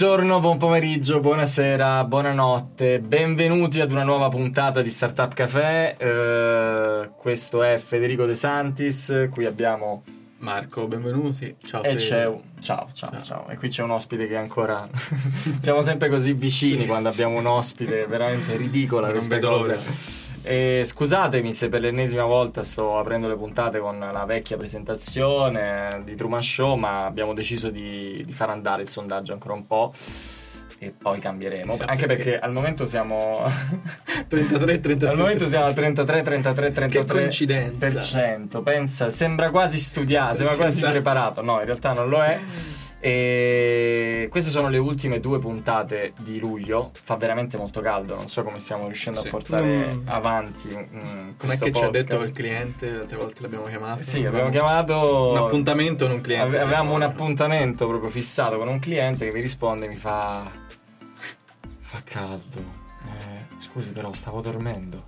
Buongiorno, 0.00 0.38
buon 0.38 0.58
pomeriggio, 0.58 1.18
buonasera, 1.18 2.04
buonanotte, 2.04 3.00
benvenuti 3.00 3.80
ad 3.80 3.90
una 3.90 4.04
nuova 4.04 4.28
puntata 4.28 4.80
di 4.80 4.90
Startup 4.90 5.34
Café. 5.34 5.96
Eh, 5.96 7.10
questo 7.16 7.64
è 7.64 7.78
Federico 7.78 8.24
De 8.24 8.36
Santis, 8.36 9.26
qui 9.28 9.44
abbiamo 9.44 10.04
Marco, 10.38 10.86
benvenuti. 10.86 11.52
Ciao. 11.60 11.82
E 11.82 11.96
c'è 11.96 12.28
un... 12.28 12.38
ciao, 12.60 12.86
ciao, 12.92 13.10
ciao, 13.10 13.22
ciao, 13.22 13.48
E 13.48 13.56
qui 13.56 13.70
c'è 13.70 13.82
un 13.82 13.90
ospite 13.90 14.28
che 14.28 14.36
ancora. 14.36 14.88
Siamo 15.58 15.82
sempre 15.82 16.08
così 16.08 16.32
vicini 16.32 16.82
sì. 16.82 16.86
quando 16.86 17.08
abbiamo 17.08 17.36
un 17.36 17.46
ospite, 17.46 18.06
veramente 18.06 18.56
ridicola 18.56 19.08
non 19.08 19.16
questa 19.16 19.40
cosa. 19.40 20.27
E 20.50 20.82
scusatemi 20.82 21.52
se 21.52 21.68
per 21.68 21.82
l'ennesima 21.82 22.24
volta 22.24 22.62
sto 22.62 22.98
aprendo 22.98 23.28
le 23.28 23.36
puntate 23.36 23.80
con 23.80 23.98
la 23.98 24.24
vecchia 24.24 24.56
presentazione 24.56 26.00
di 26.06 26.14
Truman 26.14 26.40
Show, 26.40 26.74
ma 26.74 27.04
abbiamo 27.04 27.34
deciso 27.34 27.68
di, 27.68 28.22
di 28.24 28.32
far 28.32 28.48
andare 28.48 28.80
il 28.80 28.88
sondaggio 28.88 29.34
ancora 29.34 29.52
un 29.52 29.66
po' 29.66 29.92
e 30.78 30.94
poi 30.96 31.18
cambieremo. 31.18 31.72
Sì, 31.72 31.82
Anche 31.82 32.06
perché. 32.06 32.22
perché 32.22 32.38
al 32.38 32.52
momento 32.52 32.86
siamo 32.86 33.44
33 34.26 34.80
33 34.80 35.08
Al 35.10 35.18
momento 35.18 35.46
siamo 35.46 35.66
al 35.66 35.74
33 35.74 36.22
33 36.22 36.72
33 36.72 36.88
che 36.88 37.04
coincidenza. 37.04 37.86
Pensa, 38.62 39.10
sembra 39.10 39.50
quasi 39.50 39.78
studiato, 39.78 40.36
sembra 40.36 40.56
quasi 40.56 40.78
esatto. 40.78 40.92
preparato. 40.92 41.42
No, 41.42 41.58
in 41.58 41.66
realtà 41.66 41.92
non 41.92 42.08
lo 42.08 42.22
è. 42.22 42.40
E 43.00 44.26
queste 44.28 44.50
sono 44.50 44.68
le 44.68 44.78
ultime 44.78 45.20
due 45.20 45.38
puntate 45.38 46.12
di 46.18 46.38
luglio. 46.38 46.90
Fa 47.00 47.16
veramente 47.16 47.56
molto 47.56 47.80
caldo. 47.80 48.16
Non 48.16 48.28
so 48.28 48.42
come 48.42 48.58
stiamo 48.58 48.86
riuscendo 48.86 49.20
sì. 49.20 49.28
a 49.28 49.30
portare 49.30 49.94
mm. 49.94 50.08
avanti. 50.08 50.68
Mm, 50.68 51.30
Com'è 51.36 51.58
che 51.58 51.70
podcast. 51.70 51.76
ci 51.76 51.84
ha 51.84 51.90
detto 51.90 52.20
il 52.22 52.32
cliente? 52.32 52.90
Altre 52.90 53.16
volte 53.16 53.42
l'abbiamo 53.42 53.66
chiamato. 53.66 54.02
Sì, 54.02 54.24
abbiamo 54.24 54.50
chiamato. 54.50 55.30
Un 55.30 55.36
appuntamento 55.38 56.06
con 56.06 56.14
un 56.14 56.20
cliente. 56.20 56.58
Avevamo 56.58 56.94
un 56.94 57.02
appuntamento 57.02 57.86
proprio 57.86 58.10
fissato 58.10 58.58
con 58.58 58.68
un 58.68 58.78
cliente 58.80 59.28
che 59.28 59.34
mi 59.34 59.40
risponde 59.40 59.84
e 59.84 59.88
mi 59.88 59.96
fa. 59.96 60.50
Fa 61.80 62.02
caldo. 62.04 62.86
Eh, 63.06 63.60
scusi, 63.60 63.92
però 63.92 64.12
stavo 64.12 64.40
dormendo. 64.40 65.04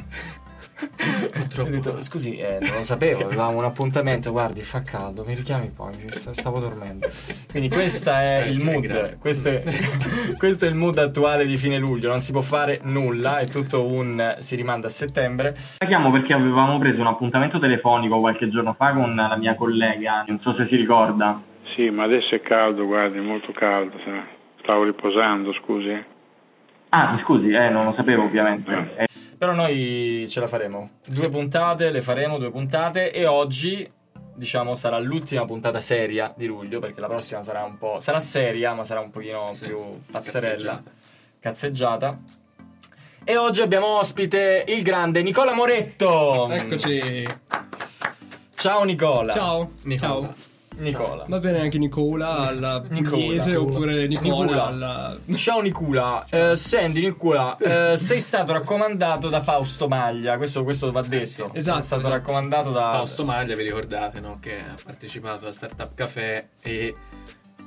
Purtroppo. 1.33 1.71
Detto, 1.71 2.03
scusi, 2.03 2.37
eh, 2.37 2.59
non 2.61 2.77
lo 2.77 2.83
sapevo, 2.83 3.25
avevamo 3.25 3.59
un 3.59 3.65
appuntamento, 3.65 4.31
guardi, 4.31 4.63
fa 4.63 4.83
caldo, 4.83 5.25
mi 5.25 5.35
richiami 5.35 5.71
poi, 5.75 5.93
stavo 6.09 6.59
dormendo. 6.59 7.07
Quindi 7.51 7.69
questo 7.69 8.11
è 8.11 8.45
eh, 8.45 8.51
il 8.51 8.65
mood, 8.65 9.19
questo 9.19 9.49
è, 9.51 9.63
questo 10.39 10.65
è, 10.65 10.69
il 10.69 10.75
mood 10.75 10.99
attuale 10.99 11.47
di 11.47 11.57
fine 11.57 11.79
luglio, 11.79 12.09
non 12.09 12.21
si 12.21 12.33
può 12.33 12.41
fare 12.41 12.81
nulla, 12.83 13.39
è 13.39 13.47
tutto 13.47 13.87
un 13.87 14.37
si 14.39 14.57
rimanda 14.57 14.87
a 14.87 14.91
settembre. 14.91 15.55
La 15.79 15.87
chiamo 15.87 16.11
perché 16.11 16.33
avevamo 16.33 16.79
preso 16.79 17.01
un 17.01 17.09
appuntamento 17.09 17.59
telefonico 17.59 18.21
qualche 18.21 18.49
giorno 18.49 18.75
fa 18.75 18.93
con 18.93 19.15
la 19.15 19.37
mia 19.37 19.55
collega, 19.55 20.25
non 20.27 20.41
so 20.41 20.55
se 20.55 20.67
si 20.69 20.77
ricorda. 20.77 21.43
Sì, 21.75 21.89
ma 21.91 22.05
adesso 22.05 22.35
è 22.35 22.41
caldo, 22.41 22.87
guardi, 22.87 23.21
molto 23.21 23.53
caldo, 23.53 23.97
stavo 24.63 24.85
riposando, 24.85 25.53
scusi. 25.55 26.19
Ah, 26.93 27.21
scusi, 27.23 27.51
eh, 27.51 27.69
non 27.69 27.85
lo 27.85 27.95
sapevo 27.95 28.25
ovviamente. 28.25 28.95
Eh. 28.97 29.07
Però 29.41 29.55
noi 29.55 30.27
ce 30.29 30.39
la 30.39 30.47
faremo. 30.47 30.91
Due 31.07 31.15
sì. 31.15 31.29
puntate, 31.31 31.91
le 31.91 32.03
faremo 32.03 32.37
due 32.37 32.51
puntate 32.51 33.11
e 33.11 33.25
oggi 33.25 33.91
diciamo 34.35 34.75
sarà 34.75 34.99
l'ultima 34.99 35.47
puntata 35.47 35.81
seria 35.81 36.31
di 36.37 36.45
luglio 36.45 36.79
perché 36.79 37.01
la 37.01 37.07
prossima 37.07 37.43
sarà 37.43 37.63
un 37.63 37.79
po' 37.79 38.01
sarà 38.01 38.21
seria 38.21 38.75
ma 38.75 38.85
sarà 38.85 39.01
un 39.01 39.11
pochino 39.11 39.49
sì. 39.55 39.67
più 39.67 39.79
pazzerella 40.11 40.83
cazzeggiata. 40.83 40.91
cazzeggiata 41.41 42.19
e 43.25 43.37
oggi 43.37 43.63
abbiamo 43.63 43.99
ospite 43.99 44.65
il 44.69 44.83
grande 44.83 45.23
Nicola 45.23 45.53
Moretto 45.53 46.49
eccoci 46.49 47.27
ciao 48.55 48.85
Nicola 48.85 49.33
ciao 49.33 49.73
Nicola. 49.83 50.09
ciao 50.09 50.49
Nicola. 50.81 51.25
Va 51.29 51.39
bene 51.39 51.61
anche 51.61 51.79
Nicola 51.79 52.49
alla 52.49 52.81
pugliese 52.81 53.55
oppure 53.57 54.07
Nicola, 54.07 54.45
Nicola. 54.45 54.67
alla... 54.67 55.19
Ciao 55.35 55.61
Nicola, 55.61 56.27
eh, 56.29 56.57
senti 56.57 57.01
Nicola, 57.01 57.57
eh, 57.57 57.97
sei 57.97 58.21
stato 58.21 58.53
raccomandato 58.53 59.29
da 59.29 59.43
Fausto 59.43 59.89
Maglia, 59.89 60.37
questo, 60.37 60.65
questo 60.65 60.91
va 60.91 61.03
detto. 61.03 61.51
Esatto. 61.53 61.79
È 61.79 61.83
stato 61.83 62.01
esatto. 62.01 62.09
raccomandato 62.09 62.71
da... 62.71 62.91
Fausto 62.93 63.25
Maglia, 63.25 63.55
vi 63.55 63.63
ricordate, 63.65 64.21
no? 64.21 64.39
Che 64.41 64.59
ha 64.59 64.75
partecipato 64.83 65.47
a 65.47 65.53
Startup 65.53 65.95
Café 65.95 66.49
e 66.61 66.95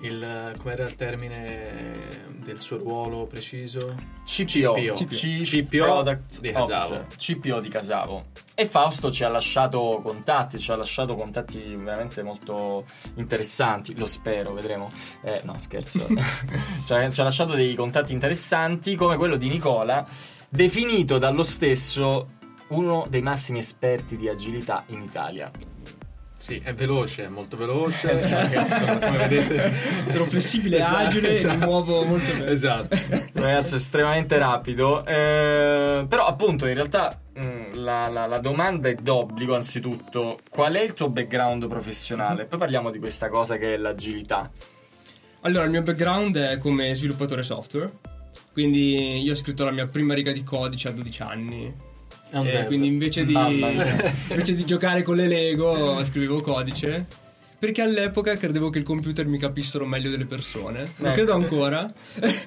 il, 0.04 0.54
com'era 0.62 0.84
il 0.84 0.96
termine 0.96 2.32
del 2.44 2.60
suo 2.60 2.78
ruolo 2.78 3.26
preciso? 3.26 3.96
CPO, 4.26 4.74
CPO, 4.74 5.06
Chief 5.06 5.50
CPO 5.50 5.84
Product 5.84 6.40
di 6.40 6.52
Casavo. 6.52 7.06
CPO 7.18 7.60
di 7.60 7.70
Casavo. 7.70 8.26
E 8.54 8.66
Fausto 8.66 9.12
ci 9.12 9.24
ha 9.24 9.30
lasciato 9.30 10.00
contatti, 10.04 10.60
ci 10.60 10.72
ha 10.72 10.76
lasciato 10.76 11.16
contatti 11.16 11.60
veramente 11.76 12.22
molto 12.22 12.86
interessanti, 13.16 13.96
lo 13.96 14.06
spero, 14.06 14.54
vedremo. 14.54 14.90
Eh, 15.22 15.42
no, 15.44 15.58
scherzo. 15.58 16.08
ci, 16.86 16.94
ha, 16.94 17.10
ci 17.10 17.22
ha 17.22 17.24
lasciato 17.24 17.54
dei 17.54 17.74
contatti 17.74 18.14
interessanti 18.14 18.96
come 18.96 19.18
quello 19.18 19.38
di 19.38 19.50
Nicola, 19.50 20.06
definito 20.50 21.18
dallo 21.18 21.44
stesso 21.44 22.42
uno 22.68 23.06
dei 23.10 23.22
massimi 23.22 23.60
esperti 23.60 24.18
di 24.18 24.28
agilità 24.28 24.84
in 24.88 25.02
Italia. 25.02 25.52
Sì, 26.44 26.60
è 26.62 26.74
veloce, 26.74 27.24
è 27.24 27.28
molto 27.30 27.56
veloce. 27.56 28.12
Esatto. 28.12 29.00
come 29.00 29.16
vedete, 29.30 29.72
sono 30.12 30.26
flessibile, 30.26 30.80
esatto, 30.80 31.06
agile, 31.06 31.32
esatto. 31.32 31.58
mi 31.58 31.66
muovo 31.66 32.04
molto 32.04 32.34
bene. 32.34 32.52
Esatto. 32.52 32.98
Ragazzo, 33.32 33.76
estremamente 33.76 34.38
rapido. 34.38 35.06
Eh, 35.06 36.06
però, 36.06 36.26
appunto, 36.26 36.68
in 36.68 36.74
realtà 36.74 37.18
mh, 37.34 37.46
mm, 37.46 37.74
la, 37.76 38.10
la, 38.10 38.26
la, 38.26 38.40
domanda 38.40 38.90
è 38.90 38.94
d'obbligo, 38.94 39.56
anzitutto, 39.56 40.38
qual 40.50 40.74
è 40.74 40.82
il 40.82 40.94
tuo 40.94 41.08
background 41.08 41.66
professionale? 41.70 42.44
Poi 42.44 42.60
parliamo 42.60 42.92
di 42.92 43.00
questa 43.00 43.30
cosa 43.30 43.56
che 43.56 43.76
è 43.76 43.78
l'agilità. 43.78 44.52
Allora, 45.44 45.64
il 45.64 45.70
mio 45.72 45.82
background 45.82 46.36
è 46.36 46.58
come 46.58 46.94
sviluppatore 46.94 47.42
software. 47.42 47.90
Quindi 48.52 49.22
io 49.22 49.32
ho 49.32 49.36
scritto 49.38 49.64
la 49.64 49.72
mia 49.72 49.88
prima 49.88 50.14
riga 50.14 50.34
di 50.34 50.44
codice 50.44 50.90
a 50.90 50.92
12 50.92 51.22
anni 51.22 51.92
eh, 52.34 52.66
quindi 52.66 52.88
invece 52.88 53.26
di, 53.26 53.34
invece 54.30 54.56
di 54.56 54.66
giocare 54.66 55.02
con 55.04 55.16
le 55.16 55.28
Lego 55.28 56.04
scrivevo 56.04 56.42
codice 56.42 57.22
perché 57.64 57.82
all'epoca 57.82 58.36
credevo 58.36 58.70
che 58.70 58.80
il 58.80 58.84
computer 58.84 59.26
mi 59.26 59.38
capissero 59.38 59.86
meglio 59.86 60.10
delle 60.10 60.26
persone. 60.26 60.84
Lo 60.98 61.06
ecco. 61.06 61.16
credo 61.16 61.34
ancora. 61.34 61.90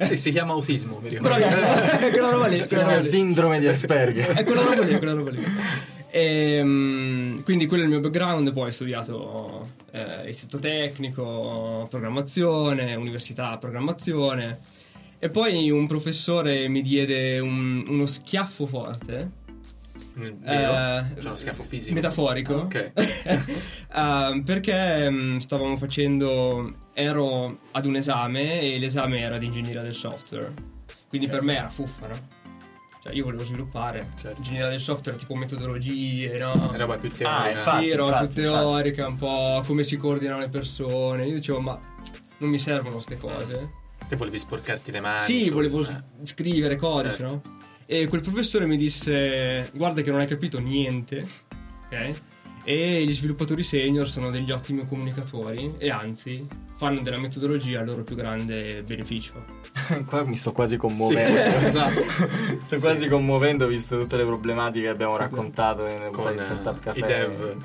sì, 0.01 0.19
si 0.19 0.31
chiama 0.31 0.53
autismo, 0.53 0.99
mi 1.03 1.09
ricordo. 1.09 1.35
Bravissimo, 1.35 2.11
quella 2.11 2.29
roba 2.29 2.47
lì. 2.49 2.63
Si 2.63 2.75
chiama 2.75 2.97
sindrome 2.97 3.59
di 3.59 3.67
Asperger. 3.67 4.35
è 4.35 4.45
quella 4.45 4.61
roba 4.61 4.83
lì, 4.83 4.95
quella 4.99 5.15
roba 5.15 5.31
lì. 5.31 5.43
E, 6.11 6.61
um, 6.61 7.43
quindi 7.45 7.65
quello 7.65 7.85
è 7.85 7.87
il 7.87 7.93
mio 7.93 8.01
background, 8.01 8.53
poi 8.53 8.69
ho 8.69 8.73
studiato 8.73 9.71
eh, 9.91 10.29
istituto 10.29 10.59
tecnico, 10.59 11.87
programmazione, 11.89 12.95
università, 12.95 13.57
programmazione. 13.57 14.59
E 15.19 15.31
poi 15.31 15.71
un 15.71 15.87
professore 15.87 16.69
mi 16.69 16.83
diede 16.83 17.39
un, 17.39 17.83
uno 17.89 18.05
schiaffo 18.05 18.67
forte 18.67 19.45
Vero? 20.17 20.37
Eh, 20.45 21.05
cioè 21.17 21.27
uno 21.27 21.35
schiaffo 21.35 21.63
fisico. 21.63 21.95
Metaforico. 21.95 22.55
Ah, 22.55 22.65
ok. 22.65 22.93
uh, 23.95 24.43
perché 24.45 25.07
um, 25.09 25.39
stavamo 25.39 25.77
facendo. 25.77 26.75
Ero 26.95 27.59
ad 27.73 27.85
un 27.85 27.97
esame 27.97 28.61
e 28.63 28.79
l'esame 28.79 29.21
era 29.21 29.37
di 29.37 29.47
ingegneria 29.47 29.83
del 29.83 29.95
software. 29.95 30.53
Quindi 31.09 31.27
okay. 31.27 31.39
per 31.39 31.47
me 31.47 31.59
era 31.59 31.69
fuffa, 31.69 32.07
no? 32.07 32.29
Cioè, 33.03 33.13
io 33.13 33.25
volevo 33.25 33.45
sviluppare. 33.45 34.09
Certo. 34.19 34.39
Ingegneria 34.39 34.71
del 34.71 34.81
software, 34.81 35.19
tipo 35.19 35.35
metodologie, 35.35 36.39
no? 36.39 36.73
Era 36.73 36.87
più 36.97 37.11
teorica. 37.11 37.43
Ah, 37.43 37.51
infatti, 37.51 37.89
sì, 37.89 37.95
roba 37.95 38.19
più 38.21 38.29
teorica, 38.29 39.07
infatti. 39.07 39.11
un 39.11 39.17
po' 39.17 39.63
come 39.67 39.85
si 39.85 39.97
coordinano 39.97 40.41
le 40.41 40.49
persone. 40.49 41.27
Io 41.27 41.35
dicevo, 41.35 41.61
ma 41.61 41.79
non 42.39 42.51
mi 42.51 42.59
servono 42.59 42.95
queste 42.95 43.19
cose. 43.19 43.85
Te 44.09 44.17
volevi 44.17 44.39
sporcarti 44.39 44.91
le 44.93 45.01
mani? 45.01 45.21
Sì, 45.21 45.51
volevo 45.51 45.87
eh. 45.87 46.03
scrivere 46.23 46.77
codice, 46.77 47.17
certo. 47.17 47.43
no? 47.45 47.57
E 47.87 48.07
quel 48.09 48.21
professore 48.21 48.67
mi 48.67 48.77
disse: 48.77 49.71
Guarda, 49.73 50.03
che 50.03 50.11
non 50.11 50.21
hai 50.21 50.27
capito 50.27 50.59
niente, 50.59 51.27
ok? 51.87 52.21
E 52.65 53.05
gli 53.05 53.13
sviluppatori 53.13 53.63
senior 53.63 54.09
sono 54.09 54.31
degli 54.31 54.51
ottimi 54.51 54.85
comunicatori 54.85 55.75
e 55.79 55.89
anzi 55.89 56.45
fanno 56.75 57.01
della 57.01 57.21
metodologia 57.21 57.79
il 57.79 57.87
loro 57.87 58.03
più 58.03 58.17
grande 58.17 58.83
beneficio. 58.83 59.35
Qua 60.05 60.25
mi 60.25 60.35
sto 60.35 60.51
quasi 60.51 60.77
commuovendo. 60.77 61.31
Sì, 61.31 61.39
esatto. 61.65 62.03
sto 62.63 62.77
sì. 62.77 62.81
quasi 62.81 63.07
commuovendo 63.07 63.69
visto 63.69 64.01
tutte 64.01 64.17
le 64.17 64.25
problematiche 64.25 64.87
che 64.87 64.91
abbiamo 64.91 65.17
raccontato 65.17 65.85
nel 65.85 66.11
Con, 66.11 66.37
Startup 66.41 66.81
Café. 66.81 66.99
I 66.99 67.03
dev 67.03 67.57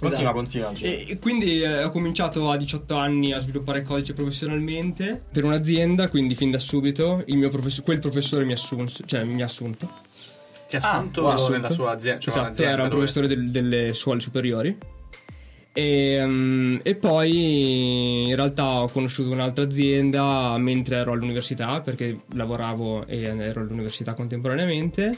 Continua, 0.00 0.32
continua. 0.32 0.72
E, 0.80 1.18
quindi 1.20 1.60
eh, 1.60 1.84
ho 1.84 1.90
cominciato 1.90 2.50
a 2.50 2.56
18 2.56 2.94
anni 2.94 3.32
a 3.32 3.38
sviluppare 3.38 3.82
codice 3.82 4.14
professionalmente 4.14 5.22
per 5.30 5.44
un'azienda, 5.44 6.08
quindi 6.08 6.34
fin 6.34 6.50
da 6.50 6.58
subito 6.58 7.22
professor, 7.50 7.84
quel 7.84 7.98
professore 7.98 8.44
mi, 8.44 8.52
assunse, 8.52 9.02
cioè, 9.06 9.24
mi 9.24 9.42
ha 9.42 9.44
assunto. 9.44 9.88
Ti 10.68 10.76
ha 10.76 10.78
assunto, 10.78 11.28
ah, 11.28 11.34
assunto. 11.34 11.52
nella 11.52 11.70
sua 11.70 11.90
azienda? 11.90 12.20
Cioè 12.20 12.34
esatto, 12.34 12.62
era 12.62 12.82
un 12.84 12.88
professore 12.88 13.26
del, 13.26 13.50
delle 13.50 13.92
scuole 13.92 14.20
superiori. 14.20 14.76
E, 15.72 16.22
um, 16.22 16.80
e, 16.82 16.94
poi 16.96 18.28
in 18.28 18.34
realtà 18.34 18.80
ho 18.82 18.88
conosciuto 18.88 19.30
un'altra 19.30 19.64
azienda 19.64 20.56
mentre 20.58 20.96
ero 20.96 21.12
all'università 21.12 21.80
perché 21.80 22.22
lavoravo 22.32 23.06
e 23.06 23.22
ero 23.22 23.60
all'università 23.60 24.14
contemporaneamente 24.14 25.16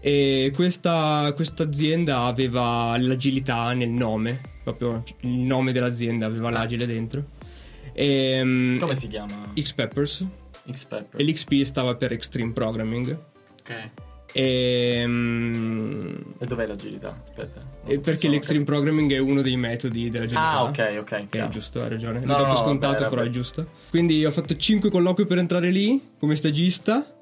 e 0.00 0.52
questa 0.54 1.34
azienda 1.58 2.22
aveva 2.24 2.96
l'agilità 2.98 3.72
nel 3.72 3.90
nome, 3.90 4.40
proprio 4.62 5.02
il 5.20 5.28
nome 5.28 5.72
dell'azienda 5.72 6.26
aveva 6.26 6.50
l'agile 6.50 6.86
dentro. 6.86 7.24
E, 7.92 8.40
um, 8.42 8.78
Come 8.78 8.94
si 8.94 9.08
chiama? 9.08 9.52
X-Peppers. 9.58 10.24
X-Peppers. 10.70 11.14
E 11.16 11.24
l'XP 11.24 11.62
stava 11.62 11.94
per 11.94 12.12
Extreme 12.12 12.52
Programming. 12.52 13.18
Ok. 13.60 13.90
E, 14.32 15.02
um, 15.02 16.14
e 16.38 16.46
dov'è 16.46 16.66
l'agilità? 16.66 17.18
Aspetta. 17.22 17.62
Perché 18.02 18.28
l'extreme 18.28 18.64
programming 18.64 19.12
è 19.12 19.18
uno 19.18 19.40
dei 19.40 19.56
metodi 19.56 20.10
dell'agilità. 20.10 20.50
Ah, 20.50 20.64
ok, 20.64 20.96
ok. 21.00 21.28
Che 21.30 21.42
è 21.42 21.48
giusto, 21.48 21.80
hai 21.80 21.88
ragione. 21.88 22.20
No, 22.20 22.36
no, 22.36 22.46
no 22.46 22.56
scontato, 22.56 22.94
vabbè, 22.94 23.08
però 23.08 23.22
vabbè. 23.22 23.28
è 23.28 23.32
giusto. 23.32 23.66
Quindi 23.88 24.26
ho 24.26 24.30
fatto 24.30 24.54
5 24.54 24.90
colloqui 24.90 25.24
per 25.24 25.38
entrare 25.38 25.70
lì 25.70 25.98
come 26.18 26.36
stagista. 26.36 27.15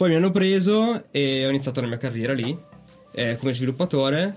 Poi 0.00 0.08
mi 0.08 0.14
hanno 0.14 0.30
preso 0.30 1.04
e 1.10 1.44
ho 1.44 1.50
iniziato 1.50 1.82
la 1.82 1.86
mia 1.86 1.98
carriera 1.98 2.32
lì 2.32 2.56
eh, 3.12 3.36
come 3.36 3.52
sviluppatore. 3.52 4.34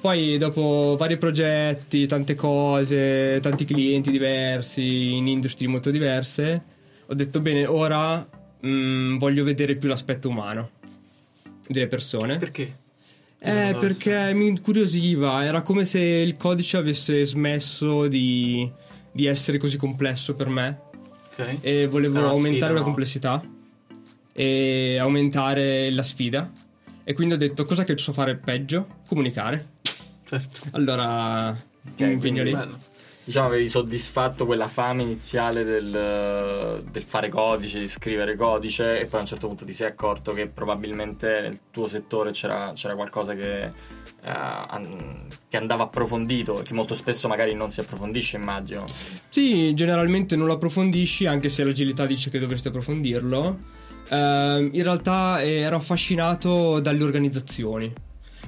Poi 0.00 0.36
dopo 0.38 0.96
vari 0.98 1.18
progetti, 1.18 2.08
tante 2.08 2.34
cose, 2.34 3.38
tanti 3.40 3.64
clienti 3.64 4.10
diversi, 4.10 5.14
in 5.14 5.28
industrie 5.28 5.68
molto 5.68 5.92
diverse, 5.92 6.62
ho 7.06 7.14
detto 7.14 7.38
bene, 7.38 7.64
ora 7.64 8.28
mh, 8.58 8.68
mm, 8.68 9.18
voglio 9.18 9.44
vedere 9.44 9.76
più 9.76 9.88
l'aspetto 9.88 10.28
umano 10.30 10.70
delle 11.68 11.86
persone. 11.86 12.36
Perché? 12.36 12.78
Eh, 13.38 13.76
perché 13.78 14.34
mi 14.34 14.48
incuriosiva, 14.48 15.44
era 15.44 15.62
come 15.62 15.84
se 15.84 16.00
il 16.00 16.36
codice 16.36 16.76
avesse 16.76 17.24
smesso 17.24 18.08
di, 18.08 18.68
di 19.12 19.26
essere 19.26 19.58
così 19.58 19.76
complesso 19.76 20.34
per 20.34 20.48
me. 20.48 20.80
Okay. 21.34 21.58
E 21.60 21.86
volevo 21.86 22.18
aumentare 22.18 22.48
sfida, 22.48 22.66
la 22.72 22.78
no? 22.80 22.82
complessità 22.82 23.53
e 24.34 24.98
aumentare 24.98 25.90
la 25.90 26.02
sfida. 26.02 26.50
E 27.04 27.14
quindi 27.14 27.34
ho 27.34 27.38
detto 27.38 27.64
cosa 27.64 27.84
che 27.84 27.96
so 27.96 28.12
fare 28.12 28.36
peggio? 28.36 28.86
Comunicare. 29.06 29.68
Certo. 30.24 30.60
Allora 30.72 31.50
okay, 31.50 32.08
mi 32.08 32.12
impegno 32.14 32.42
lì. 32.42 32.50
Bello 32.50 32.92
diciamo, 33.24 33.46
avevi 33.46 33.66
soddisfatto 33.66 34.44
quella 34.44 34.68
fame 34.68 35.02
iniziale 35.02 35.64
del, 35.64 36.82
del, 36.90 37.02
fare 37.02 37.28
codice, 37.30 37.80
di 37.80 37.88
scrivere 37.88 38.36
codice 38.36 39.00
e 39.00 39.06
poi 39.06 39.18
a 39.18 39.22
un 39.22 39.26
certo 39.26 39.46
punto 39.46 39.64
ti 39.64 39.72
sei 39.72 39.88
accorto 39.88 40.32
che 40.32 40.46
probabilmente 40.46 41.40
nel 41.40 41.58
tuo 41.70 41.86
settore 41.86 42.32
c'era, 42.32 42.72
c'era 42.74 42.94
qualcosa 42.94 43.34
che, 43.34 43.70
uh, 44.22 45.26
che, 45.48 45.56
andava 45.56 45.84
approfondito 45.84 46.54
che 46.64 46.74
molto 46.74 46.94
spesso 46.94 47.26
magari 47.26 47.54
non 47.54 47.70
si 47.70 47.80
approfondisce, 47.80 48.36
immagino. 48.36 48.84
Sì, 49.30 49.72
generalmente 49.74 50.36
non 50.36 50.46
lo 50.46 50.54
approfondisci, 50.54 51.26
anche 51.26 51.48
se 51.48 51.64
l'agilità 51.64 52.04
dice 52.06 52.30
che 52.30 52.38
dovresti 52.38 52.68
approfondirlo. 52.68 53.82
Uh, 54.08 54.68
in 54.72 54.82
realtà 54.82 55.40
eh, 55.40 55.60
ero 55.60 55.76
affascinato 55.76 56.78
dalle 56.80 57.02
organizzazioni 57.02 57.92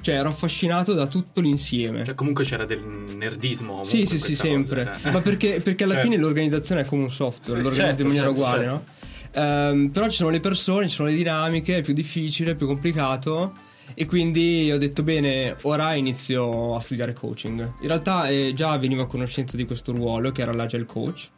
cioè, 0.01 0.15
ero 0.15 0.29
affascinato 0.29 0.93
da 0.93 1.07
tutto 1.07 1.41
l'insieme. 1.41 2.05
Cioè, 2.05 2.15
comunque 2.15 2.45
c'era 2.45 2.65
del 2.65 2.81
nerdismo. 2.81 3.83
Sì, 3.83 4.05
sì, 4.05 4.19
sì, 4.19 4.35
sempre. 4.35 4.83
Cosa, 4.83 4.99
cioè. 4.99 5.11
Ma 5.11 5.21
perché, 5.21 5.59
perché 5.61 5.83
alla 5.83 5.95
certo. 5.99 6.09
fine 6.09 6.21
l'organizzazione 6.21 6.81
è 6.81 6.85
come 6.85 7.03
un 7.03 7.11
software, 7.11 7.61
sì, 7.61 7.69
lo 7.69 7.75
certo, 7.75 8.01
in 8.03 8.07
maniera 8.07 8.27
certo, 8.27 8.39
uguale, 8.39 8.63
certo. 8.63 8.83
no? 8.83 8.95
Um, 9.43 9.89
però 9.89 10.07
ci 10.09 10.15
sono 10.15 10.29
le 10.29 10.39
persone, 10.39 10.87
ci 10.87 10.95
sono 10.95 11.09
le 11.09 11.15
dinamiche, 11.15 11.77
è 11.77 11.81
più 11.81 11.93
difficile, 11.93 12.51
è 12.51 12.55
più 12.55 12.67
complicato. 12.67 13.53
E 13.93 14.05
quindi 14.05 14.69
ho 14.71 14.77
detto 14.77 15.01
bene, 15.03 15.55
ora 15.63 15.93
inizio 15.93 16.75
a 16.75 16.79
studiare 16.79 17.13
coaching. 17.13 17.59
In 17.81 17.87
realtà 17.87 18.27
eh, 18.27 18.53
già 18.53 18.77
venivo 18.77 19.01
a 19.01 19.07
conoscenza 19.07 19.57
di 19.57 19.65
questo 19.65 19.91
ruolo 19.91 20.31
che 20.31 20.41
era 20.41 20.53
l'agile 20.53 20.85
coach. 20.85 21.29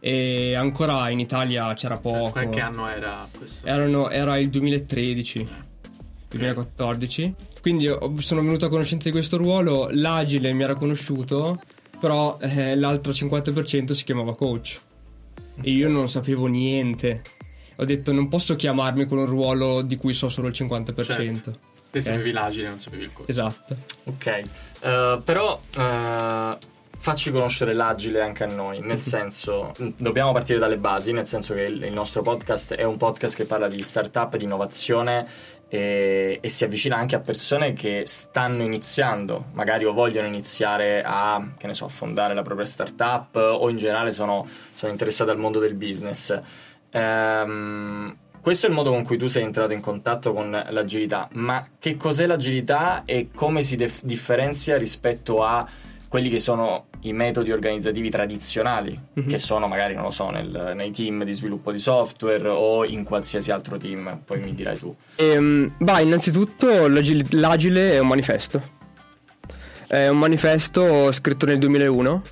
E 0.00 0.54
ancora 0.54 1.10
in 1.10 1.18
Italia 1.18 1.74
c'era 1.74 1.94
cioè, 1.94 2.02
poco. 2.02 2.40
Cioè, 2.40 2.48
che 2.48 2.60
anno 2.60 2.88
era 2.88 3.28
questo? 3.36 3.66
Erano, 3.66 4.10
era 4.10 4.38
il 4.38 4.48
2013. 4.50 5.48
2014. 6.28 7.34
Quindi 7.60 7.88
sono 8.18 8.42
venuto 8.42 8.66
a 8.66 8.68
conoscenza 8.68 9.04
di 9.06 9.10
questo 9.10 9.36
ruolo, 9.36 9.88
l'agile 9.90 10.52
mi 10.52 10.62
era 10.62 10.74
conosciuto, 10.74 11.60
però 11.98 12.38
eh, 12.40 12.76
l'altro 12.76 13.12
50% 13.12 13.92
si 13.92 14.04
chiamava 14.04 14.34
coach. 14.34 14.78
Okay. 15.58 15.70
E 15.70 15.74
io 15.74 15.88
non 15.88 16.08
sapevo 16.08 16.46
niente. 16.46 17.22
Ho 17.76 17.84
detto 17.84 18.12
non 18.12 18.28
posso 18.28 18.56
chiamarmi 18.56 19.06
con 19.06 19.18
un 19.18 19.26
ruolo 19.26 19.82
di 19.82 19.96
cui 19.96 20.12
so 20.12 20.28
solo 20.28 20.48
il 20.48 20.54
50%. 20.56 21.02
Certo. 21.02 21.58
Te 21.90 22.00
sapevi 22.00 22.28
eh. 22.28 22.32
l'agile, 22.32 22.68
non 22.68 22.78
sapevi 22.78 23.04
il 23.04 23.12
coach. 23.12 23.28
Esatto. 23.28 23.76
Ok, 24.04 24.42
uh, 24.82 25.22
però 25.22 25.60
uh, 25.76 26.58
facci 27.00 27.30
conoscere 27.30 27.72
l'agile 27.72 28.20
anche 28.20 28.44
a 28.44 28.46
noi, 28.46 28.80
nel 28.80 29.00
senso, 29.00 29.72
dobbiamo 29.96 30.32
partire 30.32 30.58
dalle 30.58 30.78
basi, 30.78 31.12
nel 31.12 31.26
senso 31.26 31.54
che 31.54 31.62
il, 31.62 31.92
nostro 31.92 32.22
podcast 32.22 32.74
è 32.74 32.82
un 32.82 32.96
podcast 32.96 33.36
che 33.36 33.44
parla 33.44 33.68
di 33.68 33.82
startup, 33.82 34.36
di 34.36 34.44
innovazione 34.44 35.26
e, 35.68 36.38
e, 36.40 36.48
si 36.48 36.64
avvicina 36.64 36.96
anche 36.96 37.14
a 37.14 37.20
persone 37.20 37.72
che 37.72 38.02
stanno 38.04 38.62
iniziando, 38.62 39.46
magari 39.52 39.84
o 39.84 39.92
vogliono 39.92 40.26
iniziare 40.26 41.02
a, 41.04 41.52
che 41.56 41.66
ne 41.68 41.74
so, 41.74 41.86
fondare 41.88 42.34
la 42.34 42.42
propria 42.42 42.66
startup 42.66 43.36
o 43.36 43.68
in 43.70 43.76
generale 43.76 44.10
sono, 44.12 44.46
sono 44.74 44.90
interessate 44.90 45.30
al 45.30 45.38
mondo 45.38 45.60
del 45.60 45.74
business. 45.74 46.36
Ehm, 46.90 48.16
questo 48.40 48.66
è 48.66 48.68
il 48.68 48.74
modo 48.74 48.90
con 48.90 49.04
cui 49.04 49.18
tu 49.18 49.26
sei 49.26 49.44
entrato 49.44 49.72
in 49.72 49.80
contatto 49.80 50.32
con 50.32 50.50
l'agilità, 50.70 51.28
ma 51.32 51.66
che 51.78 51.96
cos'è 51.96 52.26
l'agilità 52.26 53.04
e 53.04 53.28
come 53.34 53.62
si 53.62 53.76
def- 53.76 54.02
differenzia 54.02 54.76
rispetto 54.76 55.44
a 55.44 55.66
quelli 56.08 56.30
che 56.30 56.38
sono 56.38 56.86
i 57.02 57.12
metodi 57.12 57.52
organizzativi 57.52 58.08
tradizionali, 58.10 58.98
mm-hmm. 58.98 59.28
che 59.28 59.36
sono 59.36 59.68
magari, 59.68 59.94
non 59.94 60.04
lo 60.04 60.10
so, 60.10 60.30
nel, 60.30 60.72
nei 60.74 60.90
team 60.90 61.22
di 61.22 61.32
sviluppo 61.32 61.70
di 61.70 61.78
software 61.78 62.48
o 62.48 62.84
in 62.84 63.04
qualsiasi 63.04 63.50
altro 63.50 63.76
team, 63.76 64.20
poi 64.24 64.40
mi 64.40 64.54
dirai 64.54 64.78
tu. 64.78 64.94
Ehm, 65.16 65.74
bah, 65.78 66.00
innanzitutto 66.00 66.88
l'agile, 66.88 67.24
l'agile 67.30 67.92
è 67.92 67.98
un 67.98 68.08
manifesto. 68.08 68.76
È 69.86 70.08
un 70.08 70.18
manifesto 70.18 71.12
scritto 71.12 71.46
nel 71.46 71.58
2001 71.58 72.22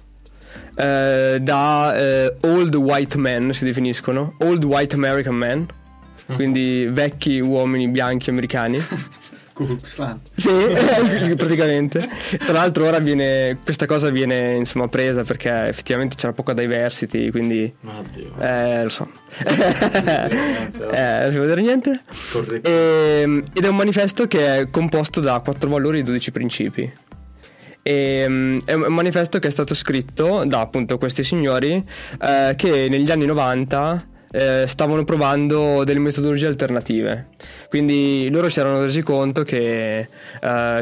eh, 0.77 1.39
da 1.41 1.97
eh, 1.97 2.37
old 2.43 2.75
white 2.75 3.19
men, 3.19 3.53
si 3.53 3.65
definiscono, 3.65 4.35
old 4.39 4.65
white 4.65 4.95
American 4.95 5.35
men, 5.35 5.59
mm-hmm. 5.59 6.35
quindi 6.35 6.87
vecchi 6.91 7.41
uomini 7.41 7.89
bianchi 7.89 8.31
americani. 8.31 8.79
Ku. 9.57 9.75
Sì, 9.81 10.51
praticamente. 11.35 12.07
Tra 12.37 12.53
l'altro 12.53 12.85
ora 12.85 12.99
viene, 12.99 13.57
questa 13.65 13.87
cosa 13.87 14.11
viene 14.11 14.55
insomma 14.55 14.87
presa 14.89 15.23
perché 15.25 15.69
effettivamente 15.69 16.15
c'era 16.15 16.35
poca 16.35 16.53
diversity, 16.53 17.31
quindi... 17.31 17.75
Oddio. 17.83 18.35
Eh, 18.39 18.83
lo 18.83 18.89
so. 18.91 19.09
eh, 19.47 21.23
non 21.23 21.31
si 21.31 21.39
vedere 21.39 21.63
niente. 21.65 22.03
Scorretto. 22.11 22.69
E, 22.69 23.21
ehm, 23.23 23.45
ed 23.55 23.65
è 23.65 23.69
un 23.69 23.77
manifesto 23.77 24.27
che 24.27 24.59
è 24.59 24.69
composto 24.69 25.21
da 25.21 25.41
quattro 25.41 25.71
valori 25.71 26.01
e 26.01 26.03
12 26.03 26.31
principi. 26.33 26.93
E, 27.81 27.93
ehm, 28.27 28.61
è 28.67 28.75
un 28.75 28.93
manifesto 28.93 29.39
che 29.39 29.49
è 29.49 29.51
stato 29.51 29.75
scritto 29.75 30.45
da 30.45 30.61
appunto 30.61 30.99
questi 30.99 31.25
signori 31.25 31.83
eh, 32.21 32.53
che 32.57 32.89
negli 32.91 33.11
anni 33.11 33.25
90 33.25 34.09
eh, 34.37 34.67
stavano 34.67 35.05
provando 35.05 35.83
delle 35.85 35.99
metodologie 35.99 36.47
alternative. 36.47 37.29
Quindi 37.71 38.29
loro 38.31 38.51
si 38.51 38.61
erano 38.61 38.83
resi 38.83 39.03
conto 39.03 39.43
che 39.43 39.99
eh, 39.99 40.09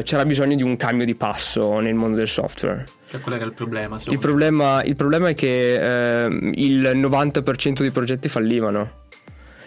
c'era 0.03 0.25
bisogno 0.25 0.55
di 0.55 0.63
un 0.63 0.75
cambio 0.75 1.05
di 1.05 1.15
passo 1.15 1.79
nel 1.79 1.93
mondo 1.93 2.17
del 2.17 2.27
software. 2.27 2.85
Cioè, 3.09 3.21
qual 3.21 3.35
era 3.35 3.45
il 3.45 3.53
problema? 3.53 3.97
Il 4.07 4.19
problema, 4.19 4.83
il 4.83 4.95
problema, 4.97 5.29
è 5.29 5.35
che 5.35 6.25
eh, 6.25 6.51
il 6.55 6.81
90% 6.95 7.79
dei 7.79 7.91
progetti 7.91 8.27
fallivano. 8.27 9.03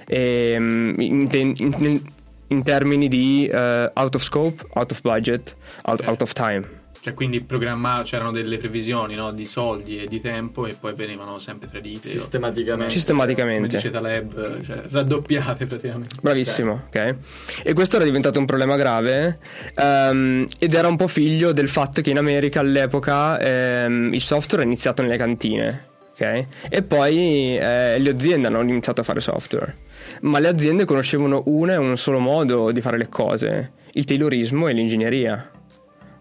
E, 0.07 0.57
mm, 0.59 1.00
in, 1.00 1.28
in, 1.30 2.02
in, 2.49 2.62
termini 2.62 3.09
di 3.09 3.49
uh, 3.50 3.90
out 3.95 4.14
of 4.14 4.23
scope, 4.23 4.64
out 4.75 4.90
of 4.90 5.00
budget, 5.00 5.54
out, 5.85 6.00
okay. 6.00 6.11
out 6.11 6.23
of 6.23 6.33
time. 6.33 6.77
Cioè, 7.09 7.15
quindi 7.15 7.41
programma- 7.41 8.03
c'erano 8.05 8.31
delle 8.31 8.59
previsioni 8.59 9.15
no? 9.15 9.33
di 9.33 9.47
soldi 9.47 10.03
e 10.03 10.07
di 10.07 10.21
tempo 10.21 10.67
e 10.67 10.77
poi 10.79 10.93
venivano 10.95 11.38
sempre 11.38 11.67
tradite. 11.67 12.07
Sistematicamente. 12.07 12.93
Sistematicamente. 12.93 13.69
Come 13.69 13.81
dice 13.81 13.91
Taleb, 13.91 14.62
cioè, 14.62 14.83
raddoppiate 14.91 15.67
praticamente. 15.67 16.17
Bravissimo, 16.21 16.83
ok. 16.88 17.15
E 17.62 17.73
questo 17.73 17.97
era 17.97 18.05
diventato 18.05 18.38
un 18.38 18.45
problema 18.45 18.77
grave 18.77 19.38
um, 19.77 20.47
ed 20.59 20.75
era 20.75 20.88
un 20.88 20.97
po' 20.97 21.09
figlio 21.09 21.53
del 21.53 21.69
fatto 21.69 22.03
che 22.03 22.11
in 22.11 22.19
America 22.19 22.61
all'epoca 22.61 23.38
um, 23.87 24.12
il 24.12 24.21
software 24.21 24.65
è 24.65 24.67
iniziato 24.67 25.00
nelle 25.00 25.17
cantine. 25.17 25.87
Okay? 26.12 26.47
E 26.69 26.83
poi 26.83 27.57
eh, 27.57 27.99
le 27.99 28.11
aziende 28.11 28.49
hanno 28.49 28.61
iniziato 28.61 29.00
a 29.00 29.05
fare 29.05 29.21
software, 29.21 29.77
ma 30.23 30.41
le 30.41 30.49
aziende 30.49 30.85
conoscevano 30.85 31.45
uno 31.47 31.73
e 31.73 31.77
un 31.77 31.97
solo 31.97 32.19
modo 32.19 32.73
di 32.73 32.81
fare 32.81 32.99
le 32.99 33.09
cose, 33.09 33.73
il 33.93 34.05
taylorismo 34.05 34.67
e 34.67 34.73
l'ingegneria. 34.73 35.53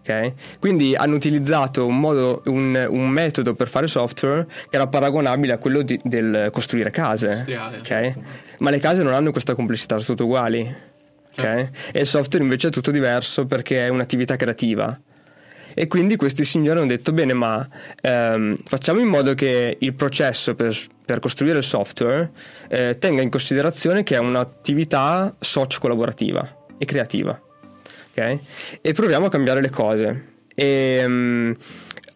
Okay? 0.08 0.32
Quindi 0.58 0.94
hanno 0.96 1.16
utilizzato 1.16 1.84
un, 1.84 2.00
modo, 2.00 2.40
un, 2.46 2.86
un, 2.88 3.08
metodo 3.10 3.54
per 3.54 3.68
fare 3.68 3.86
software 3.86 4.46
che 4.46 4.76
era 4.76 4.86
paragonabile 4.86 5.52
a 5.52 5.58
quello 5.58 5.82
di, 5.82 6.00
del 6.02 6.48
costruire 6.50 6.90
case. 6.90 7.44
Okay? 7.44 7.82
Certo. 7.82 8.22
Ma 8.60 8.70
le 8.70 8.78
case 8.78 9.02
non 9.02 9.12
hanno 9.12 9.32
questa 9.32 9.54
complessità, 9.54 9.98
sono 9.98 10.16
tutte 10.16 10.22
uguali. 10.22 10.60
Okay? 11.36 11.68
Certo. 11.70 11.98
E 11.98 12.00
il 12.00 12.06
software 12.06 12.42
invece 12.42 12.68
è 12.68 12.70
tutto 12.70 12.90
diverso 12.90 13.44
perché 13.44 13.84
è 13.84 13.88
un'attività 13.90 14.36
creativa. 14.36 14.98
E 15.74 15.86
quindi 15.86 16.16
questi 16.16 16.42
signori 16.42 16.78
hanno 16.78 16.88
detto: 16.88 17.12
bene, 17.12 17.34
ma 17.34 17.68
ehm, 18.00 18.56
facciamo 18.64 19.00
in 19.00 19.08
modo 19.08 19.34
che 19.34 19.76
il 19.78 19.94
processo 19.94 20.54
per, 20.54 20.74
per 21.04 21.20
costruire 21.20 21.58
il 21.58 21.64
software 21.64 22.30
eh, 22.68 22.96
tenga 22.98 23.20
in 23.20 23.28
considerazione 23.28 24.02
che 24.04 24.16
è 24.16 24.18
un'attività 24.18 25.36
socio-collaborativa 25.38 26.64
e 26.78 26.84
creativa 26.86 27.40
E 28.80 28.92
proviamo 28.92 29.26
a 29.26 29.30
cambiare 29.30 29.60
le 29.60 29.70
cose. 29.70 30.24
E, 30.54 31.04
um, 31.04 31.54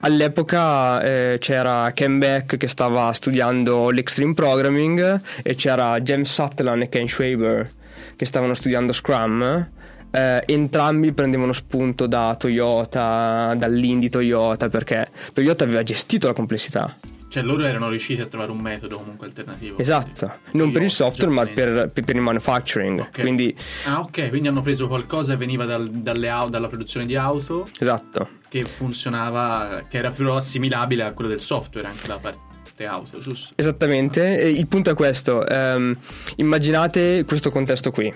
all'epoca 0.01 1.03
eh, 1.03 1.37
c'era 1.39 1.93
Ken 1.95 2.19
Beck 2.19 2.57
che 2.57 2.69
stava 2.69 3.13
studiando 3.13 3.91
l'extreme 3.91 4.35
programming 4.35 5.21
e 5.43 5.55
c'era 5.55 5.99
James 6.01 6.33
Sutherland 6.33 6.83
e 6.83 6.89
Ken 6.89 7.07
Schwaber 7.07 7.71
che 8.17 8.25
stavano 8.25 8.55
studiando 8.55 8.93
Scrum. 8.93 9.71
Eh, 10.11 10.43
entrambi 10.45 11.13
prendevano 11.13 11.53
spunto 11.53 12.07
da 12.07 12.35
Toyota, 12.39 13.55
dall'Indy 13.57 14.11
Toyota, 14.11 14.69
perché 14.69 15.09
Toyota 15.33 15.65
aveva 15.65 15.83
gestito 15.83 16.27
la 16.27 16.35
complessità. 16.35 16.97
Cioè 17.33 17.43
loro 17.43 17.65
erano 17.65 17.89
riusciti 17.89 18.21
a 18.21 18.27
trovare 18.27 18.51
un 18.51 18.59
metodo 18.59 18.99
comunque 18.99 19.27
alternativo. 19.27 19.79
Esatto, 19.79 20.31
non 20.51 20.71
per 20.71 20.83
il 20.83 20.91
software 20.91 21.33
ma 21.33 21.47
per, 21.47 21.89
per, 21.91 22.15
il 22.15 22.21
manufacturing. 22.21 23.01
Okay. 23.01 23.23
Quindi... 23.23 23.57
Ah 23.87 24.01
ok, 24.01 24.29
quindi 24.29 24.49
hanno 24.49 24.61
preso 24.61 24.87
qualcosa 24.87 25.33
che 25.33 25.39
veniva 25.39 25.65
dal, 25.65 25.89
dalle, 25.89 26.31
dalla 26.51 26.69
produzione 26.69 27.07
di 27.07 27.17
auto. 27.17 27.67
Esatto. 27.81 28.29
Che 28.51 28.65
funzionava, 28.65 29.87
che 29.89 29.97
era 29.97 30.11
più 30.11 30.31
assimilabile 30.31 31.05
a 31.05 31.13
quello 31.13 31.31
del 31.31 31.41
software 31.41 31.89
anche 31.89 32.07
da 32.07 32.19
parte 32.19 32.85
auto, 32.85 33.19
giusto? 33.19 33.55
Esattamente, 33.57 34.39
e 34.39 34.51
il 34.51 34.67
punto 34.67 34.91
è 34.91 34.95
questo. 34.95 35.43
Um, 35.49 35.97
immaginate 36.37 37.25
questo 37.25 37.51
contesto 37.51 37.91
qui. 37.91 38.13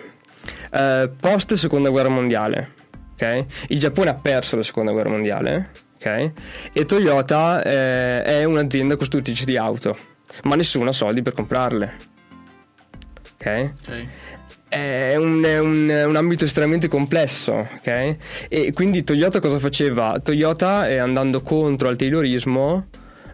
Uh, 0.72 1.10
post 1.18 1.54
seconda 1.54 1.88
guerra 1.88 2.10
mondiale. 2.10 2.72
Okay? 3.14 3.46
Il 3.68 3.78
Giappone 3.78 4.10
ha 4.10 4.14
perso 4.14 4.56
la 4.56 4.62
seconda 4.62 4.92
guerra 4.92 5.08
mondiale 5.08 5.84
ok? 6.06 6.30
E 6.72 6.84
Toyota 6.84 7.62
eh, 7.62 8.22
è 8.22 8.44
un'azienda 8.44 8.96
costruttrice 8.96 9.44
di 9.44 9.56
auto, 9.56 9.96
ma 10.44 10.54
nessuno 10.54 10.90
ha 10.90 10.92
soldi 10.92 11.22
per 11.22 11.32
comprarle, 11.32 11.94
ok? 13.34 13.72
okay. 13.82 14.08
È 14.68 15.16
un, 15.16 15.42
è, 15.44 15.58
un, 15.58 15.88
è 15.88 16.04
un, 16.04 16.16
ambito 16.16 16.44
estremamente 16.44 16.88
complesso, 16.88 17.54
ok? 17.54 18.16
E 18.48 18.72
quindi 18.72 19.04
Toyota 19.04 19.40
cosa 19.40 19.58
faceva? 19.58 20.18
Toyota, 20.22 20.88
eh, 20.88 20.98
andando 20.98 21.40
contro 21.40 21.88
al 21.88 21.96
Taylorismo, 21.96 22.86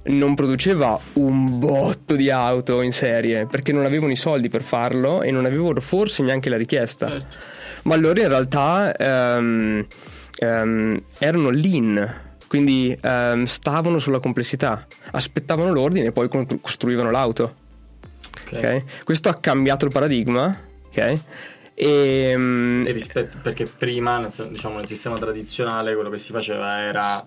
non 0.04 0.34
produceva 0.34 0.98
un 1.14 1.58
botto 1.58 2.16
di 2.16 2.28
auto 2.30 2.82
in 2.82 2.92
serie 2.92 3.46
perché 3.46 3.72
non 3.72 3.84
avevano 3.84 4.10
i 4.10 4.16
soldi 4.16 4.48
per 4.48 4.62
farlo 4.62 5.22
e 5.22 5.30
non 5.30 5.44
avevano 5.44 5.80
forse 5.80 6.22
neanche 6.22 6.50
la 6.50 6.56
richiesta. 6.56 7.08
Certo. 7.08 7.36
Ma 7.84 7.96
loro 7.96 8.20
in 8.20 8.28
realtà 8.28 8.94
um, 9.38 9.86
um, 10.40 11.02
erano 11.18 11.50
lean 11.50 12.31
quindi 12.52 12.94
ehm, 13.00 13.44
stavano 13.44 13.98
sulla 13.98 14.20
complessità, 14.20 14.86
aspettavano 15.12 15.72
l'ordine 15.72 16.08
e 16.08 16.12
poi 16.12 16.28
costruivano 16.60 17.10
l'auto. 17.10 17.54
Okay. 18.42 18.58
Okay? 18.58 18.84
Questo 19.04 19.30
ha 19.30 19.34
cambiato 19.36 19.86
il 19.86 19.90
paradigma. 19.90 20.54
Okay? 20.88 21.18
E, 21.72 22.34
um, 22.36 22.84
e 22.86 22.92
rispetto, 22.92 23.38
perché 23.42 23.64
prima, 23.64 24.28
diciamo, 24.50 24.76
nel 24.76 24.86
sistema 24.86 25.16
tradizionale 25.16 25.94
quello 25.94 26.10
che 26.10 26.18
si 26.18 26.30
faceva 26.30 26.78
era 26.80 27.26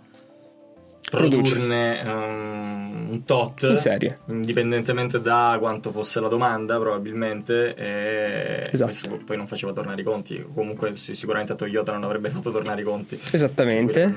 produrne 1.10 2.02
um, 2.06 3.08
un 3.12 3.24
tot 3.26 3.64
in 3.64 3.78
serie. 3.78 4.20
indipendentemente 4.28 5.22
da 5.22 5.56
quanto 5.60 5.92
fosse 5.92 6.20
la 6.20 6.28
domanda 6.28 6.78
probabilmente 6.80 7.76
e 7.76 8.70
esatto. 8.72 9.18
poi 9.24 9.38
non 9.38 9.48
faceva 9.48 9.72
tornare 9.72 10.02
i 10.02 10.04
conti. 10.04 10.44
Comunque 10.54 10.96
sicuramente 10.96 11.54
a 11.54 11.56
Toyota 11.56 11.92
non 11.92 12.04
avrebbe 12.04 12.30
fatto 12.30 12.52
tornare 12.52 12.82
i 12.82 12.84
conti. 12.84 13.20
Esattamente. 13.32 14.14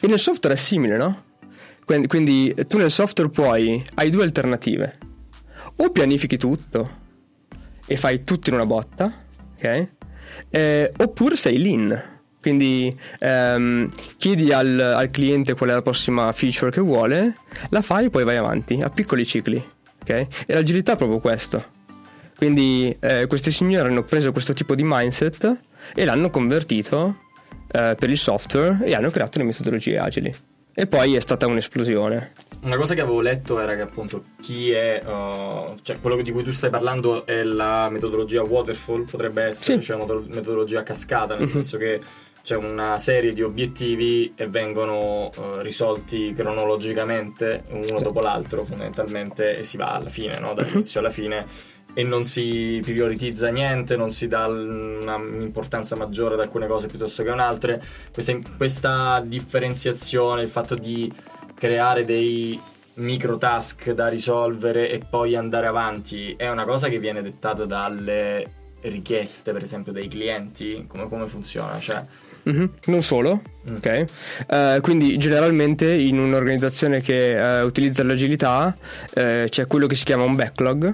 E 0.00 0.06
nel 0.06 0.18
software 0.18 0.54
è 0.56 0.58
simile 0.58 0.96
no? 0.96 1.24
Quindi, 1.84 2.06
quindi 2.06 2.54
tu 2.66 2.78
nel 2.78 2.90
software 2.90 3.30
puoi 3.30 3.84
hai 3.94 4.10
due 4.10 4.22
alternative. 4.24 4.98
O 5.76 5.90
pianifichi 5.90 6.36
tutto 6.36 7.02
e 7.86 7.96
fai 7.96 8.24
tutto 8.24 8.48
in 8.48 8.54
una 8.54 8.64
botta 8.64 9.22
ok? 9.64 9.88
Eh, 10.50 10.92
oppure 10.98 11.36
sei 11.36 11.58
lean 11.58 12.12
quindi 12.44 12.94
ehm, 13.20 13.90
chiedi 14.18 14.52
al, 14.52 14.78
al, 14.78 15.08
cliente 15.08 15.54
qual 15.54 15.70
è 15.70 15.72
la 15.72 15.80
prossima 15.80 16.30
feature 16.32 16.70
che 16.70 16.82
vuole, 16.82 17.38
la 17.70 17.80
fai 17.80 18.04
e 18.04 18.10
poi 18.10 18.22
vai 18.22 18.36
avanti 18.36 18.78
a 18.82 18.90
piccoli 18.90 19.24
cicli. 19.24 19.66
Okay? 20.02 20.26
E 20.44 20.52
l'agilità 20.52 20.92
è 20.92 20.96
proprio 20.96 21.20
questo. 21.20 21.64
Quindi 22.36 22.94
eh, 23.00 23.26
questi 23.28 23.50
signori 23.50 23.88
hanno 23.88 24.02
preso 24.02 24.30
questo 24.30 24.52
tipo 24.52 24.74
di 24.74 24.82
mindset 24.84 25.58
e 25.94 26.04
l'hanno 26.04 26.28
convertito 26.28 27.16
eh, 27.72 27.96
per 27.98 28.10
il 28.10 28.18
software 28.18 28.84
e 28.84 28.92
hanno 28.92 29.08
creato 29.08 29.38
le 29.38 29.44
metodologie 29.44 29.96
agili. 29.96 30.34
E 30.74 30.86
poi 30.86 31.14
è 31.14 31.20
stata 31.20 31.46
un'esplosione. 31.46 32.32
Una 32.64 32.76
cosa 32.76 32.92
che 32.92 33.00
avevo 33.00 33.22
letto 33.22 33.58
era 33.58 33.74
che 33.74 33.80
appunto 33.80 34.24
chi 34.38 34.70
è, 34.70 35.02
uh, 35.02 35.74
cioè 35.80 35.98
quello 35.98 36.20
di 36.20 36.30
cui 36.30 36.42
tu 36.42 36.50
stai 36.52 36.68
parlando 36.68 37.24
è 37.24 37.42
la 37.42 37.88
metodologia 37.90 38.42
waterfall, 38.42 39.04
potrebbe 39.04 39.44
essere 39.44 39.80
sì. 39.80 39.86
cioè, 39.86 39.96
metodologia 39.96 40.82
cascata, 40.82 41.34
nel 41.34 41.44
uh-huh. 41.44 41.48
senso 41.48 41.78
che 41.78 42.00
c'è 42.44 42.56
una 42.56 42.98
serie 42.98 43.32
di 43.32 43.42
obiettivi 43.42 44.34
e 44.36 44.46
vengono 44.48 45.30
uh, 45.34 45.60
risolti 45.60 46.34
cronologicamente 46.34 47.64
uno 47.70 47.98
dopo 48.00 48.20
l'altro 48.20 48.64
fondamentalmente 48.64 49.56
e 49.56 49.62
si 49.62 49.78
va 49.78 49.94
alla 49.94 50.10
fine, 50.10 50.38
no? 50.38 50.52
dall'inizio 50.52 51.00
alla 51.00 51.08
fine 51.08 51.72
e 51.94 52.02
non 52.02 52.24
si 52.24 52.80
prioritizza 52.82 53.48
niente, 53.48 53.96
non 53.96 54.10
si 54.10 54.26
dà 54.26 54.46
un'importanza 54.46 55.96
maggiore 55.96 56.34
ad 56.34 56.40
alcune 56.40 56.66
cose 56.66 56.86
piuttosto 56.86 57.22
che 57.22 57.30
ad 57.30 57.40
altre. 57.40 57.82
Questa, 58.12 58.38
questa 58.58 59.22
differenziazione, 59.24 60.42
il 60.42 60.48
fatto 60.48 60.74
di 60.74 61.10
creare 61.54 62.04
dei 62.04 62.60
micro 62.96 63.38
task 63.38 63.92
da 63.92 64.08
risolvere 64.08 64.90
e 64.90 64.98
poi 64.98 65.34
andare 65.34 65.66
avanti 65.66 66.34
è 66.36 66.50
una 66.50 66.64
cosa 66.64 66.88
che 66.88 66.98
viene 66.98 67.22
dettata 67.22 67.64
dalle 67.64 68.62
richieste, 68.82 69.52
per 69.52 69.62
esempio, 69.62 69.92
dei 69.92 70.08
clienti? 70.08 70.84
Come, 70.86 71.08
come 71.08 71.26
funziona? 71.26 71.78
Cioè, 71.78 72.04
Mm-hmm. 72.48 72.64
Non 72.86 73.02
solo, 73.02 73.42
mm. 73.68 73.76
ok? 73.76 74.04
Uh, 74.48 74.80
quindi 74.80 75.16
generalmente 75.16 75.92
in 75.92 76.18
un'organizzazione 76.18 77.00
che 77.00 77.34
uh, 77.34 77.64
utilizza 77.64 78.02
l'agilità 78.02 78.76
uh, 78.76 79.44
c'è 79.48 79.66
quello 79.66 79.86
che 79.86 79.94
si 79.94 80.04
chiama 80.04 80.24
un 80.24 80.36
backlog, 80.36 80.86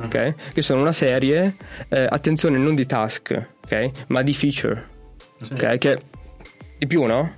mm. 0.00 0.04
ok? 0.04 0.34
Che 0.52 0.62
sono 0.62 0.80
una 0.80 0.92
serie, 0.92 1.54
attenzione, 1.88 2.58
non 2.58 2.74
di 2.74 2.86
task, 2.86 3.46
ok? 3.64 3.90
Ma 4.08 4.22
di 4.22 4.34
feature, 4.34 4.84
sì. 5.40 5.52
ok? 5.52 5.78
Che 5.78 5.98
di 6.78 6.86
più, 6.86 7.04
no? 7.04 7.34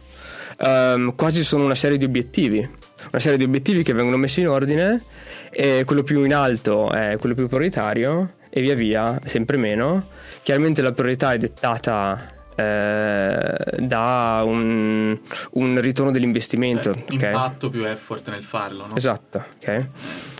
Um, 0.60 1.14
quasi 1.14 1.44
sono 1.44 1.64
una 1.64 1.76
serie 1.76 1.98
di 1.98 2.04
obiettivi, 2.04 2.58
una 2.58 3.20
serie 3.20 3.38
di 3.38 3.44
obiettivi 3.44 3.82
che 3.82 3.92
vengono 3.92 4.16
messi 4.16 4.40
in 4.40 4.48
ordine 4.48 5.02
e 5.50 5.84
quello 5.84 6.02
più 6.02 6.25
in 6.25 6.34
alto 6.34 6.90
è 6.90 7.16
quello 7.18 7.34
più 7.34 7.46
prioritario 7.46 8.34
e 8.50 8.60
via 8.60 8.75
via, 8.75 9.20
sempre 9.25 9.56
meno. 9.56 10.08
Chiaramente 10.42 10.82
la 10.82 10.92
priorità 10.92 11.32
è 11.32 11.38
dettata 11.38 12.38
eh, 12.58 13.76
da 13.78 14.42
un, 14.44 15.16
un, 15.52 15.80
ritorno 15.80 16.10
dell'investimento. 16.10 16.92
Cioè, 16.92 17.04
okay? 17.04 17.32
Impatto 17.32 17.70
più 17.70 17.86
effort 17.86 18.28
nel 18.30 18.42
farlo, 18.42 18.86
no? 18.86 18.96
Esatto, 18.96 19.44
ok. 19.56 19.86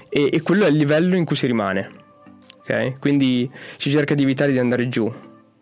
E, 0.09 0.29
e, 0.33 0.43
quello 0.43 0.65
è 0.65 0.69
il 0.69 0.77
livello 0.77 1.15
in 1.15 1.25
cui 1.25 1.37
si 1.37 1.47
rimane, 1.47 1.89
ok? 2.59 2.99
Quindi 2.99 3.49
si 3.77 3.91
cerca 3.91 4.15
di 4.15 4.23
evitare 4.25 4.51
di 4.51 4.59
andare 4.59 4.89
giù, 4.89 5.13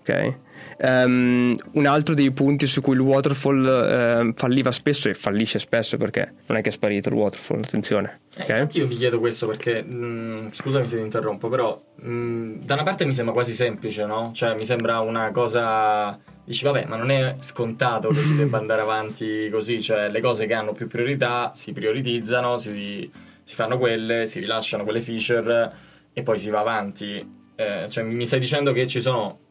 ok? 0.00 0.34
Um, 0.78 1.56
un 1.72 1.86
altro 1.86 2.12
dei 2.12 2.30
punti 2.32 2.66
su 2.66 2.82
cui 2.82 2.94
il 2.94 3.00
waterfall 3.00 4.28
uh, 4.28 4.32
falliva 4.34 4.70
spesso 4.70 5.08
e 5.08 5.14
fallisce 5.14 5.58
spesso 5.58 5.96
perché 5.96 6.34
non 6.46 6.58
è 6.58 6.60
che 6.60 6.68
è 6.68 6.72
sparito 6.72 7.08
il 7.08 7.14
waterfall, 7.14 7.62
attenzione. 7.62 8.20
Eh, 8.36 8.42
okay? 8.42 8.66
io 8.72 8.86
mi 8.86 8.96
chiedo 8.96 9.18
questo 9.18 9.46
perché, 9.46 9.82
mh, 9.82 9.94
mm, 9.94 10.48
scusami 10.50 10.86
se 10.86 10.96
ti 10.96 11.02
interrompo, 11.02 11.48
però 11.48 11.82
mh, 11.94 12.10
mm, 12.10 12.54
da 12.64 12.74
una 12.74 12.82
parte 12.82 13.06
mi 13.06 13.14
sembra 13.14 13.32
quasi 13.32 13.54
semplice, 13.54 14.04
no? 14.04 14.32
Cioè 14.34 14.54
mi 14.54 14.64
sembra 14.64 15.00
una 15.00 15.30
cosa 15.30 16.18
dici 16.44 16.64
vabbè 16.64 16.84
ma 16.86 16.94
non 16.94 17.10
è 17.10 17.36
scontato 17.40 18.08
che 18.10 18.20
si 18.20 18.36
debba 18.36 18.58
andare 18.58 18.82
avanti 18.82 19.48
così, 19.50 19.80
cioè 19.80 20.10
le 20.10 20.20
cose 20.20 20.46
che 20.46 20.54
hanno 20.54 20.72
più 20.72 20.86
priorità 20.86 21.52
si 21.54 21.72
prioritizzano, 21.72 22.58
si, 22.58 23.10
si 23.42 23.54
fanno 23.54 23.78
quelle, 23.78 24.26
si 24.26 24.40
rilasciano 24.40 24.84
quelle 24.84 25.00
feature 25.00 25.72
e 26.12 26.22
poi 26.22 26.38
si 26.38 26.50
va 26.50 26.60
avanti. 26.60 27.34
Eh, 27.58 27.86
cioè 27.88 28.04
mi 28.04 28.26
stai 28.26 28.40
dicendo 28.40 28.72
che 28.72 28.86
ci 28.86 29.00
sono 29.00 29.45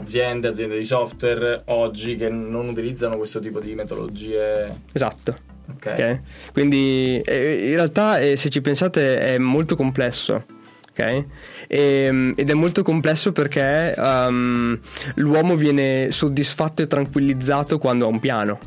aziende, 0.00 0.48
aziende 0.48 0.76
di 0.76 0.84
software 0.84 1.62
oggi 1.66 2.16
che 2.16 2.28
non 2.28 2.68
utilizzano 2.68 3.16
questo 3.16 3.38
tipo 3.38 3.60
di 3.60 3.74
metodologie. 3.74 4.80
Esatto. 4.92 5.48
Okay. 5.74 5.92
okay. 5.92 6.20
Quindi 6.52 7.20
eh, 7.24 7.68
in 7.68 7.74
realtà 7.74 8.18
eh, 8.18 8.36
se 8.36 8.48
ci 8.50 8.60
pensate 8.60 9.18
è 9.18 9.38
molto 9.38 9.76
complesso. 9.76 10.44
Okay? 10.90 11.26
E, 11.68 12.04
ehm, 12.04 12.32
ed 12.36 12.50
è 12.50 12.54
molto 12.54 12.82
complesso 12.82 13.32
perché 13.32 13.94
um, 13.96 14.78
l'uomo 15.16 15.54
viene 15.54 16.10
soddisfatto 16.10 16.82
e 16.82 16.86
tranquillizzato 16.86 17.78
quando 17.78 18.06
ha 18.06 18.08
un 18.08 18.20
piano. 18.20 18.58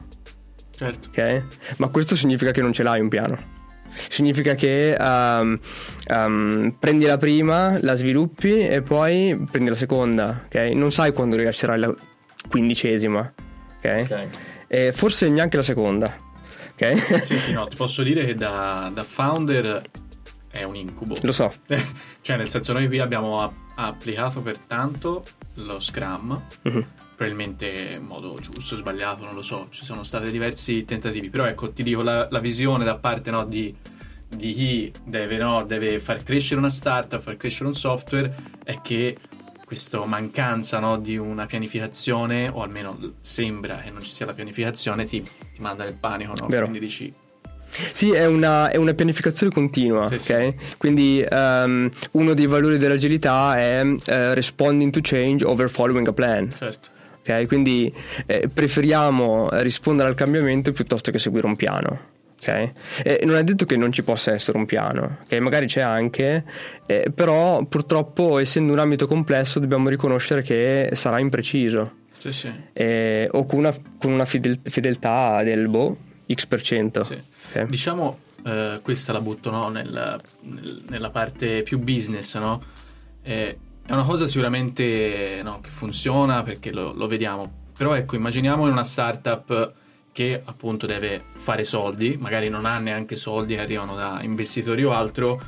Certo. 0.72 1.10
Okay? 1.10 1.44
Ma 1.78 1.90
questo 1.90 2.16
significa 2.16 2.52
che 2.52 2.62
non 2.62 2.74
ce 2.74 2.84
l'hai 2.84 3.02
un 3.02 3.10
piano. 3.10 3.62
Significa 4.10 4.54
che 4.56 4.96
um, 5.00 5.60
um, 6.10 6.76
prendi 6.80 7.06
la 7.06 7.18
prima, 7.18 7.78
la 7.82 7.96
sviluppi 7.96 8.60
e 8.68 8.82
poi 8.82 9.46
prendi 9.50 9.70
la 9.70 9.76
seconda. 9.76 10.44
Okay? 10.46 10.74
Non 10.74 10.92
sai 10.92 11.14
quando 11.14 11.36
rilascerai 11.36 11.80
la 11.80 11.94
quindicesima. 12.50 13.34
Okay? 13.78 14.30
E 14.68 14.92
forse 14.92 15.30
neanche 15.30 15.58
la 15.58 15.64
seconda. 15.64 16.18
Okay? 16.74 16.98
Sì, 17.24 17.38
sì, 17.38 17.54
no, 17.54 17.68
ti 17.68 17.76
posso 17.76 18.04
dire 18.04 18.26
che 18.26 18.36
da, 18.36 18.90
da 18.94 19.04
founder 19.04 19.82
è 20.50 20.64
un 20.64 20.76
incubo. 20.76 21.16
Lo 21.22 21.32
so. 21.32 21.54
cioè, 22.22 22.38
nel 22.38 22.50
senso, 22.50 22.74
noi 22.74 22.88
qui 22.88 23.00
abbiamo 23.00 23.42
a- 23.42 23.52
applicato 23.76 24.42
per 24.42 24.58
tanto 24.60 25.24
lo 25.56 25.80
Scrum. 25.80 26.42
Uh-huh. 26.64 26.86
Probabilmente 27.16 27.98
in 27.98 28.04
modo 28.04 28.40
giusto, 28.40 28.76
sbagliato, 28.76 29.24
non 29.24 29.34
lo 29.34 29.42
so, 29.42 29.68
ci 29.70 29.86
sono 29.86 30.04
stati 30.04 30.32
diversi 30.32 30.86
tentativi, 30.86 31.30
però 31.30 31.46
ecco, 31.46 31.72
ti 31.72 31.84
dico 31.84 32.02
la, 32.02 32.28
la 32.30 32.40
visione 32.40 32.84
da 32.84 32.96
parte 32.96 33.32
no, 33.32 33.46
di, 33.46 33.76
di, 34.28 34.54
chi 34.54 34.94
deve, 35.04 35.38
no, 35.38 35.64
deve, 35.64 36.00
far 36.00 36.24
crescere 36.24 36.60
una 36.60 36.70
startup, 36.70 37.22
far 37.22 37.38
crescere 37.38 37.68
un 37.68 37.76
software, 37.76 38.36
è 38.64 38.82
che 38.82 39.18
questa 39.66 40.04
mancanza 40.06 40.80
no, 40.80 40.98
di 40.98 41.18
una 41.18 41.46
pianificazione, 41.46 42.48
o 42.48 42.62
almeno 42.62 42.98
sembra 43.22 43.78
che 43.78 43.90
non 43.90 44.02
ci 44.02 44.12
sia 44.12 44.26
la 44.26 44.34
pianificazione, 44.34 45.06
ti, 45.06 45.22
ti 45.22 45.62
manda 45.62 45.84
nel 45.84 45.96
panico, 45.96 46.34
no? 46.40 46.48
Vero. 46.48 46.64
Quindi 46.64 46.80
dici 46.80 47.14
sì, 47.94 48.12
è 48.12 48.28
una, 48.28 48.70
è 48.70 48.76
una, 48.76 48.94
pianificazione 48.94 49.52
continua, 49.52 50.08
sì, 50.08 50.14
ok? 50.14 50.20
Sì. 50.20 50.56
Quindi 50.78 51.26
um, 51.28 51.90
uno 52.12 52.34
dei 52.36 52.46
valori 52.46 52.78
dell'agilità 52.78 53.56
è 53.56 53.84
uh, 53.84 53.98
responding 54.34 54.92
to 54.92 55.00
change 55.02 55.44
over 55.44 55.68
following 55.70 56.08
a 56.08 56.14
plan. 56.14 56.54
Certo. 56.56 56.90
Okay? 57.24 57.46
Quindi 57.46 57.92
eh, 58.26 58.50
preferiamo 58.54 59.50
rispondere 59.62 60.10
al 60.10 60.16
cambiamento 60.16 60.74
piuttosto 60.74 61.10
che 61.10 61.18
seguire 61.18 61.48
un 61.48 61.56
piano. 61.56 62.12
Okay? 62.40 62.74
Eh, 63.04 63.22
non 63.24 63.38
è 63.38 63.44
detto 63.44 63.66
che 63.66 63.78
non 63.78 63.94
ci 63.94 64.04
possa 64.04 64.34
essere 64.34 64.58
un 64.58 64.66
piano, 64.66 65.20
okay? 65.24 65.40
magari 65.40 65.66
c'è 65.66 65.80
anche, 65.80 66.44
eh, 66.86 67.10
però 67.16 67.64
purtroppo 67.64 68.38
essendo 68.38 68.74
un 68.74 68.80
ambito 68.80 69.08
complesso 69.08 69.60
dobbiamo 69.60 69.88
riconoscere 69.88 70.42
che 70.42 70.90
sarà 70.92 71.20
impreciso. 71.20 72.02
Sì, 72.20 72.34
sì. 72.34 72.52
Eh, 72.74 73.30
o 73.32 73.46
con 73.46 73.60
una, 73.60 73.74
con 73.98 74.12
una 74.12 74.26
fidel, 74.26 74.60
fedeltà 74.62 75.42
del 75.44 75.70
boh, 75.70 75.96
X%. 76.32 77.04
Sì. 77.04 77.22
Okay. 77.50 77.66
Diciamo, 77.68 78.20
eh, 78.46 78.80
questa 78.82 79.14
la 79.14 79.22
butto 79.22 79.50
no? 79.50 79.70
nel, 79.70 80.22
nel, 80.42 80.84
nella 80.90 81.10
parte 81.10 81.64
più 81.64 81.80
business, 81.80 82.38
no? 82.38 82.62
È 83.86 83.92
una 83.92 84.04
cosa 84.04 84.26
sicuramente 84.26 85.42
no, 85.44 85.60
che 85.60 85.70
funziona 85.70 86.42
perché 86.42 86.72
lo, 86.72 86.94
lo, 86.94 87.06
vediamo, 87.06 87.52
però 87.78 87.96
ecco, 87.96 88.16
immaginiamo 88.16 88.64
una 88.64 88.86
startup 88.86 89.74
che 90.14 90.42
appunto 90.44 90.86
deve 90.86 91.22
fare 91.34 91.66
soldi, 91.66 92.16
magari 92.18 92.48
non 92.48 92.66
ha 92.66 92.80
neanche 92.80 93.18
soldi 93.18 93.56
che 93.56 93.62
arrivano 93.62 93.96
da 93.96 94.20
investitori 94.22 94.86
o 94.86 94.94
altro, 94.94 95.42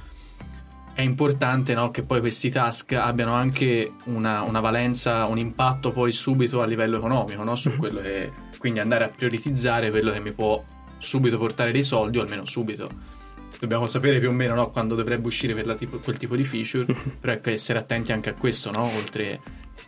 è 0.93 1.01
importante 1.01 1.73
no, 1.73 1.91
che 1.91 2.03
poi 2.03 2.19
questi 2.19 2.49
task 2.49 2.91
abbiano 2.93 3.33
anche 3.33 3.93
una, 4.05 4.41
una, 4.41 4.59
valenza, 4.59 5.25
un 5.27 5.37
impatto 5.37 5.91
poi 5.91 6.11
subito 6.11 6.61
a 6.61 6.65
livello 6.65 6.97
economico, 6.97 7.43
no? 7.43 7.55
su 7.55 7.77
quello 7.77 8.01
che, 8.01 8.31
quindi 8.57 8.79
andare 8.79 9.05
a 9.05 9.09
prioritizzare 9.09 9.89
quello 9.91 10.11
che 10.11 10.19
mi 10.19 10.33
può 10.33 10.61
subito 10.97 11.37
portare 11.37 11.71
dei 11.71 11.83
soldi, 11.83 12.17
o 12.17 12.21
almeno 12.21 12.45
subito 12.45 13.14
dobbiamo 13.59 13.87
sapere 13.87 14.19
più 14.19 14.29
o 14.29 14.31
meno 14.31 14.55
no, 14.55 14.69
quando 14.69 14.95
dovrebbe 14.95 15.27
uscire 15.27 15.53
tipo, 15.75 15.97
quel 15.97 16.17
tipo 16.17 16.35
di 16.35 16.43
feature, 16.43 16.85
però 17.19 17.33
ecco 17.33 17.49
essere 17.49 17.79
attenti 17.79 18.11
anche 18.11 18.29
a 18.29 18.33
questo, 18.33 18.71
no? 18.71 18.83
Oltre, 18.95 19.39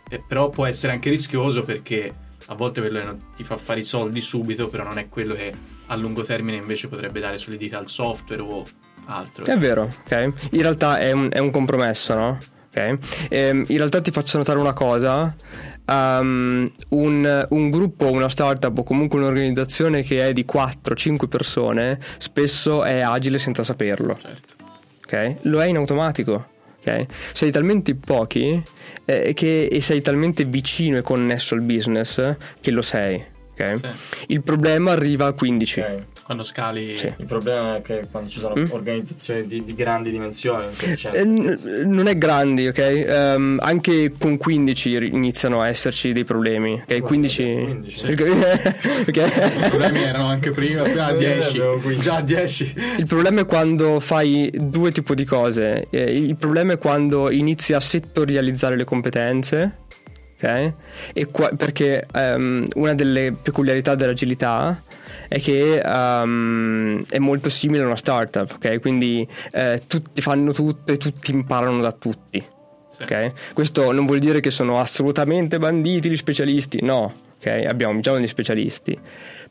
eh, 0.08 0.22
però 0.26 0.50
può 0.50 0.66
essere 0.66 0.92
anche 0.92 1.10
rischioso 1.10 1.62
perché 1.62 2.12
a 2.46 2.54
volte 2.54 2.80
quello 2.80 3.18
ti 3.36 3.44
fa 3.44 3.56
fare 3.56 3.80
i 3.80 3.84
soldi 3.84 4.20
subito, 4.20 4.68
però 4.68 4.84
non 4.84 4.98
è 4.98 5.08
quello 5.08 5.34
che 5.34 5.52
a 5.86 5.96
lungo 5.96 6.22
termine 6.24 6.56
invece 6.56 6.88
potrebbe 6.88 7.20
dare 7.20 7.36
solidità 7.38 7.78
al 7.78 7.88
software 7.88 8.42
o 8.42 8.64
altro. 9.06 9.44
È 9.44 9.56
vero, 9.56 9.94
ok. 10.04 10.32
In 10.52 10.62
realtà 10.62 10.98
è 10.98 11.12
un, 11.12 11.28
è 11.30 11.38
un 11.38 11.50
compromesso, 11.50 12.14
no? 12.14 12.38
Ok. 12.70 13.28
Ehm, 13.28 13.64
in 13.68 13.76
realtà 13.76 14.00
ti 14.00 14.10
faccio 14.10 14.38
notare 14.38 14.58
una 14.58 14.72
cosa. 14.72 15.34
Um, 15.88 16.70
un, 16.90 17.46
un, 17.48 17.70
gruppo, 17.70 18.10
una 18.10 18.28
startup 18.28 18.76
o 18.76 18.82
comunque 18.82 19.18
un'organizzazione 19.18 20.02
che 20.02 20.26
è 20.26 20.34
di 20.34 20.44
4-5 20.44 21.28
persone 21.28 21.98
spesso 22.18 22.84
è 22.84 23.00
agile 23.00 23.38
senza 23.38 23.64
saperlo. 23.64 24.16
Certo. 24.20 24.54
Okay? 25.04 25.36
Lo 25.42 25.62
è 25.62 25.66
in 25.66 25.76
automatico. 25.76 26.56
Okay? 26.80 27.06
Sei 27.32 27.50
talmente 27.50 27.94
pochi 27.94 28.62
eh, 29.06 29.32
che, 29.32 29.68
e 29.70 29.80
sei 29.80 30.02
talmente 30.02 30.44
vicino 30.44 30.98
e 30.98 31.02
connesso 31.02 31.54
al 31.54 31.62
business 31.62 32.36
che 32.60 32.70
lo 32.70 32.82
sei. 32.82 33.24
Okay? 33.52 33.78
Sì. 33.78 34.24
Il 34.28 34.42
problema 34.42 34.92
arriva 34.92 35.26
a 35.26 35.32
15 35.32 35.84
quando 36.28 36.44
scali. 36.44 36.94
Sì. 36.94 37.10
Il 37.16 37.24
problema 37.24 37.76
è 37.76 37.80
che 37.80 38.06
quando 38.10 38.28
ci 38.28 38.38
sono 38.38 38.54
mm? 38.54 38.66
organizzazioni 38.68 39.46
di, 39.46 39.64
di, 39.64 39.74
grandi 39.74 40.10
dimensioni. 40.10 40.66
Eh, 41.10 41.24
non 41.24 42.06
è 42.06 42.18
grandi, 42.18 42.66
ok? 42.66 43.04
Um, 43.08 43.58
anche 43.62 44.12
con 44.18 44.36
15 44.36 45.06
iniziano 45.06 45.62
a 45.62 45.68
esserci 45.68 46.12
dei 46.12 46.24
problemi. 46.24 46.74
Ok, 46.74 47.00
15. 47.00 47.42
15 47.44 47.96
sì. 47.96 48.06
okay. 48.12 49.26
I 49.56 49.68
problemi 49.70 50.02
erano 50.02 50.26
anche 50.26 50.50
prima, 50.50 50.82
già 50.82 51.06
a 51.06 51.12
10. 51.14 51.62
Già 51.98 52.16
a 52.16 52.20
10. 52.20 52.74
Il 52.98 53.06
problema 53.06 53.40
è 53.40 53.46
quando 53.46 53.98
fai 53.98 54.50
due 54.52 54.92
tipi 54.92 55.14
di 55.14 55.24
cose. 55.24 55.86
Eh, 55.88 56.12
il 56.12 56.36
problema 56.36 56.74
è 56.74 56.78
quando 56.78 57.30
inizi 57.30 57.72
a 57.72 57.80
settorializzare 57.80 58.76
le 58.76 58.84
competenze. 58.84 59.76
Ok? 60.38 60.72
Qua, 61.32 61.48
perché 61.56 62.06
um, 62.12 62.68
una 62.74 62.92
delle 62.92 63.32
peculiarità 63.32 63.94
dell'agilità 63.94 64.82
è 65.28 65.40
che 65.40 65.80
um, 65.84 67.04
è 67.08 67.18
molto 67.18 67.50
simile 67.50 67.82
a 67.82 67.86
una 67.86 67.96
startup, 67.96 68.54
ok? 68.54 68.80
Quindi 68.80 69.28
eh, 69.52 69.82
tutti 69.86 70.22
fanno 70.22 70.52
tutto 70.52 70.92
e 70.92 70.96
tutti 70.96 71.32
imparano 71.32 71.80
da 71.80 71.92
tutti. 71.92 72.42
Sì. 72.88 73.02
Okay? 73.02 73.32
Questo 73.52 73.92
non 73.92 74.06
vuol 74.06 74.18
dire 74.18 74.40
che 74.40 74.50
sono 74.50 74.80
assolutamente 74.80 75.58
banditi 75.58 76.08
gli 76.08 76.16
specialisti, 76.16 76.82
no, 76.82 77.12
okay? 77.36 77.66
abbiamo 77.66 77.94
bisogno 77.94 78.20
di 78.20 78.26
specialisti, 78.26 78.98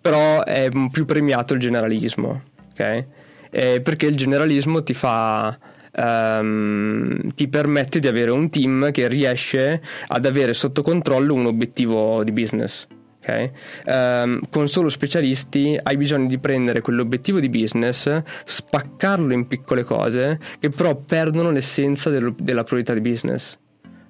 però 0.02 0.44
è 0.44 0.68
più 0.92 1.06
premiato 1.06 1.54
il 1.54 1.60
generalismo, 1.60 2.42
okay? 2.72 3.06
eh, 3.52 3.80
perché 3.82 4.08
il 4.08 4.16
generalismo 4.16 4.84
ti 4.84 4.94
fa... 4.94 5.58
Um, 6.00 7.34
ti 7.34 7.48
permette 7.48 7.98
di 7.98 8.08
avere 8.08 8.30
un 8.30 8.52
team 8.52 8.92
che 8.92 9.08
riesce 9.08 9.82
ad 10.06 10.28
avere 10.28 10.54
sotto 10.54 10.84
controllo 10.84 11.34
un 11.34 11.48
obiettivo 11.48 12.24
di 12.24 12.32
business 12.32 12.86
ok? 13.28 13.52
Um, 13.86 14.40
con 14.50 14.70
solo 14.70 14.90
specialisti 14.90 15.78
hai 15.82 15.98
bisogno 15.98 16.28
di 16.28 16.38
prendere 16.40 16.82
quell'obiettivo 16.82 17.40
di 17.40 17.50
business, 17.50 18.22
spaccarlo 18.46 19.34
in 19.34 19.48
piccole 19.48 19.84
cose 19.84 20.40
che 20.60 20.70
però 20.70 20.96
perdono 20.96 21.52
l'essenza 21.52 22.10
del, 22.10 22.34
della 22.40 22.64
priorità 22.64 22.94
di 22.94 23.02
business. 23.02 23.58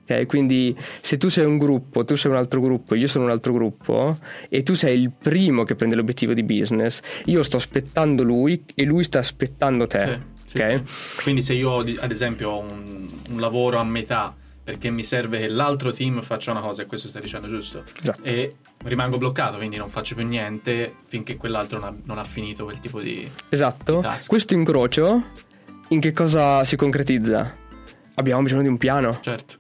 Okay, 0.04 0.26
quindi 0.26 0.74
se 1.02 1.18
tu 1.18 1.28
sei 1.28 1.44
un 1.44 1.58
gruppo, 1.58 2.06
tu 2.06 2.16
sei 2.16 2.32
un 2.32 2.38
altro 2.38 2.62
gruppo, 2.62 2.96
io 2.96 3.08
sono 3.08 3.26
un 3.26 3.32
altro 3.32 3.52
gruppo 3.52 4.18
e 4.48 4.64
tu 4.64 4.74
sei 4.74 5.02
il 5.02 5.12
primo 5.12 5.66
che 5.66 5.76
prende 5.76 5.98
l'obiettivo 5.98 6.32
di 6.32 6.44
business, 6.44 7.02
io 7.26 7.44
sto 7.44 7.58
aspettando 7.58 8.24
lui 8.24 8.64
e 8.74 8.86
lui 8.86 9.04
sta 9.04 9.20
aspettando 9.20 9.86
te. 9.86 10.22
Sì, 10.46 10.58
okay? 10.58 10.82
sì. 10.86 11.24
Quindi 11.24 11.42
se 11.42 11.56
io 11.56 11.80
ad 11.80 12.10
esempio 12.10 12.52
ho 12.52 12.60
un, 12.62 13.06
un 13.32 13.40
lavoro 13.42 13.80
a 13.80 13.84
metà 13.84 14.34
perché 14.68 14.90
mi 14.90 15.02
serve 15.02 15.40
che 15.40 15.48
l'altro 15.48 15.94
team 15.94 16.22
faccia 16.22 16.52
una 16.52 16.60
cosa 16.60 16.82
e 16.82 16.88
questo 16.88 17.08
stai 17.08 17.22
dicendo 17.22 17.48
giusto? 17.48 17.86
Esatto. 18.02 18.22
e 18.24 18.54
rimango 18.84 19.18
bloccato 19.18 19.56
quindi 19.56 19.78
non 19.78 19.88
faccio 19.88 20.14
più 20.14 20.28
niente 20.28 20.94
finché 21.06 21.38
quell'altro 21.38 21.80
non 21.80 21.88
ha, 21.88 21.96
non 22.04 22.18
ha 22.18 22.26
finito 22.26 22.66
quel 22.66 22.78
tipo 22.82 23.00
di 23.00 23.26
esatto. 23.48 24.02
di 24.02 24.08
questo 24.28 24.56
incrocio 24.56 25.24
in 25.88 26.02
che 26.02 26.12
cosa 26.12 26.66
si 26.66 26.76
concretizza? 26.76 27.56
Abbiamo 28.16 28.42
bisogno 28.42 28.64
di 28.64 28.68
un 28.68 28.78
piano. 28.78 29.18
Certo. 29.22 29.56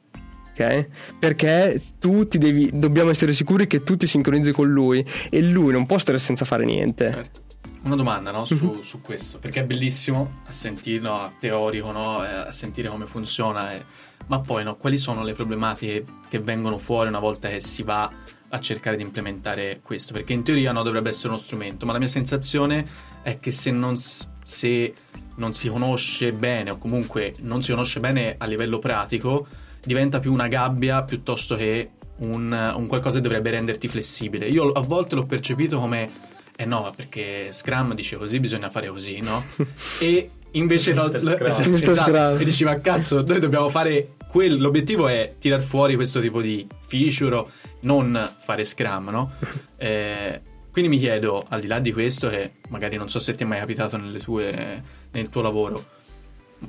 Ok? 0.52 0.88
Perché 1.20 1.82
tu 2.00 2.28
ti 2.28 2.38
devi 2.38 2.70
dobbiamo 2.74 3.10
essere 3.10 3.32
sicuri 3.32 3.66
che 3.66 3.84
tu 3.84 3.96
ti 3.96 4.08
sincronizzi 4.08 4.52
con 4.52 4.68
lui 4.68 5.08
e 5.30 5.42
lui 5.42 5.72
non 5.72 5.86
può 5.86 6.00
stare 6.00 6.18
senza 6.18 6.44
fare 6.44 6.66
niente. 6.66 7.14
Certo. 7.14 7.42
Una 7.84 7.96
domanda 7.96 8.32
no, 8.32 8.44
su, 8.44 8.56
uh-huh. 8.56 8.82
su, 8.82 9.00
questo, 9.00 9.40
perché 9.40 9.62
è 9.62 9.64
bellissimo 9.64 10.42
a 10.48 10.52
sentirlo, 10.52 11.14
a 11.14 11.32
teorico, 11.40 11.92
no, 11.92 12.18
a 12.20 12.52
sentire 12.52 12.90
come 12.90 13.06
funziona, 13.06 13.72
e, 13.72 13.86
ma 14.28 14.40
poi 14.40 14.64
no, 14.64 14.76
quali 14.76 14.98
sono 14.98 15.24
le 15.24 15.34
problematiche 15.34 16.06
che 16.28 16.40
vengono 16.40 16.78
fuori 16.78 17.08
una 17.08 17.20
volta 17.20 17.48
che 17.48 17.60
si 17.60 17.84
va 17.84 18.12
a 18.50 18.60
cercare 18.60 18.98
di 18.98 19.04
implementare 19.04 19.80
questo? 19.82 20.14
Perché 20.14 20.34
in 20.34 20.44
teoria 20.44 20.72
no, 20.72 20.84
dovrebbe 20.84 21.10
essere 21.10 21.30
uno 21.30 21.38
strumento, 21.38 21.86
ma 21.86 21.94
la 21.94 22.00
mia 22.00 22.08
sensazione 22.08 22.86
è 23.22 23.40
che 23.40 23.52
se 23.52 23.72
non, 23.72 23.96
se 23.98 24.94
non 25.36 25.54
si 25.54 25.70
conosce 25.70 26.34
bene 26.34 26.72
o 26.72 26.78
comunque 26.78 27.34
non 27.42 27.62
si 27.62 27.72
conosce 27.72 28.00
bene 28.00 28.36
a 28.38 28.46
livello 28.46 28.80
pratico, 28.80 29.48
diventa 29.84 30.20
più 30.20 30.34
una 30.34 30.48
gabbia 30.48 31.04
piuttosto 31.04 31.56
che 31.56 31.92
un, 32.18 32.74
un 32.76 32.88
qualcosa 32.88 33.18
che 33.18 33.24
dovrebbe 33.24 33.52
renderti 33.52 33.88
flessibile. 33.88 34.48
Io 34.48 34.72
a 34.72 34.82
volte 34.82 35.16
l'ho 35.16 35.26
percepito 35.26 35.80
come 35.80 36.36
eh 36.60 36.66
no, 36.66 36.92
perché 36.96 37.52
Scrum 37.52 37.94
dice 37.94 38.18
così, 38.18 38.40
bisogna 38.40 38.72
fare 38.72 38.88
così, 38.88 39.20
no? 39.20 39.46
E 40.02 40.32
invece 40.58 40.94
no, 40.94 41.12
esatto, 41.12 41.46
esatto, 41.46 42.38
e 42.38 42.44
dici 42.44 42.64
ma 42.64 42.80
cazzo, 42.80 43.24
noi 43.24 43.40
dobbiamo 43.40 43.70
fare 43.70 44.16
quello, 44.28 44.58
l'obiettivo 44.58 45.08
è 45.08 45.36
tirar 45.40 45.62
fuori 45.62 45.96
questo 45.96 46.20
tipo 46.20 46.42
di 46.42 46.68
feature, 46.88 47.46
non 47.82 48.30
fare 48.38 48.64
Scrum, 48.64 49.10
no? 49.10 49.32
Eh, 49.80 50.42
quindi 50.72 50.96
mi 50.96 51.00
chiedo, 51.00 51.46
al 51.50 51.62
di 51.62 51.68
là 51.68 51.80
di 51.80 51.94
questo, 51.94 52.30
che 52.30 52.54
magari 52.70 52.98
non 52.98 53.10
so 53.10 53.20
se 53.20 53.36
ti 53.36 53.44
è 53.44 53.46
mai 53.46 53.60
capitato 53.60 54.00
tue, 54.20 54.84
nel 55.12 55.30
tuo 55.30 55.42
lavoro, 55.42 55.84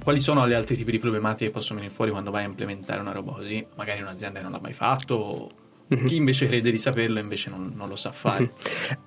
quali 0.03 0.21
sono 0.21 0.47
gli 0.47 0.53
altri 0.53 0.77
tipi 0.77 0.91
di 0.91 0.99
problematiche 0.99 1.47
che 1.47 1.51
possono 1.51 1.79
venire 1.79 1.95
fuori 1.95 2.11
quando 2.11 2.31
vai 2.31 2.45
a 2.45 2.47
implementare 2.47 3.01
una 3.01 3.13
roba 3.13 3.33
così? 3.33 3.67
Magari 3.77 4.03
un'azienda 4.03 4.39
che 4.39 4.45
non 4.45 4.53
l'ha 4.53 4.61
mai 4.61 4.75
fatto 4.75 5.15
o 5.15 5.51
Mm-hmm. 5.93 6.05
Chi 6.05 6.17
invece 6.17 6.47
crede 6.47 6.71
di 6.71 6.77
saperlo 6.77 7.19
invece 7.19 7.49
non, 7.49 7.73
non 7.75 7.89
lo 7.89 7.97
sa 7.97 8.13
fare. 8.13 8.53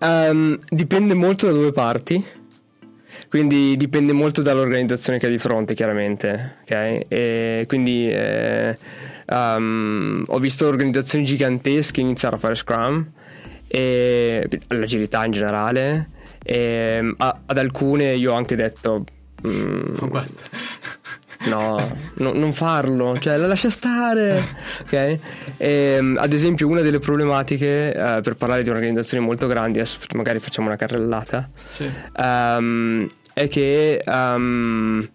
Mm-hmm. 0.03 0.29
Um, 0.31 0.59
dipende 0.67 1.13
molto 1.13 1.45
da 1.45 1.51
dove 1.51 1.71
parti. 1.71 2.25
Quindi 3.31 3.77
dipende 3.77 4.11
molto 4.11 4.41
dall'organizzazione 4.41 5.17
che 5.17 5.27
hai 5.27 5.31
di 5.31 5.37
fronte, 5.37 5.73
chiaramente. 5.73 6.57
Okay? 6.63 7.05
E 7.07 7.63
quindi 7.65 8.11
eh, 8.11 8.77
um, 9.27 10.25
ho 10.27 10.37
visto 10.37 10.67
organizzazioni 10.67 11.23
gigantesche 11.23 12.01
iniziare 12.01 12.35
a 12.35 12.37
fare 12.39 12.55
Scrum, 12.55 13.09
e 13.67 14.49
l'agilità 14.67 15.23
in 15.23 15.31
generale. 15.31 16.09
E, 16.43 17.13
a, 17.15 17.39
ad 17.45 17.57
alcune 17.57 18.15
io 18.15 18.33
ho 18.33 18.35
anche 18.35 18.57
detto. 18.57 19.05
Mm, 19.47 19.95
oh, 19.99 20.07
guarda. 20.09 20.41
No, 21.45 21.97
no, 22.15 22.33
non 22.33 22.51
farlo, 22.51 23.17
cioè 23.17 23.37
la 23.37 23.47
lascia 23.47 23.69
stare. 23.69 24.43
Ok? 24.81 24.91
E, 24.91 25.19
ehm, 25.57 26.17
ad 26.19 26.33
esempio, 26.33 26.67
una 26.67 26.81
delle 26.81 26.99
problematiche 26.99 27.93
eh, 27.93 28.19
per 28.21 28.35
parlare 28.35 28.61
di 28.61 28.69
un'organizzazione 28.69 29.25
molto 29.25 29.47
grande, 29.47 29.79
adesso 29.79 29.99
magari 30.15 30.39
facciamo 30.39 30.67
una 30.67 30.75
carrellata, 30.75 31.49
sì. 31.71 31.89
um, 32.17 33.09
è 33.41 33.47
che 33.47 34.01
um, 34.05 35.07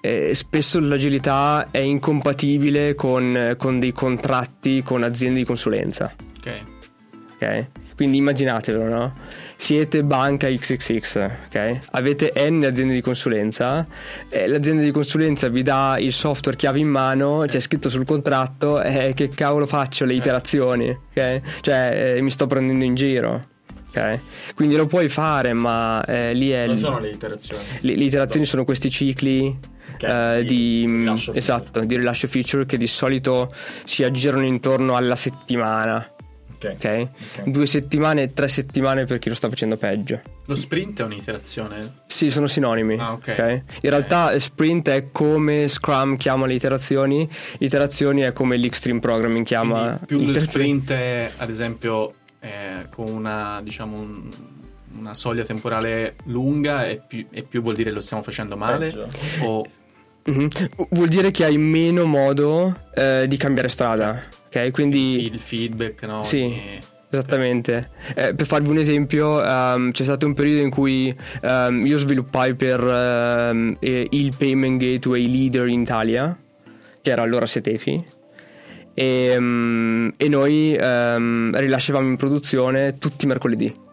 eh, 0.00 0.34
spesso 0.34 0.80
l'agilità 0.80 1.68
è 1.70 1.78
incompatibile 1.78 2.94
con, 2.94 3.54
con, 3.56 3.78
dei 3.78 3.92
contratti 3.92 4.82
con 4.82 5.02
aziende 5.02 5.38
di 5.38 5.44
consulenza. 5.44 6.12
Ok. 6.38 6.64
Ok. 7.34 7.66
Quindi 7.94 8.16
immaginatevelo, 8.16 8.88
no? 8.88 9.14
Siete 9.56 10.02
banca 10.02 10.48
XXX, 10.48 11.16
ok? 11.46 11.78
Avete 11.92 12.32
N 12.34 12.64
aziende 12.64 12.94
di 12.94 13.00
consulenza, 13.00 13.86
eh, 14.28 14.48
l'azienda 14.48 14.82
di 14.82 14.90
consulenza 14.90 15.48
vi 15.48 15.62
dà 15.62 15.96
il 16.00 16.12
software 16.12 16.56
chiave 16.56 16.80
in 16.80 16.88
mano, 16.88 17.42
sì. 17.42 17.48
c'è 17.48 17.60
scritto 17.60 17.88
sul 17.88 18.04
contratto, 18.04 18.82
eh, 18.82 19.12
che 19.14 19.28
cavolo 19.28 19.66
faccio 19.66 20.04
le 20.04 20.14
iterazioni, 20.14 20.88
ok? 20.88 21.60
Cioè, 21.60 22.14
eh, 22.16 22.20
mi 22.22 22.30
sto 22.30 22.48
prendendo 22.48 22.84
in 22.84 22.96
giro. 22.96 23.50
Okay. 23.94 24.20
Quindi 24.54 24.76
lo 24.76 24.86
puoi 24.86 25.10
fare, 25.10 25.52
ma 25.52 26.02
eh, 26.04 26.32
lì 26.32 26.50
è. 26.50 26.66
Non 26.66 26.76
sono 26.76 26.98
le 26.98 27.10
iterazioni. 27.10 27.62
Le, 27.80 27.94
le 27.94 28.04
iterazioni 28.04 28.44
no. 28.44 28.50
sono 28.50 28.64
questi 28.64 28.90
cicli 28.90 29.54
okay. 29.94 30.38
eh, 30.38 30.44
di, 30.44 30.86
di, 30.86 30.86
rilascio 30.86 31.34
esatto, 31.34 31.80
di 31.80 31.96
rilascio 31.96 32.26
feature 32.26 32.64
che 32.64 32.78
di 32.78 32.86
solito 32.86 33.52
si 33.84 34.02
aggirano 34.02 34.46
intorno 34.46 34.96
alla 34.96 35.16
settimana. 35.16 36.06
Okay. 36.56 36.74
Okay? 36.74 37.08
ok. 37.40 37.48
Due 37.50 37.66
settimane, 37.66 38.32
tre 38.32 38.48
settimane 38.48 39.04
per 39.04 39.18
chi 39.18 39.28
lo 39.28 39.34
sta 39.34 39.48
facendo 39.48 39.76
peggio. 39.76 40.20
Lo 40.46 40.54
sprint 40.54 41.00
è 41.00 41.04
un'iterazione? 41.04 42.02
Sì, 42.06 42.30
sono 42.30 42.46
sinonimi. 42.46 42.98
Ah, 42.98 43.12
ok. 43.12 43.28
okay? 43.32 43.62
In 43.80 43.90
realtà 43.90 44.38
sprint 44.38 44.88
è 44.88 45.10
come 45.10 45.66
Scrum 45.66 46.16
chiama 46.16 46.46
le 46.46 46.54
iterazioni, 46.54 47.28
iterazioni 47.58 48.22
è 48.22 48.32
come 48.32 48.56
l'Extreme 48.56 49.00
Programming 49.00 49.44
chiama. 49.44 49.98
Quindi 50.06 50.26
più 50.26 50.34
lo 50.34 50.40
sprint 50.40 50.92
è, 50.92 51.30
ad 51.36 51.50
esempio, 51.50 52.14
eh, 52.42 52.88
con 52.90 53.08
una, 53.08 53.60
diciamo, 53.62 53.96
un, 53.96 54.28
una 54.98 55.14
soglia 55.14 55.44
temporale 55.44 56.16
lunga 56.24 56.86
e 56.86 57.00
più, 57.06 57.24
e 57.30 57.42
più, 57.42 57.62
vuol 57.62 57.76
dire 57.76 57.92
lo 57.92 58.00
stiamo 58.00 58.22
facendo 58.22 58.56
male? 58.56 58.92
O... 59.42 59.64
Mm-hmm. 60.28 60.46
Vuol 60.90 61.08
dire 61.08 61.30
che 61.30 61.44
hai 61.44 61.56
meno 61.58 62.04
modo 62.04 62.76
eh, 62.94 63.26
di 63.28 63.36
cambiare 63.36 63.68
strada. 63.68 64.22
Ok, 64.46 64.70
quindi. 64.70 65.24
Il 65.24 65.40
feedback, 65.40 66.02
no? 66.02 66.22
Sì. 66.24 66.42
E... 66.42 66.80
Esattamente. 67.10 67.90
Eh, 68.14 68.34
per 68.34 68.46
farvi 68.46 68.70
un 68.70 68.78
esempio, 68.78 69.40
um, 69.40 69.90
c'è 69.90 70.04
stato 70.04 70.26
un 70.26 70.32
periodo 70.32 70.62
in 70.62 70.70
cui 70.70 71.14
um, 71.42 71.84
io 71.84 71.98
sviluppai 71.98 72.54
per 72.54 72.82
um, 72.82 73.76
il 73.80 74.34
Payment 74.36 74.80
Gateway 74.80 75.30
Leader 75.30 75.68
in 75.68 75.82
Italia, 75.82 76.34
che 77.02 77.10
era 77.10 77.22
allora 77.22 77.44
Setefi, 77.44 78.02
e, 78.94 79.32
e 80.16 80.28
noi 80.28 80.76
rilasciavamo 80.76 82.08
in 82.08 82.16
produzione 82.16 82.98
tutti 82.98 83.24
i 83.24 83.28
mercoledì. 83.28 83.90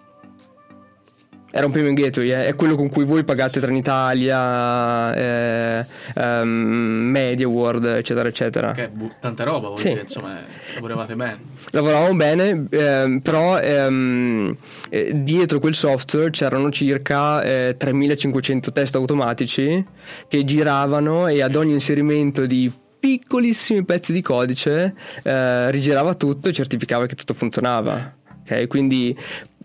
Era 1.52 1.66
un 1.66 1.72
payment 1.72 1.98
gateway, 1.98 2.30
eh? 2.30 2.46
è 2.46 2.54
quello 2.54 2.76
con 2.76 2.90
cui 2.90 3.06
voi 3.06 3.24
pagate 3.24 3.60
Trenitalia, 3.60 5.16
eh, 5.16 5.86
um, 6.16 6.48
Media 6.48 7.48
World, 7.48 7.86
eccetera, 7.86 8.30
eccetera. 8.30 8.72
Che 8.72 8.90
bu- 8.90 9.12
tanta 9.20 9.46
roba, 9.46 9.68
vuol 9.68 9.80
sì. 9.80 9.88
dire, 9.88 10.02
insomma, 10.02 10.42
lavoravate 10.76 11.16
bene. 11.16 11.40
Lavoravamo 11.72 12.16
bene, 12.16 12.68
eh, 12.70 13.20
però 13.24 13.58
ehm, 13.58 14.56
eh, 14.92 15.12
dietro 15.24 15.58
quel 15.58 15.74
software 15.74 16.30
c'erano 16.30 16.70
circa 16.70 17.42
3500 17.42 18.70
eh, 18.70 18.72
test 18.72 18.94
automatici 18.94 19.84
che 20.28 20.44
giravano 20.44 21.28
e 21.28 21.42
ad 21.42 21.56
ogni 21.56 21.74
inserimento 21.74 22.46
di 22.46 22.72
piccolissimi 23.00 23.84
pezzi 23.86 24.12
di 24.12 24.22
codice 24.22 24.94
eh, 25.24 25.72
rigirava 25.72 26.14
tutto 26.16 26.50
e 26.50 26.54
certificava 26.54 27.06
che 27.06 27.16
tutto 27.16 27.34
funzionava. 27.34 28.16
Okay? 28.42 28.68
Quindi 28.68 29.18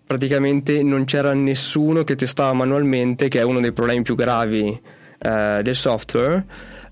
praticamente 0.07 0.83
non 0.83 1.05
c'era 1.05 1.33
nessuno 1.33 2.05
che 2.05 2.15
testava 2.15 2.53
manualmente, 2.53 3.29
che 3.29 3.41
è 3.41 3.43
uno 3.43 3.61
dei 3.61 3.73
problemi 3.73 4.03
più 4.03 4.15
gravi 4.15 4.81
eh, 5.19 5.61
del 5.63 5.77
software. 5.77 6.45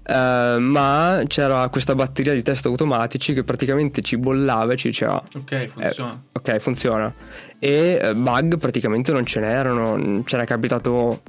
Uh, 0.05 0.59
ma 0.59 1.23
c'era 1.29 1.69
questa 1.69 1.95
batteria 1.95 2.35
di 2.35 2.43
test 2.43 2.67
automatici 2.67 3.35
che 3.35 3.45
praticamente 3.45 4.01
ci 4.01 4.17
bollava 4.17 4.73
e 4.73 4.77
ci 4.77 4.89
diceva 4.89 5.23
ok 5.37 5.67
funziona 5.67 6.13
eh, 6.13 6.19
ok 6.33 6.59
funziona 6.59 7.15
e 7.61 8.01
uh, 8.03 8.13
bug 8.13 8.59
praticamente 8.59 9.13
non 9.13 9.25
ce 9.25 9.39
n'erano 9.39 10.25
ce 10.25 10.37
n'è 10.39 10.45
capitato 10.45 11.23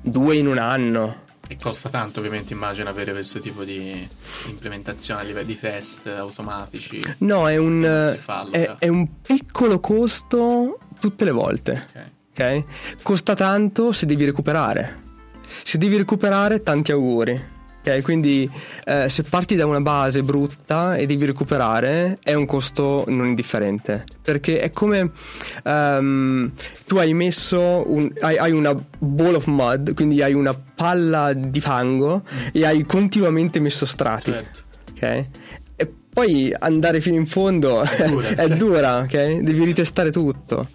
due 0.00 0.36
in 0.36 0.46
un 0.46 0.56
anno 0.56 1.24
e 1.48 1.56
costa 1.56 1.88
tanto 1.88 2.20
ovviamente 2.20 2.52
immagino 2.52 2.88
avere 2.88 3.12
questo 3.12 3.38
tipo 3.38 3.64
di 3.64 4.08
implementazione 4.48 5.20
a 5.20 5.24
livello 5.24 5.46
di 5.46 5.58
test 5.58 6.06
automatici 6.08 7.02
no 7.18 7.48
è 7.48 7.56
un, 7.56 8.16
fa, 8.20 8.48
è, 8.50 8.76
è 8.78 8.88
un 8.88 9.20
piccolo 9.20 9.80
costo 9.80 10.78
tutte 10.98 11.24
le 11.24 11.30
volte. 11.30 11.86
Okay. 11.90 12.12
Okay? 12.32 12.64
Costa 13.02 13.34
tanto 13.34 13.92
se 13.92 14.06
devi 14.06 14.24
recuperare. 14.24 15.04
Se 15.62 15.78
devi 15.78 15.96
recuperare, 15.96 16.62
tanti 16.62 16.92
auguri. 16.92 17.54
Okay? 17.86 18.02
Quindi 18.02 18.50
eh, 18.84 19.08
se 19.08 19.22
parti 19.22 19.54
da 19.54 19.64
una 19.64 19.80
base 19.80 20.24
brutta 20.24 20.96
e 20.96 21.06
devi 21.06 21.24
recuperare, 21.24 22.18
è 22.20 22.34
un 22.34 22.44
costo 22.44 23.04
non 23.06 23.28
indifferente. 23.28 24.04
Perché 24.20 24.58
è 24.58 24.70
come 24.70 25.12
um, 25.62 26.50
tu 26.84 26.96
hai 26.96 27.14
messo 27.14 27.84
un, 27.86 28.10
hai, 28.20 28.36
hai, 28.38 28.50
una 28.50 28.74
ball 28.98 29.36
of 29.36 29.46
mud, 29.46 29.94
quindi 29.94 30.20
hai 30.20 30.34
una 30.34 30.52
palla 30.54 31.32
di 31.32 31.60
fango 31.60 32.24
mm. 32.24 32.46
e 32.50 32.66
hai 32.66 32.84
continuamente 32.84 33.60
messo 33.60 33.86
strati. 33.86 34.32
Certo. 34.32 34.60
Ok? 34.90 35.26
Poi 36.16 36.52
andare 36.58 37.02
fino 37.02 37.16
in 37.16 37.26
fondo 37.26 37.82
è 37.82 38.08
dura, 38.08 38.28
è 38.34 38.48
dura 38.48 38.98
ok? 39.00 39.40
Devi 39.40 39.64
ritestare 39.64 40.10
tutto. 40.10 40.70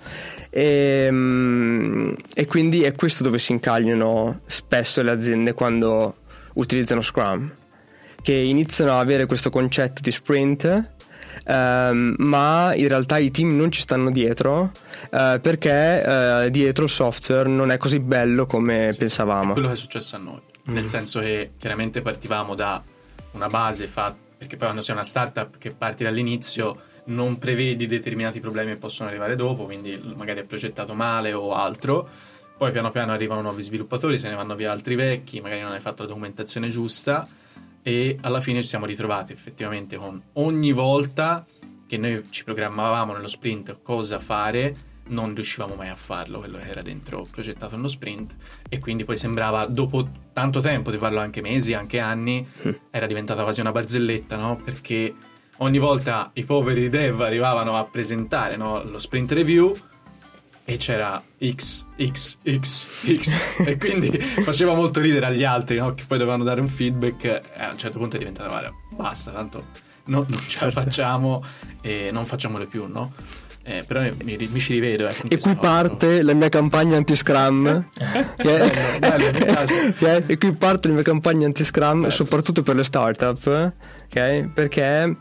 E, 0.51 1.05
ehm, 1.07 2.15
e, 2.35 2.45
quindi 2.45 2.83
è 2.83 2.93
questo 2.93 3.23
dove 3.23 3.39
si 3.39 3.53
incagliano 3.53 4.41
spesso 4.45 5.01
le 5.01 5.11
aziende 5.11 5.53
quando 5.53 6.17
utilizzano 6.53 7.01
Scrum, 7.01 7.51
che 8.21 8.33
iniziano 8.33 8.91
a 8.91 8.99
avere 8.99 9.25
questo 9.25 9.49
concetto 9.49 10.01
di 10.01 10.11
sprint, 10.11 10.89
Um, 11.43 12.13
ma 12.19 12.75
in 12.75 12.87
realtà 12.87 13.17
i 13.17 13.31
team 13.31 13.55
non 13.55 13.71
ci 13.71 13.81
stanno 13.81 14.11
dietro 14.11 14.71
uh, 15.11 15.39
perché 15.41 16.03
uh, 16.45 16.49
dietro 16.49 16.83
il 16.83 16.89
software 16.89 17.49
non 17.49 17.71
è 17.71 17.77
così 17.77 17.99
bello 17.99 18.45
come 18.45 18.89
sì, 18.91 18.97
pensavamo. 18.99 19.49
È 19.49 19.53
quello 19.53 19.69
che 19.69 19.73
è 19.73 19.77
successo 19.77 20.17
a 20.17 20.19
noi, 20.19 20.39
mm. 20.69 20.73
nel 20.73 20.85
senso 20.85 21.19
che 21.19 21.53
chiaramente 21.57 22.01
partivamo 22.01 22.53
da 22.53 22.83
una 23.31 23.47
base 23.47 23.87
fatta 23.87 24.29
perché 24.41 24.55
poi 24.55 24.65
quando 24.65 24.81
sei 24.81 24.95
una 24.95 25.03
startup 25.03 25.59
che 25.59 25.69
parti 25.69 26.03
dall'inizio 26.03 26.81
non 27.05 27.37
prevedi 27.37 27.85
determinati 27.85 28.39
problemi 28.39 28.71
che 28.71 28.77
possono 28.77 29.07
arrivare 29.07 29.35
dopo, 29.35 29.65
quindi 29.65 30.01
magari 30.15 30.39
è 30.39 30.43
progettato 30.45 30.95
male 30.95 31.31
o 31.31 31.53
altro. 31.53 32.09
Poi 32.61 32.71
piano 32.71 32.91
piano 32.91 33.11
arrivano 33.11 33.41
nuovi 33.41 33.63
sviluppatori, 33.63 34.19
se 34.19 34.29
ne 34.29 34.35
vanno 34.35 34.53
via 34.53 34.71
altri 34.71 34.93
vecchi, 34.93 35.41
magari 35.41 35.61
non 35.61 35.71
hai 35.71 35.79
fatto 35.79 36.03
la 36.03 36.09
documentazione 36.09 36.69
giusta 36.69 37.27
e 37.81 38.19
alla 38.21 38.39
fine 38.39 38.61
ci 38.61 38.67
siamo 38.67 38.85
ritrovati 38.85 39.33
effettivamente 39.33 39.97
con 39.97 40.21
ogni 40.33 40.71
volta 40.71 41.43
che 41.87 41.97
noi 41.97 42.23
ci 42.29 42.43
programmavamo 42.43 43.13
nello 43.13 43.27
sprint 43.27 43.79
cosa 43.81 44.19
fare, 44.19 44.75
non 45.07 45.33
riuscivamo 45.33 45.73
mai 45.73 45.89
a 45.89 45.95
farlo, 45.95 46.37
quello 46.37 46.59
che 46.59 46.69
era 46.69 46.83
dentro 46.83 47.27
progettato 47.31 47.75
nello 47.75 47.87
sprint 47.87 48.35
e 48.69 48.77
quindi 48.77 49.05
poi 49.05 49.17
sembrava 49.17 49.65
dopo 49.65 50.07
tanto 50.31 50.59
tempo, 50.59 50.91
ti 50.91 50.97
parlo 50.97 51.19
anche 51.19 51.41
mesi, 51.41 51.73
anche 51.73 51.97
anni, 51.97 52.47
mm. 52.67 52.71
era 52.91 53.07
diventata 53.07 53.41
quasi 53.41 53.59
una 53.59 53.71
barzelletta, 53.71 54.35
no? 54.35 54.61
Perché 54.63 55.11
ogni 55.57 55.79
volta 55.79 56.29
i 56.33 56.43
poveri 56.43 56.89
dev 56.89 57.21
arrivavano 57.21 57.75
a 57.75 57.85
presentare 57.85 58.55
no, 58.55 58.83
lo 58.83 58.99
sprint 58.99 59.31
review 59.31 59.73
e 60.73 60.77
c'era 60.77 61.21
X, 61.43 61.85
X, 61.99 62.37
X, 62.59 62.87
X 63.13 63.59
e 63.67 63.77
quindi 63.77 64.09
faceva 64.43 64.73
molto 64.73 65.01
ridere 65.01 65.25
agli 65.25 65.43
altri 65.43 65.77
no? 65.77 65.93
che 65.93 66.05
poi 66.07 66.17
dovevano 66.17 66.43
dare 66.43 66.61
un 66.61 66.67
feedback 66.67 67.23
e 67.23 67.41
a 67.57 67.71
un 67.71 67.77
certo 67.77 67.97
punto 67.97 68.15
è 68.15 68.19
diventata 68.19 68.47
guarda, 68.47 68.71
basta, 68.89 69.31
tanto 69.31 69.89
no, 70.05 70.25
non 70.27 70.39
ce 70.47 70.59
la 70.65 70.71
certo. 70.71 70.81
facciamo 70.81 71.43
e 71.81 72.09
non 72.11 72.25
facciamole 72.25 72.67
più, 72.67 72.87
no? 72.87 73.13
Eh, 73.63 73.83
però 73.85 74.01
mi, 74.23 74.49
mi, 74.49 74.59
ci 74.59 74.73
rivedo. 74.73 75.07
Eh, 75.07 75.13
e 75.29 75.37
qui 75.37 75.55
parte 75.55 76.23
la 76.23 76.33
mia 76.33 76.49
campagna 76.49 76.97
anti-scrum. 76.97 77.89
che, 78.37 78.71
bello, 78.99 79.91
che, 79.97 80.23
e 80.25 80.37
qui 80.37 80.53
parte 80.53 80.87
la 80.87 80.95
mia 80.95 81.03
campagna 81.03 81.45
anti-scrum, 81.45 82.01
bello. 82.01 82.11
soprattutto 82.11 82.63
per 82.63 82.75
le 82.75 82.83
startup. 82.83 83.73
Okay? 84.05 84.47
Perché 84.47 85.15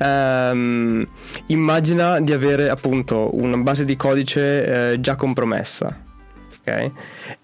um, 0.00 1.06
immagina 1.46 2.20
di 2.20 2.32
avere 2.32 2.68
appunto 2.68 3.36
una 3.36 3.56
base 3.56 3.84
di 3.84 3.96
codice 3.96 4.92
eh, 4.92 5.00
già 5.00 5.16
compromessa. 5.16 6.04
ok? 6.60 6.90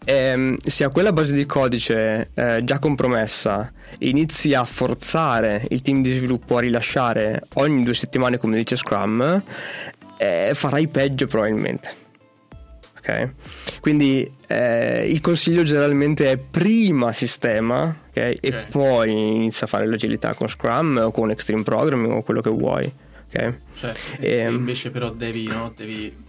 E, 0.04 0.56
se 0.64 0.84
a 0.84 0.88
quella 0.88 1.12
base 1.12 1.32
di 1.32 1.46
codice 1.46 2.30
eh, 2.34 2.60
già 2.64 2.78
compromessa 2.78 3.72
inizi 3.98 4.54
a 4.54 4.64
forzare 4.64 5.64
il 5.68 5.82
team 5.82 6.02
di 6.02 6.12
sviluppo 6.12 6.56
a 6.56 6.60
rilasciare 6.60 7.42
ogni 7.54 7.82
due 7.82 7.94
settimane, 7.94 8.38
come 8.38 8.56
dice 8.56 8.76
Scrum, 8.76 9.42
eh, 10.16 10.50
farai 10.52 10.88
peggio 10.88 11.26
probabilmente. 11.26 12.03
Ok? 13.06 13.80
Quindi 13.80 14.30
eh, 14.46 15.06
il 15.06 15.20
consiglio 15.20 15.62
generalmente 15.62 16.30
è 16.30 16.38
prima 16.38 17.12
sistema 17.12 17.94
okay? 18.08 18.38
e 18.40 18.48
okay. 18.48 18.68
poi 18.70 19.10
inizia 19.12 19.66
a 19.66 19.68
fare 19.68 19.86
l'agilità 19.86 20.32
con 20.34 20.48
Scrum 20.48 20.98
o 21.04 21.10
con 21.10 21.30
Extreme 21.30 21.62
Programming 21.62 22.12
o 22.12 22.22
quello 22.22 22.40
che 22.40 22.50
vuoi. 22.50 22.90
Okay? 23.28 23.54
Certo, 23.74 24.00
e, 24.20 24.38
e 24.38 24.50
invece 24.50 24.90
però 24.90 25.10
devi, 25.10 25.46
no? 25.46 25.72
devi 25.76 26.22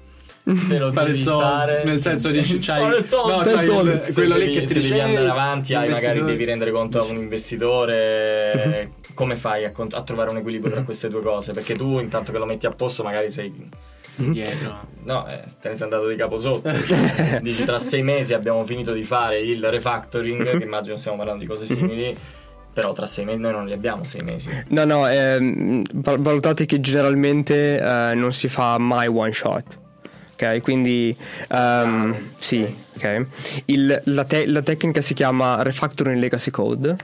se 0.53 0.77
lo 0.77 0.91
fare 0.91 1.11
devi 1.11 1.23
so, 1.23 1.39
fare 1.39 1.83
nel 1.85 1.99
senso 1.99 2.29
dici 2.29 2.59
c'hai, 2.61 2.87
no, 2.87 3.41
c'hai 3.43 3.65
il, 3.65 4.11
quello 4.13 4.37
lì 4.37 4.53
che 4.53 4.63
ti 4.65 4.79
devi 4.79 4.99
andare 4.99 5.29
avanti 5.29 5.73
hai 5.73 5.89
magari 5.89 6.23
devi 6.23 6.45
rendere 6.45 6.71
conto 6.71 6.99
a 6.99 7.03
un 7.03 7.15
investitore 7.17 8.91
come 9.15 9.35
fai 9.35 9.65
a, 9.65 9.71
a, 9.73 10.01
trovare 10.03 10.29
un 10.29 10.37
equilibrio 10.37 10.71
tra 10.71 10.83
queste 10.83 11.09
due 11.09 11.21
cose? 11.21 11.53
Perché 11.53 11.75
tu 11.75 11.97
intanto 11.99 12.31
che 12.31 12.37
lo 12.37 12.45
metti 12.45 12.67
a 12.67 12.71
posto 12.71 13.01
magari 13.01 13.31
sei 13.31 13.51
dietro 14.17 14.79
no 15.03 15.27
eh, 15.27 15.41
te 15.59 15.67
ne 15.69 15.75
sei 15.75 15.83
andato 15.83 16.07
di 16.07 16.15
capo 16.15 16.37
sotto. 16.37 16.69
Dici 17.41 17.63
tra 17.63 17.79
sei 17.79 18.03
mesi 18.03 18.35
abbiamo 18.35 18.63
finito 18.63 18.93
di 18.93 19.03
fare 19.03 19.39
il 19.39 19.67
refactoring 19.67 20.57
che 20.57 20.63
immagino 20.63 20.97
stiamo 20.97 21.17
parlando 21.17 21.41
di 21.41 21.49
cose 21.49 21.65
simili 21.65 22.15
però 22.71 22.93
tra 22.93 23.07
sei 23.07 23.25
mesi 23.25 23.39
noi 23.39 23.53
non 23.53 23.65
li 23.65 23.73
abbiamo 23.73 24.03
sei 24.03 24.21
mesi. 24.23 24.51
No, 24.67 24.83
no, 24.83 25.09
eh, 25.09 25.81
valutate 25.93 26.65
che 26.65 26.79
generalmente 26.79 27.77
eh, 27.77 28.13
non 28.13 28.31
si 28.31 28.47
fa 28.47 28.77
mai 28.77 29.07
one 29.07 29.31
shot 29.31 29.83
ok? 30.35 30.61
Quindi 30.61 31.15
um, 31.49 31.57
ah, 31.57 32.15
sì, 32.37 32.75
ok. 32.95 33.25
Il, 33.65 34.01
la, 34.05 34.25
te- 34.25 34.45
la, 34.47 34.61
tecnica 34.61 35.01
si 35.01 35.13
chiama 35.13 35.63
refactoring 35.63 36.19
legacy 36.19 36.51
code 36.51 36.95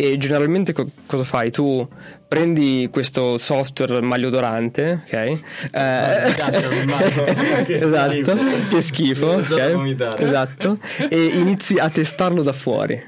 e 0.00 0.16
generalmente 0.16 0.72
co- 0.72 0.88
cosa 1.04 1.24
fai? 1.24 1.50
Tu 1.50 1.86
prendi 2.26 2.88
questo 2.90 3.36
software 3.36 4.00
magliodorante, 4.00 5.02
ok? 5.04 5.12
Eh, 5.12 5.38
che 7.64 7.74
esatto, 7.74 8.36
che 8.70 8.80
schifo, 8.80 9.32
okay? 9.32 9.96
esatto, 10.18 10.78
e 11.08 11.24
inizi 11.26 11.78
a 11.78 11.90
testarlo 11.90 12.42
da 12.42 12.52
fuori, 12.52 12.98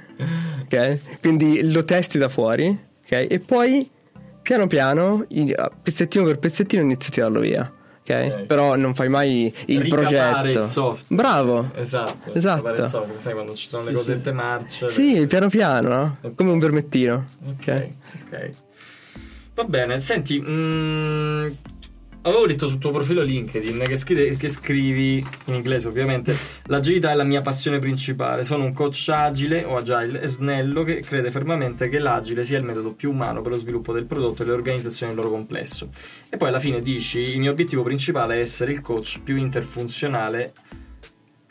ok? 0.65 0.99
Quindi 1.21 1.73
lo 1.73 1.83
testi 1.85 2.19
da 2.19 2.29
fuori, 2.29 2.79
ok? 3.05 3.27
E 3.31 3.41
poi 3.41 3.89
piano 4.43 4.67
piano, 4.67 5.27
pezzettino 5.83 6.25
per 6.25 6.39
pezzettino 6.39 6.83
inizi 6.83 7.09
a 7.09 7.13
tirarlo 7.13 7.41
via 7.41 7.73
okay? 8.03 8.31
okay? 8.31 8.47
Però 8.47 8.77
non 8.77 8.95
fai 8.95 9.09
mai 9.09 9.53
il 9.67 9.81
Ricapare 9.81 10.09
progetto. 10.09 10.59
il 10.59 10.65
software. 10.65 11.23
Bravo. 11.23 11.71
Esatto. 11.75 12.33
Esatto. 12.35 12.69
Il 12.69 12.85
software, 12.85 13.21
sai 13.21 13.33
quando 13.33 13.55
ci 13.55 13.69
sono 13.69 13.85
le 13.85 13.91
sì, 13.91 13.97
cosette 13.97 14.31
sì. 14.31 14.37
marce. 14.37 14.91
Sì, 14.91 15.19
le... 15.19 15.27
piano 15.27 15.49
piano, 15.49 15.89
no? 16.21 16.33
Come 16.35 16.51
un 16.51 16.59
vermettino. 16.59 17.27
Ok. 17.47 17.89
Ok. 18.25 18.51
Va 19.55 19.65
bene, 19.65 20.01
senti, 20.01 20.41
mm, 20.41 21.47
Avevo 22.25 22.47
letto 22.47 22.69
sul 22.69 22.79
tuo 22.79 22.93
profilo 22.93 23.21
LinkedIn 23.21 23.81
che, 23.81 23.97
scrive, 23.97 24.37
che, 24.37 24.49
scrivi, 24.49 25.27
in 25.47 25.55
inglese 25.55 25.89
ovviamente, 25.89 26.37
l'agilità 26.67 27.11
è 27.11 27.15
la 27.15 27.25
mia 27.25 27.41
passione 27.41 27.81
principale. 27.81 28.45
Sono 28.45 28.63
un 28.63 28.73
coach 28.73 29.09
agile 29.09 29.65
o 29.65 29.75
agile 29.75 30.21
e 30.21 30.29
snello 30.29 30.85
che 30.85 31.01
crede 31.01 31.33
fermamente 31.33 31.89
che 31.89 31.99
l'agile 31.99 32.45
sia 32.45 32.59
il 32.59 32.65
metodo 32.65 32.93
più 32.93 33.11
umano 33.11 33.41
per 33.41 33.51
lo 33.51 33.59
sviluppo 33.59 33.93
del 33.93 34.05
prodotto 34.05 34.43
e 34.43 34.47
le 34.47 34.53
organizzazioni 34.53 35.13
nel 35.13 35.21
loro 35.21 35.35
complesso. 35.35 35.89
E 36.29 36.37
poi 36.37 36.47
alla 36.47 36.61
fine 36.61 36.81
dici, 36.81 37.19
il 37.19 37.41
mio 37.41 37.51
obiettivo 37.51 37.83
principale 37.83 38.37
è 38.37 38.41
essere 38.41 38.71
il 38.71 38.83
coach 38.83 39.21
più 39.25 39.37
interfunzionale 39.37 40.53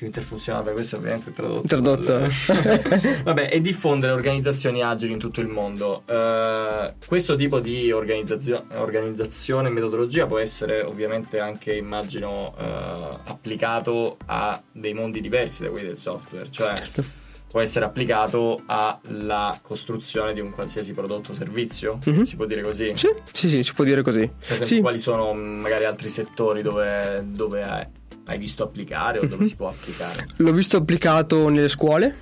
più 0.01 0.07
interfunzionale, 0.07 0.71
questo 0.71 0.95
è 0.95 0.97
ovviamente 0.97 1.31
tradotto. 1.31 1.67
Tradotto. 1.67 2.25
Vabbè, 3.23 3.49
e 3.51 3.61
diffondere 3.61 4.11
organizzazioni 4.11 4.81
agili 4.81 5.13
in 5.13 5.19
tutto 5.19 5.41
il 5.41 5.47
mondo. 5.47 6.01
Uh, 6.07 6.91
questo 7.05 7.35
tipo 7.35 7.59
di 7.59 7.91
organizzazio- 7.91 8.65
organizzazione 8.77 9.67
e 9.67 9.71
metodologia 9.71 10.25
può 10.25 10.39
essere 10.39 10.81
ovviamente 10.81 11.39
anche, 11.39 11.75
immagino, 11.75 12.55
uh, 12.57 13.29
applicato 13.29 14.17
a 14.25 14.59
dei 14.71 14.95
mondi 14.95 15.21
diversi 15.21 15.61
da 15.61 15.69
quelli 15.69 15.85
del 15.85 15.97
software, 15.97 16.49
cioè 16.49 16.73
certo. 16.73 17.03
può 17.47 17.59
essere 17.59 17.85
applicato 17.85 18.63
alla 18.65 19.59
costruzione 19.61 20.33
di 20.33 20.39
un 20.39 20.49
qualsiasi 20.49 20.95
prodotto 20.95 21.29
o 21.29 21.33
servizio, 21.35 21.99
mm-hmm. 22.09 22.23
si 22.23 22.35
può 22.35 22.45
dire 22.45 22.63
così? 22.63 22.93
Sì, 22.95 23.09
sì, 23.31 23.49
sì, 23.49 23.61
si 23.61 23.73
può 23.75 23.83
dire 23.83 24.01
così. 24.01 24.21
Per 24.21 24.45
esempio, 24.45 24.65
sì. 24.65 24.81
quali 24.81 24.97
sono 24.97 25.31
magari 25.33 25.85
altri 25.85 26.09
settori 26.09 26.63
dove, 26.63 27.23
dove 27.27 27.61
è 27.61 27.87
hai 28.25 28.38
visto 28.38 28.63
applicare 28.63 29.17
o 29.17 29.21
dove 29.21 29.36
mm-hmm. 29.38 29.45
si 29.45 29.55
può 29.55 29.69
applicare? 29.69 30.25
L'ho 30.38 30.51
visto 30.51 30.77
applicato 30.77 31.49
nelle 31.49 31.69
scuole. 31.69 32.13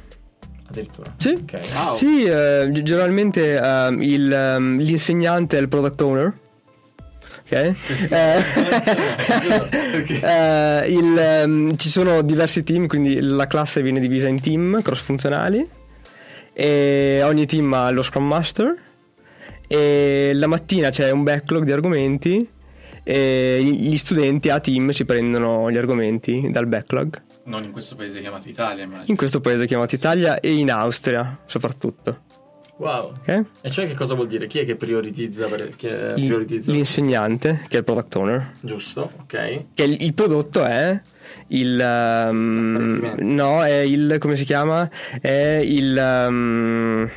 Addirittura? 0.67 1.13
Sì, 1.17 1.38
okay. 1.41 1.62
wow. 1.73 1.93
sì 1.93 2.23
eh, 2.23 2.69
generalmente 2.71 3.55
eh, 3.55 3.88
il, 3.99 4.55
um, 4.57 4.77
l'insegnante 4.77 5.57
è 5.57 5.62
il 5.62 5.67
product 5.67 6.01
owner. 6.01 6.33
Ok? 7.41 7.51
Eh, 7.51 7.75
eh, 10.21 10.89
il, 10.89 11.41
um, 11.45 11.75
ci 11.75 11.89
sono 11.89 12.21
diversi 12.21 12.63
team, 12.63 12.85
quindi 12.85 13.19
la 13.19 13.47
classe 13.47 13.81
viene 13.81 13.99
divisa 13.99 14.27
in 14.27 14.39
team 14.39 14.81
cross 14.83 15.01
funzionali 15.01 15.67
e 16.53 17.21
ogni 17.23 17.45
team 17.45 17.71
ha 17.73 17.89
lo 17.89 18.03
Scrum 18.03 18.27
Master 18.27 18.75
e 19.65 20.31
la 20.33 20.47
mattina 20.47 20.89
c'è 20.89 21.09
un 21.09 21.23
backlog 21.23 21.63
di 21.63 21.71
argomenti 21.71 22.49
e 23.03 23.62
gli 23.63 23.97
studenti 23.97 24.49
a 24.49 24.59
team 24.59 24.91
ci 24.91 25.05
prendono 25.05 25.71
gli 25.71 25.77
argomenti 25.77 26.49
dal 26.51 26.67
backlog. 26.67 27.21
Non 27.45 27.63
in 27.63 27.71
questo 27.71 27.95
paese 27.95 28.21
chiamato 28.21 28.47
Italia, 28.47 28.83
immagino. 28.83 29.05
In 29.07 29.15
questo 29.15 29.41
paese 29.41 29.65
chiamato 29.65 29.95
Italia 29.95 30.39
e 30.39 30.53
in 30.53 30.69
Austria 30.71 31.39
soprattutto. 31.45 32.27
Wow. 32.77 33.12
Okay? 33.19 33.43
E 33.62 33.69
cioè 33.69 33.88
che 33.88 33.93
cosa 33.93 34.15
vuol 34.15 34.27
dire? 34.27 34.47
Chi 34.47 34.59
è 34.59 34.65
che 34.65 34.75
prioritizza? 34.75 35.47
Per, 35.47 35.75
chi 35.75 35.88
è 35.88 36.13
prioritizza? 36.13 36.71
L'insegnante, 36.71 37.65
che 37.67 37.75
è 37.75 37.79
il 37.79 37.83
product 37.83 38.15
owner. 38.15 38.53
Giusto, 38.62 39.12
ok. 39.21 39.65
Che 39.73 39.83
il, 39.83 39.97
il 40.01 40.13
prodotto 40.13 40.63
è 40.63 40.99
il... 41.47 42.27
Um, 42.29 43.15
no, 43.19 43.63
è 43.65 43.79
il... 43.79 44.15
come 44.19 44.38
si 44.38 44.45
chiama? 44.45 44.89
È 45.19 45.62
il... 45.62 46.25
Um, 46.29 47.09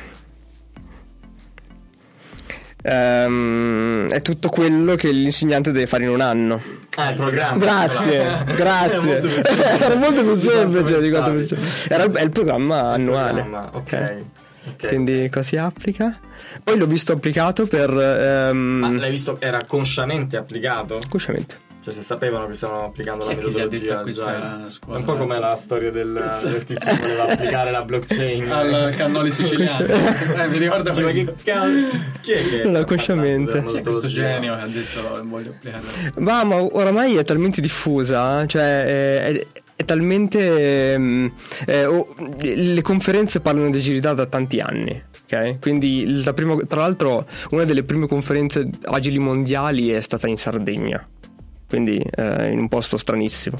Um, 2.85 4.09
è 4.09 4.21
tutto 4.21 4.49
quello 4.49 4.95
che 4.95 5.09
l'insegnante 5.09 5.71
deve 5.71 5.87
fare 5.87 6.03
in 6.03 6.09
un 6.09 6.19
anno. 6.19 6.61
Ah, 6.95 7.09
il 7.09 7.15
programma. 7.15 7.57
Grazie, 7.57 8.43
grazie. 8.55 9.19
Era 9.79 9.95
molto 9.95 10.21
più 10.21 10.35
semplice 10.35 11.01
di 11.01 11.09
quanto 11.09 11.31
mi 11.31 11.47
Era 11.87 12.03
è 12.03 12.21
il 12.21 12.31
programma 12.31 12.91
annuale. 12.91 13.41
Programma, 13.41 13.69
ok. 13.73 14.23
Okay. 14.65 14.89
Quindi 14.89 15.29
cosa 15.29 15.43
si 15.43 15.57
applica? 15.57 16.19
Poi 16.63 16.77
l'ho 16.77 16.85
visto 16.85 17.13
applicato 17.13 17.67
per. 17.67 17.89
Um... 17.89 18.57
Ma 18.57 18.91
l'hai 18.91 19.11
visto? 19.11 19.39
Era 19.39 19.61
consciamente 19.65 20.37
applicato? 20.37 20.99
Consciamente. 21.09 21.71
Cioè, 21.83 21.91
se 21.91 21.99
sapevano 21.99 22.47
che 22.47 22.53
stavano 22.53 22.85
applicando 22.85 23.25
Chi 23.25 23.35
la 23.35 23.41
metodologia. 23.41 23.99
questa 23.99 24.69
scuola? 24.69 24.95
È 24.95 25.01
un 25.01 25.05
po' 25.05 25.17
come 25.17 25.37
la 25.37 25.53
storia 25.55 25.91
del, 25.91 26.13
del 26.41 26.63
tizio 26.63 26.91
che 26.93 27.01
voleva 27.01 27.27
applicare 27.27 27.71
la 27.71 27.83
blockchain 27.83 28.49
al 28.49 28.93
cannoli 28.95 29.33
siciliano. 29.33 29.87
eh, 29.91 30.47
mi 30.47 30.59
ricordo 30.59 30.93
cioè, 30.93 31.11
che 31.11 31.33
cazzo. 31.43 31.89
Chi 32.21 32.31
è 32.31 32.49
che. 32.49 32.63
No, 32.69 32.85
consciamente. 32.85 33.65
Chi 33.65 33.75
è 33.75 33.81
questo 33.81 34.07
genio 34.07 34.55
che 34.55 34.61
ha 34.61 34.67
detto 34.67 35.25
voglio 35.25 35.49
applicarla? 35.49 35.89
Ma, 36.19 36.45
ma 36.45 36.55
oramai 36.61 37.17
è 37.17 37.23
talmente 37.25 37.59
diffusa, 37.59 38.45
cioè 38.45 39.25
è, 39.25 39.47
è 39.75 39.83
talmente. 39.83 40.97
Mm, 40.97 41.27
eh, 41.65 41.85
oh, 41.85 42.15
le 42.39 42.81
conferenze 42.81 43.41
parlano 43.41 43.69
di 43.69 43.79
agilità 43.79 44.13
da 44.13 44.25
tanti 44.25 44.59
anni. 44.59 45.03
Okay? 45.25 45.59
Quindi, 45.59 46.23
la 46.23 46.31
prima, 46.31 46.55
tra 46.65 46.79
l'altro, 46.79 47.27
una 47.49 47.65
delle 47.65 47.83
prime 47.83 48.07
conferenze 48.07 48.69
agili 48.83 49.19
mondiali 49.19 49.89
è 49.89 49.99
stata 49.99 50.29
in 50.29 50.37
Sardegna 50.37 51.05
quindi 51.73 51.97
eh, 51.97 52.51
in 52.51 52.59
un 52.59 52.67
posto 52.67 52.97
stranissimo. 52.97 53.59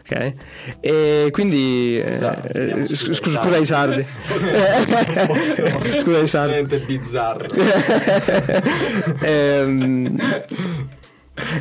Ok? 0.00 0.34
E 0.80 1.28
quindi 1.30 1.96
scusa, 1.96 2.42
eh, 2.42 2.84
scusa, 2.84 3.14
scusa, 3.14 3.40
scusa 3.40 3.56
i 3.56 3.64
sardi. 3.64 4.04
scusa 6.02 6.18
i 6.18 6.26
sardi. 6.26 6.50
Veramente 6.50 6.78
bizzarro. 6.80 7.46
ehm, 9.22 10.16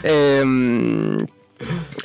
ehm, 0.02 1.26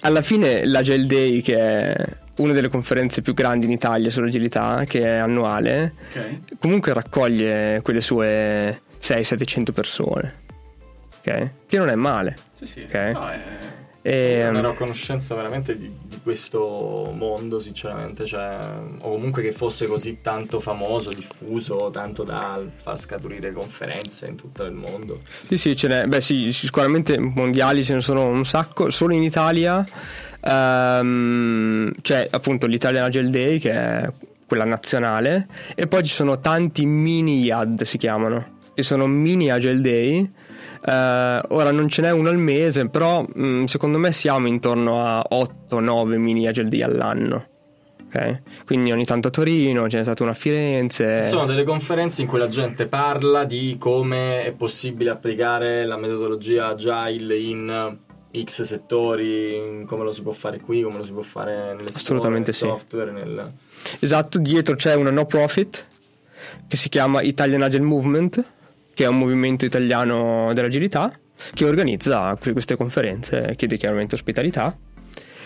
alla 0.01 0.21
fine 0.21 0.67
la 0.67 0.83
Gel 0.83 1.07
Day 1.07 1.41
che 1.41 1.57
è 1.57 2.07
una 2.37 2.53
delle 2.53 2.69
conferenze 2.69 3.23
più 3.23 3.33
grandi 3.33 3.65
in 3.65 3.73
Italia 3.73 4.11
sull'agilità, 4.11 4.85
che 4.87 5.01
è 5.01 5.15
annuale, 5.15 5.95
okay. 6.11 6.43
comunque 6.59 6.93
raccoglie 6.93 7.81
quelle 7.83 8.03
sue 8.03 8.83
600-700 9.01 9.73
persone. 9.73 10.35
Okay? 11.21 11.51
Che 11.67 11.79
non 11.79 11.89
è 11.89 11.95
male. 11.95 12.37
Sì, 12.53 12.67
sì. 12.67 12.83
Okay? 12.83 13.13
No, 13.15 13.27
è 13.27 13.41
e, 14.09 14.41
non 14.45 14.57
ero 14.59 14.71
a 14.71 14.75
conoscenza 14.75 15.35
veramente 15.35 15.77
di, 15.77 15.91
di, 16.01 16.21
questo 16.23 17.13
mondo, 17.13 17.59
sinceramente, 17.59 18.25
cioè, 18.25 18.57
o 19.01 19.11
comunque 19.11 19.43
che 19.43 19.51
fosse 19.51 19.87
così 19.87 20.21
tanto 20.21 20.61
famoso, 20.61 21.11
diffuso, 21.13 21.91
tanto 21.91 22.23
da 22.23 22.61
far 22.73 23.01
scaturire 23.01 23.51
conferenze 23.53 24.29
in 24.29 24.37
tutto 24.37 24.63
il 24.63 24.71
mondo. 24.71 25.23
Sì, 25.49 25.57
sì, 25.57 25.75
ce 25.75 25.89
n'è, 25.89 26.07
beh 26.07 26.21
sì, 26.21 26.53
sicuramente 26.53 27.19
mondiali 27.19 27.83
ce 27.83 27.95
ne 27.95 28.01
sono 28.01 28.27
un 28.27 28.45
sacco, 28.45 28.91
solo 28.91 29.13
in 29.13 29.25
Italia 29.25 29.85
um, 30.41 31.91
c'è 32.01 32.29
appunto 32.31 32.69
l'Italian 32.69 33.07
Agile 33.07 33.31
Day 33.31 33.59
che 33.59 33.73
è 33.73 34.13
quella 34.47 34.65
nazionale 34.65 35.49
e 35.75 35.89
poi 35.89 36.05
ci 36.05 36.13
sono 36.13 36.39
tanti 36.39 36.87
mini 36.87 37.41
YAD 37.41 37.83
si 37.83 37.99
chiamano 37.99 38.55
che 38.73 38.85
sono 38.85 39.09
mini 39.09 39.51
Agile 39.51 39.81
Day 39.81 40.31
Uh, 40.87 41.41
ora 41.49 41.73
non 41.73 41.89
ce 41.89 42.01
n'è 42.01 42.13
uno 42.13 42.29
al 42.29 42.39
mese, 42.39 42.89
però 42.89 43.23
mh, 43.23 43.45
mm, 43.45 43.65
secondo 43.65 43.99
me 43.99 44.13
siamo 44.13 44.47
intorno 44.47 45.05
a 45.05 45.25
8-9 45.29 46.17
mini 46.17 46.47
Agile 46.47 46.69
Day 46.69 46.83
all'anno. 46.83 47.47
Okay? 48.07 48.43
Quindi 48.65 48.93
ogni 48.93 49.05
tanto 49.05 49.27
a 49.27 49.31
Torino, 49.33 49.89
ce 49.89 49.99
n'è 49.99 50.05
stata 50.05 50.23
una 50.23 50.31
a 50.31 50.37
Firenze. 50.37 51.21
Sono 51.23 51.45
delle 51.45 51.65
conferenze 51.65 52.23
in 52.23 52.29
cui 52.29 52.39
la 52.39 52.47
gente 52.47 52.87
parla 52.87 53.43
di 53.43 53.77
come 53.81 54.45
è 54.45 54.53
possibile 54.53 55.11
applicare 55.11 55.85
la 55.85 55.97
metodologia 55.97 56.69
agile 56.69 57.37
in 57.37 57.99
X 58.45 58.63
settori, 58.63 59.83
come 59.87 60.05
lo 60.05 60.13
si 60.13 60.23
può 60.23 60.33
fare 60.33 60.61
qui, 60.61 60.83
come 60.83 60.99
lo 60.99 61.05
si 61.05 61.11
può 61.11 61.23
fare 61.23 61.75
nelle 61.75 61.89
Assolutamente 61.89 62.53
scuole, 62.53 62.75
nel 62.75 62.81
sì. 62.81 62.87
software. 62.87 63.11
Nel... 63.11 63.53
Esatto, 63.99 64.39
dietro 64.39 64.77
c'è 64.77 64.95
una 64.95 65.11
no 65.11 65.27
profit 65.27 65.85
che 66.69 66.77
si 66.77 66.89
chiama 66.89 67.23
Italian 67.23 67.63
Agile 67.63 67.83
Movement 67.83 68.55
che 68.97 69.05
è 69.05 69.09
un 69.09 69.19
movimento 69.19 69.67
italiano 69.67 70.55
dell'agilità 70.55 71.13
che 71.53 71.67
organizza 71.67 72.35
queste 72.41 72.77
conferenze, 72.77 73.53
chiede 73.55 73.77
chiaramente 73.77 74.15
ospitalità. 74.15 74.75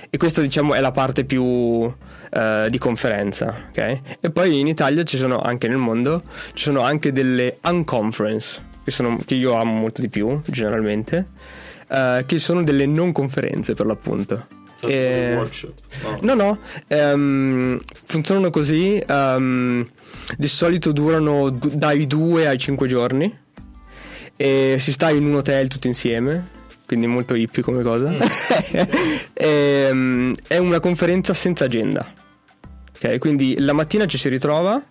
E 0.09 0.17
questa 0.19 0.41
diciamo 0.41 0.75
è 0.75 0.81
la 0.81 0.93
parte 0.93 1.25
più 1.25 1.93
eh, 2.31 2.69
di 2.71 2.79
conferenza, 2.79 3.71
ok? 3.71 4.01
E 4.21 4.31
poi 4.31 4.61
in 4.61 4.69
Italia 4.69 5.03
ci 5.03 5.17
sono 5.17 5.41
anche 5.41 5.67
nel 5.67 5.79
mondo, 5.79 6.23
ci 6.53 6.63
sono 6.63 6.83
anche 6.83 7.11
delle 7.11 7.59
unconference, 7.65 8.63
che, 8.85 8.93
sono, 8.93 9.19
che 9.27 9.35
io 9.35 9.55
amo 9.55 9.73
molto 9.73 10.01
di 10.01 10.09
più 10.09 10.41
generalmente, 10.47 11.31
eh, 11.89 12.23
che 12.25 12.39
sono 12.39 12.63
delle 12.63 12.87
non 12.87 13.11
conferenze 13.11 13.75
per 13.75 13.87
l'appunto. 13.87 14.47
E... 14.88 15.35
workshop. 15.37 15.73
No, 16.23 16.35
no, 16.35 16.35
no 16.35 16.59
um, 16.88 17.79
funzionano 18.03 18.51
così. 18.51 19.03
Um, 19.09 19.87
di 20.37 20.49
solito 20.49 20.93
durano 20.93 21.51
dai 21.51 22.07
2 22.07 22.47
ai 22.47 22.59
5 22.59 22.88
giorni. 22.88 23.38
E 24.37 24.77
si 24.79 24.93
sta 24.93 25.11
in 25.11 25.27
un 25.27 25.37
hotel 25.37 25.69
tutti 25.69 25.87
insieme. 25.87 26.59
Quindi 26.87 27.07
molto 27.07 27.35
hippie 27.35 27.62
come 27.62 27.83
cosa. 27.83 28.11
Mm. 28.11 28.21
e, 29.33 29.88
um, 29.90 30.35
è 30.47 30.59
una 30.59 30.81
conferenza 30.81 31.35
senza 31.35 31.64
agenda. 31.64 32.19
Ok, 33.03 33.16
quindi 33.16 33.59
la 33.59 33.73
mattina 33.73 34.05
ci 34.05 34.19
si 34.19 34.29
ritrova, 34.29 34.83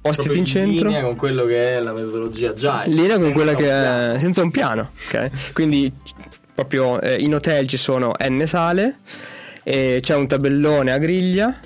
posti 0.00 0.36
in 0.36 0.44
centro. 0.44 0.68
In 0.68 0.86
linea 0.86 1.02
con 1.02 1.14
quello 1.14 1.44
che 1.44 1.76
è 1.76 1.80
la 1.80 1.92
metodologia 1.92 2.50
agile. 2.50 2.84
In 2.86 2.94
linea 2.94 3.18
con 3.20 3.32
quella 3.32 3.54
che 3.54 3.70
è 3.70 4.18
senza 4.18 4.42
un 4.42 4.50
piano. 4.50 4.90
Ok, 5.06 5.52
quindi 5.52 5.92
proprio 6.52 7.00
eh, 7.00 7.16
in 7.20 7.34
hotel 7.34 7.68
ci 7.68 7.76
sono 7.76 8.14
N 8.18 8.44
sale, 8.46 8.98
c'è 9.64 10.14
un 10.14 10.26
tabellone 10.26 10.92
a 10.92 10.98
griglia 10.98 11.60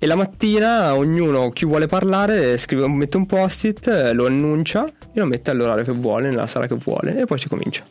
e 0.00 0.06
la 0.06 0.14
mattina 0.14 0.94
ognuno, 0.94 1.50
chi 1.50 1.64
vuole 1.64 1.88
parlare, 1.88 2.56
scrive, 2.56 2.86
mette 2.88 3.16
un 3.16 3.26
post-it, 3.26 4.12
lo 4.12 4.26
annuncia 4.26 4.86
e 4.86 5.18
lo 5.18 5.26
mette 5.26 5.50
all'orario 5.50 5.82
che 5.82 5.90
vuole, 5.90 6.28
nella 6.28 6.46
sala 6.46 6.68
che 6.68 6.76
vuole 6.76 7.20
e 7.20 7.24
poi 7.24 7.38
si 7.38 7.48
comincia. 7.48 7.84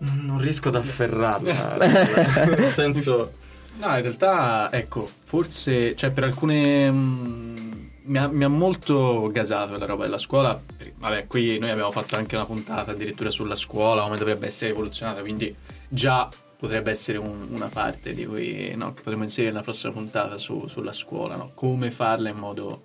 Non 0.00 0.38
riesco 0.38 0.68
ad 0.68 0.76
afferrarla, 0.76 1.76
nel 2.54 2.68
senso... 2.68 3.32
No, 3.78 3.96
in 3.96 4.02
realtà, 4.02 4.70
ecco, 4.70 5.08
forse, 5.22 5.96
cioè 5.96 6.10
per 6.10 6.24
alcune... 6.24 6.90
Mh, 6.90 6.94
mm, 6.94 7.72
mi, 8.04 8.18
ha, 8.18 8.26
mi 8.26 8.44
ha, 8.44 8.48
molto 8.48 9.30
gasato 9.32 9.78
la 9.78 9.86
roba 9.86 10.04
della 10.04 10.18
scuola. 10.18 10.60
Vabbè, 10.96 11.26
qui 11.26 11.58
noi 11.58 11.70
abbiamo 11.70 11.92
fatto 11.92 12.16
anche 12.16 12.34
una 12.34 12.44
puntata 12.44 12.90
addirittura 12.90 13.30
sulla 13.30 13.54
scuola, 13.54 14.02
come 14.02 14.18
dovrebbe 14.18 14.46
essere 14.46 14.72
evoluzionata, 14.72 15.20
quindi 15.20 15.54
già 15.88 16.28
potrebbe 16.62 16.92
essere 16.92 17.18
un, 17.18 17.48
una 17.50 17.66
parte 17.66 18.14
di 18.14 18.24
cui 18.24 18.72
no, 18.76 18.94
che 18.94 19.02
potremmo 19.02 19.24
inserire 19.24 19.50
nella 19.50 19.64
prossima 19.64 19.92
puntata 19.92 20.38
su, 20.38 20.68
sulla 20.68 20.92
scuola, 20.92 21.34
no? 21.34 21.50
come 21.54 21.90
farla 21.90 22.28
in 22.28 22.36
modo 22.36 22.82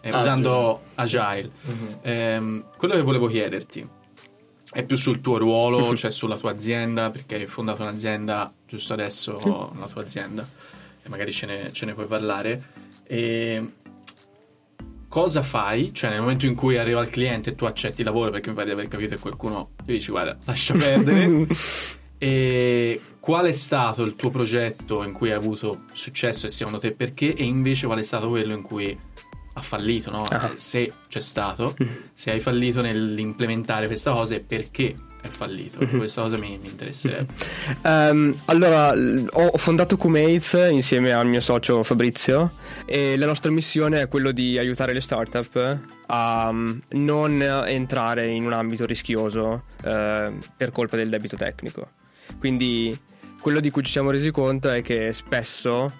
eh, 0.00 0.10
usando 0.12 0.86
agile. 0.96 1.48
Mm-hmm. 1.68 1.92
Eh, 2.02 2.64
quello 2.76 2.94
che 2.94 3.02
volevo 3.02 3.28
chiederti 3.28 3.88
è 4.72 4.82
più 4.82 4.96
sul 4.96 5.20
tuo 5.20 5.38
ruolo, 5.38 5.84
mm-hmm. 5.84 5.94
cioè 5.94 6.10
sulla 6.10 6.36
tua 6.36 6.50
azienda, 6.50 7.10
perché 7.10 7.36
hai 7.36 7.46
fondato 7.46 7.82
un'azienda 7.82 8.52
giusto 8.66 8.92
adesso, 8.92 9.72
la 9.78 9.86
tua 9.86 10.02
azienda, 10.02 10.44
e 11.00 11.08
magari 11.08 11.30
ce 11.30 11.46
ne, 11.46 11.72
ce 11.72 11.86
ne 11.86 11.94
puoi 11.94 12.06
parlare. 12.06 12.60
E 13.04 13.70
cosa 15.06 15.44
fai? 15.44 15.94
Cioè, 15.94 16.10
nel 16.10 16.22
momento 16.22 16.46
in 16.46 16.56
cui 16.56 16.76
arriva 16.76 17.00
il 17.00 17.08
cliente 17.08 17.50
e 17.50 17.54
tu 17.54 17.66
accetti 17.66 18.00
il 18.00 18.06
lavoro, 18.08 18.32
perché 18.32 18.48
mi 18.48 18.56
pare 18.56 18.66
di 18.66 18.72
aver 18.72 18.88
capito 18.88 19.14
che 19.14 19.20
qualcuno 19.20 19.70
ti 19.84 19.92
dice 19.92 20.10
guarda, 20.10 20.36
lascia 20.44 20.74
perdere. 20.74 21.46
E 22.22 23.00
qual 23.18 23.46
è 23.46 23.52
stato 23.52 24.04
il 24.04 24.14
tuo 24.14 24.30
progetto 24.30 25.02
in 25.02 25.12
cui 25.12 25.30
hai 25.30 25.34
avuto 25.34 25.80
successo 25.92 26.46
e 26.46 26.50
secondo 26.50 26.78
te 26.78 26.92
perché? 26.92 27.34
E 27.34 27.42
invece 27.42 27.86
qual 27.86 27.98
è 27.98 28.04
stato 28.04 28.28
quello 28.28 28.54
in 28.54 28.62
cui 28.62 28.96
ha 29.54 29.60
fallito, 29.60 30.12
no? 30.12 30.22
Ah. 30.30 30.52
Eh, 30.52 30.56
se 30.56 30.92
c'è 31.08 31.18
stato, 31.18 31.74
mm. 31.82 31.88
se 32.12 32.30
hai 32.30 32.38
fallito 32.38 32.80
nell'implementare 32.80 33.86
questa 33.86 34.12
cosa 34.12 34.36
e 34.36 34.40
perché 34.40 34.94
è 35.20 35.26
fallito. 35.26 35.80
Mm-hmm. 35.80 35.98
Questa 35.98 36.22
cosa 36.22 36.38
mi, 36.38 36.56
mi 36.62 36.68
interesserebbe. 36.68 37.32
Um, 37.82 38.40
allora, 38.44 38.92
ho 38.92 39.56
fondato 39.56 39.96
Kumates 39.96 40.68
insieme 40.70 41.12
al 41.12 41.26
mio 41.26 41.40
socio 41.40 41.82
Fabrizio 41.82 42.52
e 42.84 43.16
la 43.16 43.26
nostra 43.26 43.50
missione 43.50 44.00
è 44.00 44.06
quello 44.06 44.30
di 44.30 44.58
aiutare 44.58 44.92
le 44.92 45.00
startup 45.00 45.78
a 46.06 46.48
um, 46.48 46.80
non 46.90 47.42
entrare 47.42 48.28
in 48.28 48.44
un 48.44 48.52
ambito 48.52 48.86
rischioso 48.86 49.64
uh, 49.82 50.38
per 50.56 50.70
colpa 50.70 50.94
del 50.96 51.08
debito 51.08 51.36
tecnico. 51.36 51.88
Quindi 52.38 52.96
quello 53.40 53.60
di 53.60 53.70
cui 53.70 53.82
ci 53.82 53.90
siamo 53.90 54.10
resi 54.10 54.30
conto 54.30 54.70
è 54.70 54.82
che 54.82 55.12
spesso 55.12 55.92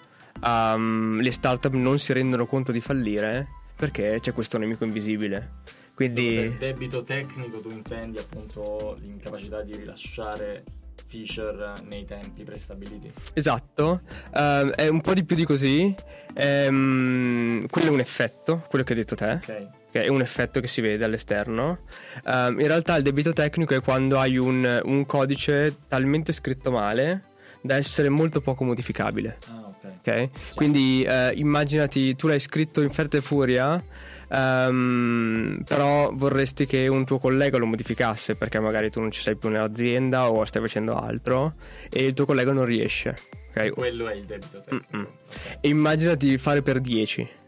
um, 0.45 1.21
le 1.21 1.33
startup 1.33 1.73
non 1.73 1.99
si 1.99 2.13
rendono 2.13 2.47
conto 2.47 2.73
di 2.73 2.81
fallire 2.81 3.49
perché 3.75 4.19
c'è 4.21 4.33
questo 4.33 4.59
nemico 4.59 4.85
invisibile. 4.85 5.61
Quindi... 5.95 6.35
Per 6.35 6.57
debito 6.57 7.03
tecnico 7.03 7.61
tu 7.61 7.71
intendi 7.71 8.19
appunto 8.19 8.97
l'incapacità 9.01 9.63
di 9.63 9.77
rilasciare 9.77 10.65
feature 11.07 11.75
nei 11.83 12.05
tempi 12.05 12.45
prestabiliti. 12.45 13.11
Esatto, 13.35 14.03
uh, 14.33 14.69
è 14.71 14.89
un 14.89 15.01
po' 15.01 15.15
di 15.15 15.25
più 15.25 15.37
di 15.37 15.45
così. 15.45 15.95
Um, 16.35 17.67
quello 17.67 17.89
è 17.89 17.91
un 17.91 18.01
effetto, 18.01 18.65
quello 18.69 18.85
che 18.85 18.93
hai 18.93 18.99
detto 19.01 19.15
te. 19.17 19.31
Ok 19.33 19.81
che 19.93 20.05
è 20.05 20.09
un 20.09 20.23
effetto 20.23 20.61
che 20.61 20.67
si 20.67 20.81
vede 20.81 21.05
all'esterno. 21.05 21.81
Um, 22.25 22.59
in 22.59 22.67
realtà 22.67 22.97
il 22.97 23.03
debito 23.03 23.35
tecnico 23.35 23.75
è 23.75 23.83
quando 23.83 24.19
hai 24.19 24.39
un, 24.39 24.81
un, 24.85 25.05
codice 25.05 25.77
talmente 25.87 26.33
scritto 26.33 26.71
male 26.71 27.25
da 27.61 27.77
essere 27.77 28.09
molto 28.09 28.41
poco 28.41 28.65
modificabile. 28.65 29.37
Ah, 29.49 29.67
ok. 29.67 29.93
okay? 29.99 30.29
Quindi 30.55 31.07
uh, 31.07 31.37
immaginati, 31.39 32.17
tu 32.17 32.27
l'hai 32.27 32.41
scritto 32.41 32.81
in 32.81 32.89
fretta 32.89 33.19
e 33.19 33.21
furia. 33.21 33.85
Um, 34.29 35.63
però 35.67 36.11
vorresti 36.15 36.65
che 36.65 36.89
un 36.89 37.05
tuo 37.05 37.19
collega 37.19 37.59
lo 37.59 37.67
modificasse 37.67 38.35
perché 38.35 38.59
magari 38.61 38.91
tu 38.91 38.99
non 38.99 39.11
ci 39.11 39.21
sei 39.21 39.37
più 39.37 39.51
nell'azienda 39.51 40.31
o 40.31 40.43
stai 40.47 40.63
facendo 40.63 40.95
altro 40.95 41.53
e 41.91 42.07
il 42.07 42.15
tuo 42.15 42.25
collega 42.25 42.51
non 42.51 42.65
riesce. 42.65 43.15
Okay? 43.51 43.69
Quello 43.69 44.09
è 44.09 44.15
il 44.15 44.25
debito 44.25 44.63
tecnico. 44.63 44.87
Okay. 44.89 45.59
E 45.61 45.69
immaginati 45.69 46.31
di 46.31 46.39
fare 46.39 46.63
per 46.63 46.81
10 46.81 47.41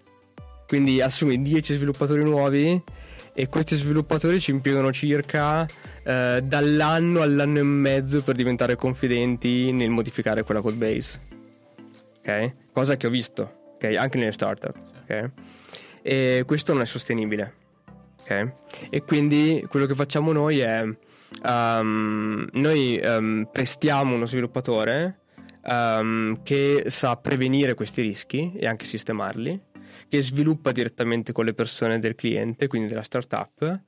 quindi 0.75 1.01
assumi 1.01 1.41
10 1.41 1.75
sviluppatori 1.75 2.25
nuovi 2.25 2.83
e 3.33 3.49
questi 3.49 3.77
sviluppatori 3.77 4.41
ci 4.41 4.51
impiegano 4.51 4.93
circa 4.93 5.65
eh, 6.03 6.41
dall'anno 6.43 7.23
all'anno 7.23 7.61
e 7.61 7.63
mezzo 7.63 8.25
per 8.25 8.35
diventare 8.35 8.75
confidenti 8.75 9.71
nel 9.71 9.90
modificare 9.90 10.42
quella 10.42 10.61
code 10.61 10.75
base. 10.75 11.21
Ok? 12.19 12.51
Cosa 12.73 12.96
che 12.96 13.07
ho 13.07 13.11
visto, 13.11 13.77
ok? 13.77 13.94
Anche 13.96 14.19
nelle 14.19 14.33
startup. 14.33 14.75
Ok? 15.03 15.31
E 16.03 16.42
questo 16.44 16.73
non 16.73 16.83
è 16.83 16.87
sostenibile. 16.87 17.55
Ok? 18.23 18.53
E 18.90 19.03
quindi 19.05 19.65
quello 19.69 19.87
che 19.87 19.94
facciamo 19.94 20.33
noi 20.33 20.59
è 20.59 20.83
um, 20.83 22.48
noi 22.51 23.01
um, 23.01 23.48
prestiamo 23.48 24.17
uno 24.17 24.27
sviluppatore 24.27 25.21
um, 25.67 26.42
che 26.42 26.87
sa 26.88 27.15
prevenire 27.15 27.75
questi 27.75 28.03
rischi 28.03 28.55
e 28.57 28.67
anche 28.67 28.85
sistemarli 28.87 29.71
che 30.15 30.23
sviluppa 30.23 30.71
direttamente 30.71 31.33
con 31.33 31.44
le 31.44 31.54
persone 31.54 31.98
del 31.98 32.15
cliente, 32.15 32.69
quindi 32.69 32.87
della 32.87 33.02
startup, 33.02 33.81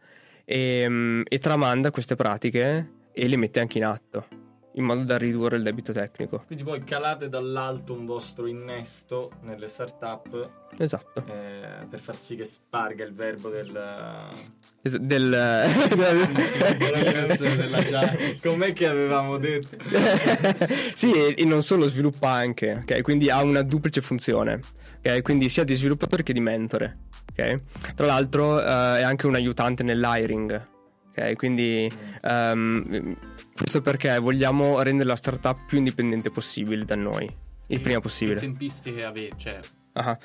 e, 0.44 0.84
mm, 0.88 1.22
e 1.28 1.38
tramanda 1.38 1.92
queste 1.92 2.16
pratiche 2.16 2.94
e 3.12 3.28
le 3.28 3.36
mette 3.36 3.60
anche 3.60 3.78
in 3.78 3.84
atto 3.84 4.26
in 4.72 4.84
modo 4.84 5.04
da 5.04 5.16
ridurre 5.16 5.56
il 5.56 5.62
debito 5.62 5.92
tecnico. 5.92 6.42
Quindi 6.44 6.62
voi 6.62 6.84
calate 6.84 7.30
dall'alto 7.30 7.94
un 7.94 8.04
vostro 8.04 8.46
innesto 8.46 9.30
nelle 9.42 9.68
startup 9.68 10.50
esatto. 10.76 11.24
Eh, 11.28 11.86
per 11.88 11.98
far 11.98 12.14
sì 12.14 12.36
che 12.36 12.44
sparga 12.44 13.02
il 13.04 13.14
verbo 13.14 13.48
del... 13.48 13.74
Es- 14.82 14.96
del... 14.96 15.30
del... 17.70 18.38
Com'è 18.42 18.74
che 18.74 18.86
avevamo 18.86 19.38
detto? 19.38 19.78
sì, 20.92 21.10
e 21.34 21.44
non 21.46 21.62
solo 21.62 21.86
sviluppa 21.86 22.28
anche, 22.28 22.82
ok? 22.82 23.00
Quindi 23.00 23.30
ha 23.30 23.42
una 23.42 23.62
duplice 23.62 24.02
funzione 24.02 24.60
okay? 25.06 25.22
quindi 25.22 25.48
sia 25.48 25.64
di 25.64 25.74
sviluppatore 25.74 26.22
che 26.22 26.32
di 26.32 26.40
mentore. 26.40 27.04
Okay? 27.30 27.58
Tra 27.94 28.06
l'altro 28.06 28.56
uh, 28.56 28.96
è 28.96 29.02
anche 29.02 29.26
un 29.26 29.34
aiutante 29.34 29.82
nell'hiring, 29.82 30.66
okay? 31.10 31.34
quindi 31.34 31.90
um, 32.22 33.16
Questo 33.56 33.80
perché 33.80 34.18
vogliamo 34.18 34.82
rendere 34.82 35.08
la 35.08 35.16
startup 35.16 35.64
più 35.66 35.78
indipendente 35.78 36.30
possibile 36.30 36.84
da 36.84 36.94
noi, 36.94 37.24
il 37.24 37.78
e 37.78 37.80
prima 37.80 38.00
possibile. 38.00 38.38
Che 38.38 38.42
tempistiche 38.42 39.02
avete? 39.02 39.34
Cioè, 39.38 39.60
uh-huh. 39.94 40.18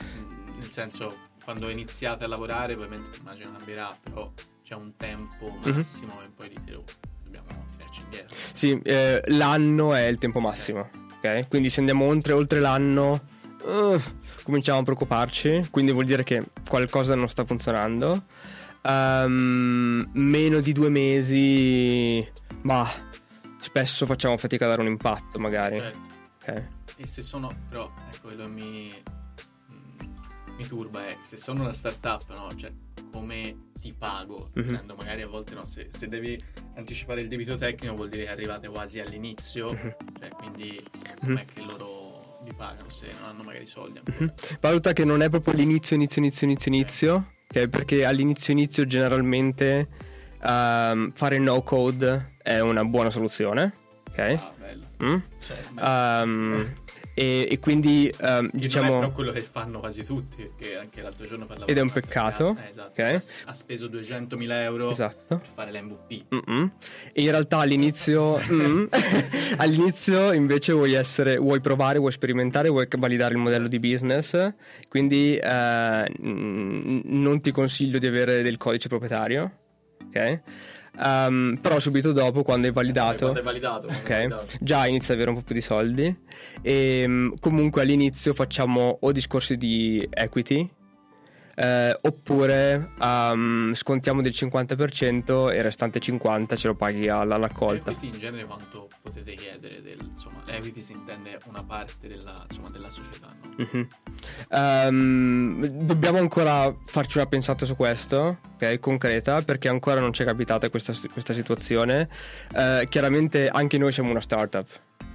nel 0.60 0.70
senso, 0.70 1.16
quando 1.42 1.70
iniziate 1.70 2.26
a 2.26 2.28
lavorare, 2.28 2.74
ovviamente 2.74 3.20
immagino 3.20 3.54
cambierà, 3.54 3.98
però 4.04 4.30
c'è 4.62 4.76
un 4.76 4.98
tempo 4.98 5.58
mhm. 5.64 5.76
massimo 5.76 6.16
uh-huh. 6.16 6.24
e 6.24 6.30
poi 6.36 6.50
dite, 6.50 6.76
oh, 6.76 6.84
dobbiamo 7.24 7.48
tirarci 7.78 8.02
indietro. 8.02 8.36
Sì, 8.52 8.78
eh, 8.84 9.22
l'anno 9.28 9.94
è 9.94 10.08
il 10.08 10.18
tempo 10.18 10.42
massimo, 10.42 10.90
okay. 11.18 11.44
ok? 11.44 11.48
Quindi 11.48 11.70
se 11.70 11.80
andiamo 11.80 12.04
oltre, 12.06 12.34
oltre 12.34 12.60
l'anno... 12.60 13.22
Uh, 13.64 14.02
cominciamo 14.44 14.80
a 14.80 14.84
preoccuparci, 14.84 15.68
quindi 15.70 15.92
vuol 15.92 16.06
dire 16.06 16.24
che 16.24 16.44
qualcosa 16.68 17.16
non 17.16 17.28
sta 17.30 17.46
funzionando. 17.46 18.24
Um, 18.84 20.10
meno 20.14 20.60
di 20.60 20.72
due 20.72 20.90
mesi, 20.90 22.28
ma 22.62 22.88
spesso 23.60 24.06
facciamo 24.08 24.38
fatica 24.38 24.66
a 24.66 24.70
dare 24.70 24.82
un 24.82 24.88
impatto, 24.88 25.38
magari. 25.38 25.80
Certo. 25.80 26.00
Okay. 26.42 26.68
E 26.98 27.06
se 27.06 27.22
sono, 27.22 27.56
però, 27.70 27.92
ecco, 28.12 28.28
quello 28.28 28.48
mi, 28.48 28.92
mm, 29.72 30.56
mi 30.56 30.68
turba 30.68 31.08
è 31.08 31.18
se 31.22 31.38
sono 31.38 31.62
una 31.62 31.72
startup, 31.72 32.36
no? 32.36 32.56
Cioè, 32.56 32.72
come 33.12 33.70
ti 33.80 33.94
pago? 33.94 34.50
Mm-hmm. 34.58 34.74
Essendo 34.74 34.96
magari 34.96 35.22
a 35.22 35.28
volte 35.28 35.54
no, 35.54 35.66
se, 35.66 35.88
se, 35.90 36.08
devi 36.08 36.42
anticipare 36.76 37.22
il 37.22 37.28
debito 37.28 37.56
tecnico 37.58 37.96
vuol 37.96 38.10
dire 38.10 38.24
che 38.24 38.32
arrivate 38.32 38.68
quasi 38.70 39.00
all'inizio, 39.00 39.72
mm-hmm. 39.72 39.90
cioè, 40.20 40.30
quindi 40.30 40.84
com'è 41.20 41.34
mm-hmm. 41.34 41.48
che 41.54 41.62
loro 41.64 42.01
vi 42.44 42.54
pagano 42.54 42.90
se 42.90 43.08
non 43.20 43.30
hanno 43.30 43.44
magari 43.44 43.66
soldi 43.66 44.00
ancora? 44.00 44.18
Mhm. 44.20 44.34
Valuta 44.60 44.94
che 44.94 45.06
non 45.06 45.22
è 45.22 45.30
proprio 45.30 45.54
l'inizio, 45.54 45.96
inizio, 45.96 46.22
inizio, 46.22 46.48
inizio, 46.48 46.72
inizio, 46.74 47.32
okay. 47.50 47.68
perché 47.68 48.06
all'inizio, 48.06 48.54
inizio 48.54 48.86
generalmente 48.86 49.88
um, 50.44 51.12
fare 51.14 51.38
no 51.38 51.62
code 51.62 52.36
è 52.42 52.60
una 52.60 52.84
buona 52.84 53.10
soluzione. 53.10 53.74
Ok. 54.10 54.20
Ah, 54.20 54.52
bello. 54.58 54.86
Mm? 55.04 55.18
Cioè, 55.40 55.58
bello. 55.74 56.24
Um, 56.24 56.74
e, 57.14 57.48
e, 57.50 57.60
quindi 57.60 58.14
um, 58.22 58.50
diciamo. 58.54 59.00
Non 59.00 59.04
è 59.06 59.12
quello 59.12 59.32
che 59.32 59.42
fanno 59.42 59.80
quasi 59.80 60.04
tutti, 60.04 60.50
perché 60.56 60.78
anche 60.78 61.02
l'altro 61.02 61.28
giorno 61.28 61.46
parlavo. 61.46 61.70
Ed 61.70 61.78
è 61.78 61.82
un 61.82 61.92
peccato. 61.92 62.58
Eh, 62.58 62.70
esatto. 62.70 62.92
okay. 62.92 63.20
Ha 63.46 63.54
speso 63.54 63.88
200.000 63.88 64.52
euro 64.52 64.90
esatto. 64.90 65.38
per 65.38 65.48
fare 65.54 65.72
l'MVP. 65.72 66.34
Mm-mm. 66.34 66.72
E 67.14 67.22
in 67.22 67.30
realtà 67.30 67.60
all'inizio. 67.60 68.40
mm, 68.40 68.86
all'inizio 69.58 70.32
invece 70.34 70.74
vuoi 70.74 70.94
essere. 70.94 71.38
Vuoi 71.38 71.62
provare, 71.62 72.00
vuoi 72.00 72.12
sperimentare, 72.12 72.70
vuoi 72.70 72.88
validare 72.98 73.34
il 73.34 73.40
modello 73.40 73.68
di 73.68 73.80
business. 73.80 74.54
Quindi 74.88 75.36
eh, 75.36 76.12
non 76.20 77.40
ti 77.42 77.52
consiglio 77.52 77.98
di 77.98 78.08
avere 78.08 78.42
del 78.42 78.58
codice 78.58 78.88
proprietario 78.88 79.52
ok? 80.12 80.42
Um, 81.04 81.58
però 81.60 81.80
subito 81.80 82.12
dopo, 82.12 82.44
quando 82.44 82.68
è 82.68 82.72
validato, 82.72 83.18
quando 83.26 83.40
è 83.40 83.44
validato, 83.44 83.88
quando 83.88 84.04
okay, 84.04 84.26
è 84.26 84.28
validato. 84.28 84.58
già 84.60 84.86
inizia 84.86 85.14
ad 85.14 85.20
avere 85.20 85.32
un 85.32 85.38
po' 85.38 85.44
più 85.44 85.56
di 85.56 85.62
soldi. 85.62 86.16
E 86.62 87.04
um, 87.06 87.34
comunque 87.40 87.82
all'inizio 87.82 88.34
facciamo 88.34 89.00
o 89.02 89.12
discorsi 89.12 89.58
di 89.58 90.08
equity 90.12 90.70
eh, 91.56 91.96
oppure 92.02 92.92
um, 93.00 93.74
scontiamo 93.74 94.22
del 94.22 94.32
50% 94.36 95.52
e 95.52 95.58
il 95.58 95.64
restante 95.64 96.00
50% 96.00 96.56
ce 96.56 96.68
lo 96.68 96.76
paghi 96.76 97.08
alla 97.08 97.38
raccolta. 97.38 97.92
L'equity 97.92 98.14
in 98.16 98.20
genere 98.20 98.46
quanto 98.46 98.90
potete 99.02 99.34
chiedere? 99.34 99.82
Del, 99.82 100.00
insomma, 100.14 100.42
l'equity 100.46 100.82
si 100.82 100.94
intende 100.94 101.40
una 101.48 101.64
parte 101.64 102.08
della, 102.08 102.46
insomma, 102.48 102.70
della 102.70 102.90
società. 102.90 103.34
No? 103.42 103.66
Mm-hmm. 103.66 103.88
Um, 104.50 105.66
dobbiamo 105.68 106.18
ancora 106.18 106.74
farci 106.86 107.18
una 107.18 107.28
pensata 107.28 107.66
su 107.66 107.76
questo, 107.76 108.40
ok, 108.56 108.80
concreta, 108.80 109.42
perché 109.42 109.68
ancora 109.68 110.00
non 110.00 110.14
ci 110.14 110.24
è 110.24 110.26
capitata 110.26 110.70
questa, 110.70 110.94
questa 111.12 111.34
situazione. 111.34 112.10
Uh, 112.54 112.88
chiaramente 112.88 113.48
anche 113.50 113.78
noi 113.78 113.92
siamo 113.92 114.10
una 114.12 114.22
startup, 114.22 114.68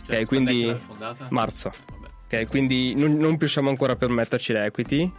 cioè, 0.06 0.20
ok, 0.20 0.26
quindi 0.26 0.76
marzo. 1.30 1.95
Eh, 2.28 2.42
ok, 2.42 2.48
quindi 2.48 2.94
non, 2.94 3.16
non 3.16 3.38
riusciamo 3.38 3.68
ancora 3.68 3.92
a 3.92 3.96
permetterci 3.96 4.52
l'equity. 4.52 5.12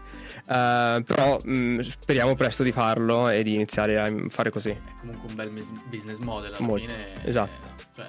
Uh, 0.47 1.03
però 1.03 1.38
mh, 1.43 1.58
mm, 1.58 1.80
speriamo 1.80 2.36
presto 2.36 2.64
di 2.64 2.72
farlo 2.72 3.30
e 3.30 3.43
di 3.43 3.55
iniziare 3.55 3.99
a 3.99 4.12
fare 4.28 4.49
così. 4.49 4.70
È 4.70 4.80
comunque 4.99 5.30
un 5.30 5.36
bel 5.36 5.49
business 5.89 6.20
model 6.20 6.53
alla 6.53 6.66
Molto. 6.66 6.86
fine. 6.86 7.26
Esatto. 7.26 7.51
Eh, 7.51 7.86
cioè, 7.95 8.08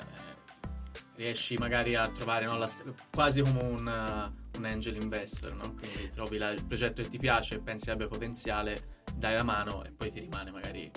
riesci 1.17 1.57
magari 1.57 1.97
a 1.97 2.09
trovare 2.09 2.45
no, 2.45 2.57
la, 2.57 2.71
quasi 3.11 3.43
come 3.43 3.61
un, 3.61 4.33
un, 4.57 4.65
angel 4.65 4.97
investor, 4.97 5.53
no? 5.55 5.75
quindi 5.75 6.09
trovi 6.11 6.39
la, 6.39 6.51
il 6.51 6.65
progetto 6.65 7.03
che 7.03 7.09
ti 7.09 7.19
piace 7.19 7.57
e 7.57 7.59
pensi 7.59 7.91
abbia 7.91 8.07
potenziale, 8.07 9.03
dai 9.15 9.35
la 9.35 9.43
mano 9.43 9.85
e 9.85 9.91
poi 9.91 10.13
ti 10.13 10.21
rimane 10.21 10.53
magari 10.53 10.89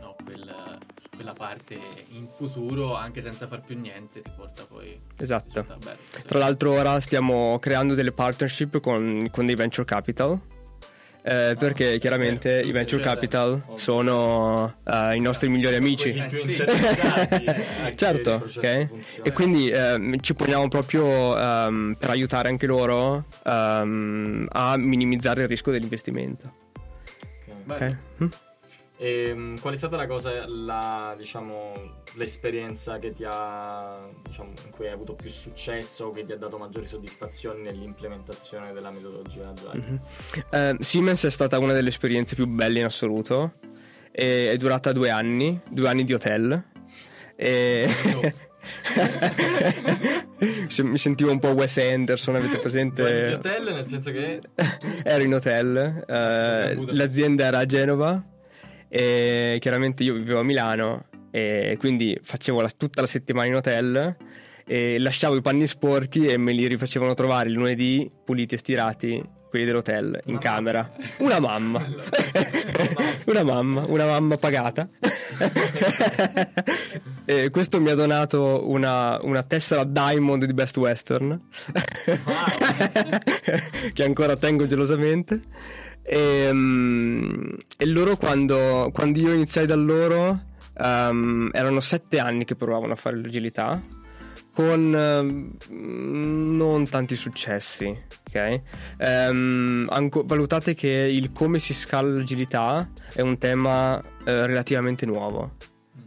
no, 0.00 0.16
quel, 0.22 0.78
quella 1.20 1.34
parte 1.34 1.78
in 2.12 2.26
futuro, 2.28 2.96
anche 2.96 3.20
senza 3.20 3.46
far 3.46 3.60
più 3.60 3.78
niente, 3.78 4.22
ti 4.22 4.30
porta 4.34 4.64
poi. 4.64 4.98
Esatto. 5.18 5.66
Tra 6.26 6.38
l'altro 6.38 6.72
ora 6.72 6.98
stiamo 6.98 7.58
creando 7.58 7.94
delle 7.94 8.12
partnership 8.12 8.80
con, 8.80 9.28
con 9.30 9.44
dei 9.44 9.54
venture 9.54 9.86
capital 9.86 10.40
eh, 11.22 11.54
perché 11.58 11.98
chiaramente 11.98 12.62
i 12.62 12.72
venture 12.72 13.02
capital 13.02 13.62
sono 13.74 14.76
uh, 14.82 15.12
i 15.12 15.20
nostri 15.20 15.50
migliori 15.50 15.76
amici. 15.76 16.08
Eh 16.08 16.30
sì. 16.30 16.56
certo, 17.96 18.48
okay. 18.56 18.88
e 19.22 19.30
quindi 19.32 19.68
eh, 19.68 20.16
ci 20.22 20.34
poniamo 20.34 20.68
proprio 20.68 21.04
um, 21.04 21.96
per 21.98 22.08
aiutare 22.08 22.48
anche 22.48 22.66
loro 22.66 23.26
um, 23.44 24.46
a 24.48 24.78
minimizzare 24.78 25.42
il 25.42 25.48
rischio 25.48 25.72
dell'investimento. 25.72 26.54
Ok. 27.66 27.74
okay. 27.74 27.96
Hm? 28.16 28.28
E, 29.02 29.28
ehm, 29.30 29.58
qual 29.60 29.72
è 29.72 29.76
stata 29.78 29.96
la 29.96 30.06
cosa, 30.06 30.46
la, 30.46 31.14
diciamo, 31.16 32.02
l'esperienza 32.16 32.98
che 32.98 33.14
ti 33.14 33.24
ha, 33.26 34.06
diciamo, 34.22 34.52
in 34.66 34.70
cui 34.70 34.88
hai 34.88 34.92
avuto 34.92 35.14
più 35.14 35.30
successo 35.30 36.04
o 36.04 36.12
che 36.12 36.26
ti 36.26 36.32
ha 36.32 36.36
dato 36.36 36.58
maggiori 36.58 36.86
soddisfazioni 36.86 37.62
nell'implementazione 37.62 38.74
della 38.74 38.90
metodologia 38.90 39.48
Agile? 39.48 39.72
Mm-hmm. 39.74 39.96
Uh, 40.50 40.82
Siemens 40.82 41.24
è 41.24 41.30
stata 41.30 41.58
una 41.58 41.72
delle 41.72 41.88
esperienze 41.88 42.34
più 42.34 42.46
belle 42.46 42.80
in 42.80 42.84
assoluto. 42.84 43.52
E 44.12 44.50
è 44.50 44.56
durata 44.58 44.92
due 44.92 45.08
anni, 45.08 45.58
due 45.66 45.88
anni 45.88 46.04
di 46.04 46.12
hotel. 46.12 46.62
E... 47.36 47.88
Mi 50.82 50.98
sentivo 50.98 51.30
un 51.30 51.38
po' 51.38 51.52
Wes 51.52 51.78
Anderson, 51.78 52.36
avete 52.36 52.58
presente? 52.58 53.28
In 53.28 53.32
hotel, 53.32 53.72
nel 53.72 53.86
senso 53.86 54.10
che 54.10 54.42
ero 55.04 55.22
in 55.22 55.32
hotel, 55.32 56.04
uh, 56.06 56.94
l'azienda 56.94 57.46
era 57.46 57.58
a 57.58 57.66
Genova 57.66 58.22
e 58.92 59.58
chiaramente 59.60 60.02
io 60.02 60.14
vivevo 60.14 60.40
a 60.40 60.42
Milano 60.42 61.04
e 61.30 61.76
quindi 61.78 62.18
facevo 62.20 62.60
la, 62.60 62.68
tutta 62.76 63.00
la 63.00 63.06
settimana 63.06 63.46
in 63.46 63.54
hotel 63.54 64.16
e 64.66 64.98
lasciavo 64.98 65.36
i 65.36 65.40
panni 65.40 65.66
sporchi 65.66 66.26
e 66.26 66.36
me 66.36 66.52
li 66.52 66.66
rifacevano 66.66 67.14
trovare 67.14 67.48
il 67.48 67.54
lunedì 67.54 68.10
puliti 68.24 68.56
e 68.56 68.58
stirati 68.58 69.22
quelli 69.48 69.64
dell'hotel 69.64 70.20
in 70.26 70.34
una 70.34 70.42
camera. 70.42 70.90
Una 71.18 71.40
mamma. 71.40 71.84
una 73.26 73.42
mamma, 73.42 73.84
una 73.84 74.06
mamma 74.06 74.36
pagata. 74.36 74.88
e 77.24 77.50
questo 77.50 77.80
mi 77.80 77.90
ha 77.90 77.96
donato 77.96 78.68
una, 78.68 79.18
una 79.22 79.42
tessera 79.42 79.82
Diamond 79.82 80.44
di 80.44 80.54
Best 80.54 80.76
Western. 80.76 81.48
che 83.92 84.04
ancora 84.04 84.36
tengo 84.36 84.68
gelosamente. 84.68 85.40
E, 86.02 86.48
um, 86.50 87.56
e 87.76 87.86
loro 87.86 88.16
quando, 88.16 88.90
quando, 88.92 89.20
io 89.20 89.32
iniziai 89.32 89.66
da 89.66 89.76
loro 89.76 90.42
um, 90.76 91.50
erano 91.52 91.80
sette 91.80 92.18
anni 92.18 92.44
che 92.44 92.56
provavano 92.56 92.92
a 92.92 92.96
fare 92.96 93.20
l'agilità 93.20 93.80
con 94.52 94.92
uh, 94.92 95.74
non 95.74 96.88
tanti 96.88 97.16
successi. 97.16 97.96
ok? 98.26 98.60
Um, 98.98 99.86
anco, 99.90 100.24
valutate 100.24 100.74
che 100.74 100.88
il 100.88 101.32
come 101.32 101.58
si 101.58 101.72
scala 101.72 102.08
l'agilità 102.08 102.88
è 103.12 103.20
un 103.20 103.38
tema 103.38 103.96
uh, 103.96 104.02
relativamente 104.24 105.06
nuovo. 105.06 105.52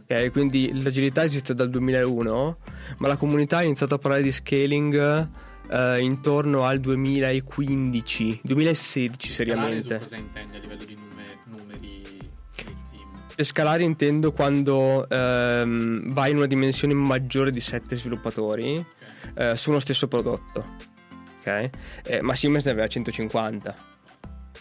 Okay? 0.02 0.30
Quindi 0.30 0.82
l'agilità 0.82 1.24
esiste 1.24 1.54
dal 1.54 1.70
2001, 1.70 2.58
ma 2.98 3.08
la 3.08 3.16
comunità 3.16 3.58
ha 3.58 3.62
iniziato 3.62 3.94
a 3.94 3.98
parlare 3.98 4.22
di 4.22 4.32
scaling 4.32 5.30
uh, 5.68 6.00
intorno 6.00 6.64
al 6.64 6.78
2015, 6.80 8.40
2016 8.42 9.32
seriamente. 9.32 9.98
cosa 9.98 10.16
intendi 10.16 10.56
a 10.56 10.60
livello 10.60 10.84
di 10.84 10.94
numeri, 10.94 11.38
numeri? 11.44 12.02
Per 13.34 13.44
scalare 13.44 13.82
intendo 13.82 14.32
quando 14.32 15.06
um, 15.08 16.12
vai 16.12 16.30
in 16.30 16.36
una 16.36 16.46
dimensione 16.46 16.94
maggiore 16.94 17.50
di 17.50 17.60
7 17.60 17.96
sviluppatori 17.96 18.84
okay. 19.32 19.50
uh, 19.50 19.54
su 19.54 19.70
uno 19.70 19.80
stesso 19.80 20.06
prodotto. 20.06 20.92
Ok? 21.40 21.70
Eh, 22.04 22.22
ma 22.22 22.34
Siemens 22.34 22.64
ne 22.64 22.70
aveva 22.70 22.86
150. 22.86 23.92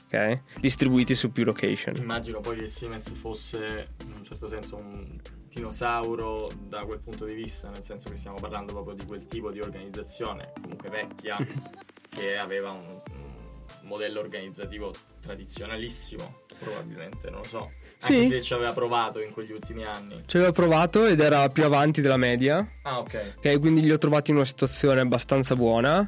Okay? 0.08 0.42
distribuiti 0.60 1.16
su 1.16 1.32
più 1.32 1.44
location. 1.44 1.96
Immagino 1.96 2.40
poi 2.40 2.58
che 2.58 2.68
Siemens 2.68 3.12
fosse 3.14 3.88
in 4.06 4.14
un 4.16 4.24
certo 4.24 4.46
senso 4.46 4.76
un 4.76 5.20
dinosauro 5.54 6.50
da 6.68 6.84
quel 6.84 7.00
punto 7.00 7.26
di 7.26 7.34
vista, 7.34 7.70
nel 7.70 7.84
senso 7.84 8.10
che 8.10 8.16
stiamo 8.16 8.38
parlando 8.40 8.74
proprio 8.74 8.96
di 8.96 9.06
quel 9.06 9.26
tipo 9.26 9.52
di 9.52 9.60
organizzazione, 9.60 10.54
comunque 10.62 10.90
vecchia, 10.90 11.38
che 12.10 12.38
aveva 12.38 12.72
un, 12.72 13.02
un 13.16 13.88
modello 13.88 14.20
organizzativo 14.20 14.94
tradizionalissimo. 15.22 16.42
probabilmente, 16.60 17.30
non 17.30 17.40
lo 17.40 17.48
so. 17.48 17.72
Anche 18.04 18.22
sì. 18.24 18.28
se 18.28 18.42
ci 18.42 18.54
aveva 18.54 18.74
provato 18.74 19.22
in 19.22 19.32
quegli 19.32 19.52
ultimi 19.52 19.86
anni. 19.86 20.24
Ci 20.26 20.36
aveva 20.36 20.52
provato 20.52 21.06
ed 21.06 21.20
era 21.22 21.48
più 21.50 21.64
avanti 21.64 22.02
della 22.02 22.18
media. 22.18 22.68
Ah, 22.82 23.00
ok. 23.00 23.36
Ok, 23.38 23.60
quindi 23.60 23.82
li 23.82 23.92
ho 23.92 23.98
trovati 23.98 24.32
in 24.32 24.38
una 24.38 24.46
situazione 24.46 25.00
abbastanza 25.00 25.56
buona. 25.56 26.00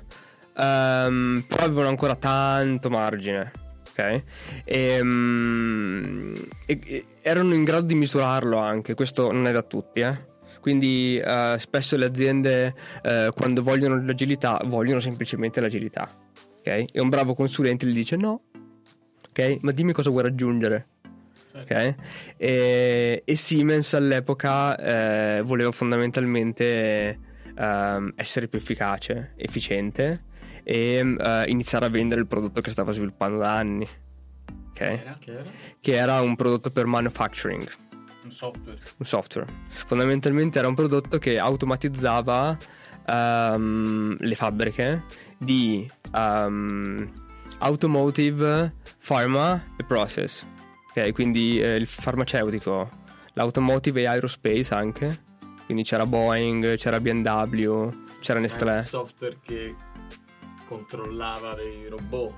Um, 0.58 1.44
però 1.48 1.64
avevano 1.64 1.90
ancora 1.90 2.16
tanto 2.16 2.90
margine. 2.90 3.65
Ok? 3.98 4.24
E, 4.66 5.00
um, 5.00 6.34
e, 6.66 6.80
e, 6.84 7.06
erano 7.22 7.54
in 7.54 7.64
grado 7.64 7.86
di 7.86 7.96
misurarlo 7.96 8.58
anche. 8.58 8.94
Questo 8.94 9.32
non 9.32 9.48
è 9.48 9.54
da 9.54 9.62
tutti, 9.62 10.02
eh. 10.02 10.34
Quindi 10.60 11.22
uh, 11.24 11.58
spesso 11.58 11.96
le 11.96 12.06
aziende 12.06 12.74
uh, 13.04 13.32
quando 13.34 13.62
vogliono 13.62 14.04
l'agilità 14.04 14.60
vogliono 14.66 15.00
semplicemente 15.00 15.62
l'agilità. 15.62 16.10
Ok? 16.58 16.86
E 16.92 17.00
un 17.00 17.10
bravo 17.10 17.34
consulente 17.36 17.86
gli 17.86 17.94
dice 17.94 18.16
no. 18.18 18.42
Ok? 19.30 19.60
Ma 19.62 19.72
dimmi 19.72 19.94
cosa 19.94 20.10
vuoi 20.10 20.24
raggiungere. 20.24 20.88
Okay? 21.54 21.96
E, 22.36 23.22
e, 23.24 23.36
Siemens 23.36 23.94
all'epoca 23.94 24.76
eh, 25.38 25.42
voleva 25.42 25.72
fondamentalmente 25.72 27.20
eh, 27.58 28.14
essere 28.16 28.48
più 28.50 28.60
efficace, 28.60 29.34
efficiente 29.38 30.34
e 30.66 31.16
eh, 31.18 31.46
iniziare 31.48 31.86
a 31.86 31.90
vendere 31.90 32.20
il 32.20 32.28
prodotto 32.28 32.60
che 32.60 32.72
stava 32.72 32.92
sviluppando 32.92 33.38
da 33.38 33.56
anni. 33.56 33.88
Okay? 34.72 35.02
Che, 35.20 35.32
era? 35.32 35.44
che 35.80 35.96
era 35.96 36.22
un 36.22 36.36
prodotto 36.36 36.72
per 36.72 36.86
manufacturing. 36.88 37.70
Un 38.24 38.32
software. 38.32 38.80
Un 38.98 39.06
software. 39.06 39.48
Fondamentalmente 39.70 40.58
era 40.58 40.68
un 40.68 40.74
prodotto 40.74 41.20
che 41.20 41.38
automatizzava 41.38 42.58
um, 43.08 44.18
le 44.20 44.36
fabbriche 44.36 45.04
di 45.38 45.90
um, 46.12 47.10
automotive, 47.60 48.74
pharma 49.06 49.64
e 49.78 49.84
process. 49.84 50.44
Ok, 50.90 51.12
quindi 51.14 51.60
eh, 51.60 51.76
il 51.76 51.86
farmaceutico, 51.86 52.90
l'automotive 53.34 54.02
e 54.02 54.08
aerospace 54.08 54.74
anche. 54.74 55.24
Quindi 55.66 55.84
c'era 55.84 56.06
Boeing, 56.06 56.76
c'era 56.76 57.00
BMW, 57.00 57.86
c'era 58.20 58.40
Nestlé. 58.40 58.70
Era 58.70 58.78
un 58.78 58.84
software 58.84 59.38
che 59.42 59.76
controllava 60.68 61.54
dei 61.54 61.88
robot. 61.88 62.34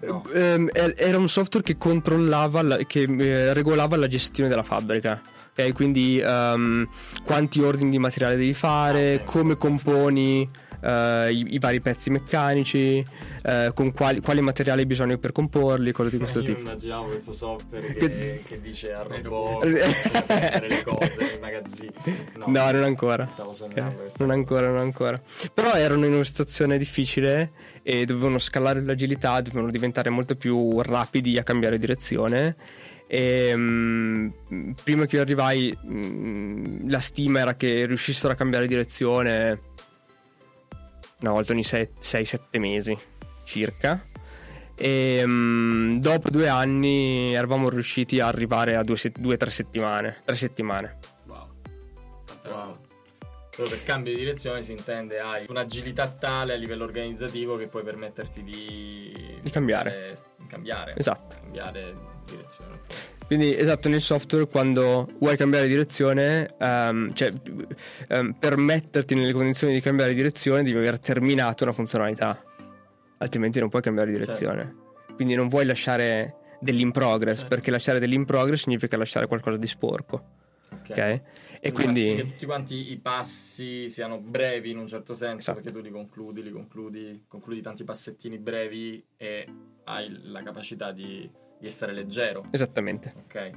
No. 0.00 0.22
Eh, 0.32 0.94
era 0.96 1.18
un 1.18 1.28
software 1.28 1.64
che 1.64 1.76
controllava, 1.76 2.62
la, 2.62 2.76
che 2.78 3.02
eh, 3.02 3.52
regolava 3.52 3.96
la 3.96 4.08
gestione 4.08 4.48
della 4.48 4.62
fabbrica. 4.62 5.20
Ok, 5.54 5.74
quindi 5.74 6.22
um, 6.24 6.88
quanti 7.24 7.60
ordini 7.60 7.90
di 7.90 7.98
materiale 7.98 8.36
devi 8.36 8.54
fare, 8.54 9.16
ah, 9.16 9.22
come 9.22 9.58
componi 9.58 10.48
uh, 10.80 11.28
i, 11.28 11.54
i, 11.54 11.58
vari 11.58 11.80
pezzi 11.80 12.10
meccanici, 12.10 13.04
uh, 13.44 13.72
con 13.72 13.92
quali, 13.92 14.20
quali, 14.20 14.40
materiali 14.40 14.80
hai 14.80 14.86
bisogno 14.86 15.18
per 15.18 15.32
comporli, 15.32 15.92
cose 15.92 16.10
di 16.10 16.18
questo 16.18 16.38
Io 16.40 16.44
tipo. 16.46 16.58
Io 16.58 16.64
immaginavo 16.64 17.08
questo 17.08 17.32
software 17.32 17.92
che, 17.92 18.42
che 18.46 18.60
dice 18.60 18.92
al 18.92 19.04
robot 19.04 19.64
le 19.64 19.82
cose 20.84 21.16
nei 21.18 21.38
magazzini. 21.40 21.92
No, 22.36 22.46
no 22.46 22.70
non 22.70 22.82
ancora. 22.82 23.28
Stavo 23.28 23.52
sognando. 23.52 23.94
Okay. 23.94 24.12
Non 24.16 24.30
ancora, 24.30 24.68
non 24.68 24.78
ancora. 24.78 25.16
Però 25.52 25.72
erano 25.74 26.06
in 26.06 26.14
una 26.14 26.24
situazione 26.24 26.78
difficile 26.78 27.52
e 27.82 28.04
dovevano 28.04 28.38
scalare 28.38 28.80
l'agilità, 28.80 29.40
dovevano 29.40 29.70
diventare 29.70 30.10
molto 30.10 30.36
più 30.36 30.80
rapidi 30.82 31.38
a 31.38 31.42
cambiare 31.42 31.78
direzione. 31.78 32.56
E, 33.06 33.52
um, 33.54 34.32
prima 34.82 35.06
che 35.06 35.16
io 35.16 35.22
arrivai, 35.22 35.76
um, 35.82 36.88
la 36.88 37.00
stima 37.00 37.40
era 37.40 37.54
che 37.54 37.84
riuscissero 37.86 38.32
a 38.32 38.36
cambiare 38.36 38.66
direzione 38.66 39.60
una 41.20 41.32
volta 41.32 41.52
ogni 41.52 41.62
6-7 41.62 42.58
mesi 42.58 42.96
circa. 43.44 44.04
E 44.74 45.22
um, 45.24 45.98
dopo 46.00 46.30
due 46.30 46.48
anni 46.48 47.34
eravamo 47.34 47.68
riusciti 47.68 48.20
a 48.20 48.28
arrivare 48.28 48.76
a 48.76 48.80
2-3 48.80 49.48
settimane. 49.48 50.22
3 50.24 50.34
settimane. 50.34 50.98
Wow. 51.26 51.48
wow. 52.46 52.78
Però 53.54 53.68
per 53.68 53.82
cambio 53.82 54.12
di 54.12 54.18
direzione 54.18 54.62
si 54.62 54.72
intende 54.72 55.20
hai 55.20 55.44
un'agilità 55.48 56.08
tale 56.08 56.54
a 56.54 56.56
livello 56.56 56.84
organizzativo 56.84 57.56
che 57.56 57.66
puoi 57.66 57.82
permetterti 57.82 58.42
di, 58.42 59.38
di 59.42 59.50
cambiare. 59.50 60.16
Di 60.38 60.46
cambiare. 60.46 60.94
Esatto. 60.96 61.36
Cambiare 61.38 61.94
direzione. 62.24 62.80
Quindi 63.26 63.54
esatto, 63.54 63.88
nel 63.88 64.00
software 64.00 64.46
quando 64.46 65.08
vuoi 65.18 65.36
cambiare 65.36 65.68
direzione, 65.68 66.54
um, 66.58 67.12
cioè 67.12 67.30
um, 68.08 68.34
per 68.38 68.56
metterti 68.56 69.14
nelle 69.14 69.32
condizioni 69.32 69.74
di 69.74 69.80
cambiare 69.80 70.14
direzione 70.14 70.62
devi 70.62 70.76
aver 70.76 70.98
terminato 70.98 71.64
una 71.64 71.72
funzionalità, 71.72 72.42
altrimenti 73.18 73.60
non 73.60 73.68
puoi 73.68 73.82
cambiare 73.82 74.10
direzione. 74.10 74.62
Certo. 74.62 75.14
Quindi 75.14 75.34
non 75.34 75.48
vuoi 75.48 75.66
lasciare 75.66 76.36
dell'in 76.58 76.90
progress, 76.90 77.40
certo. 77.40 77.54
perché 77.54 77.70
lasciare 77.70 77.98
dell'in 77.98 78.24
progress 78.24 78.62
significa 78.62 78.96
lasciare 78.96 79.26
qualcosa 79.26 79.56
di 79.56 79.66
sporco. 79.66 80.24
Ok. 80.72 80.90
okay? 80.90 81.20
E 81.64 81.70
quindi, 81.70 82.14
che 82.16 82.26
tutti 82.26 82.44
quanti 82.44 82.90
i 82.90 82.98
passi 82.98 83.88
siano 83.88 84.18
brevi 84.18 84.70
in 84.70 84.78
un 84.78 84.88
certo 84.88 85.14
senso, 85.14 85.52
esatto. 85.52 85.60
perché 85.60 85.78
tu 85.78 85.80
li 85.80 85.92
concludi, 85.92 86.42
li 86.42 86.50
concludi, 86.50 87.24
concludi 87.28 87.60
tanti 87.60 87.84
passettini 87.84 88.38
brevi 88.38 89.04
e 89.16 89.46
hai 89.84 90.18
la 90.24 90.42
capacità 90.42 90.90
di 90.90 91.30
di 91.62 91.68
essere 91.68 91.92
leggero. 91.92 92.44
Esattamente. 92.50 93.14
Ok. 93.16 93.50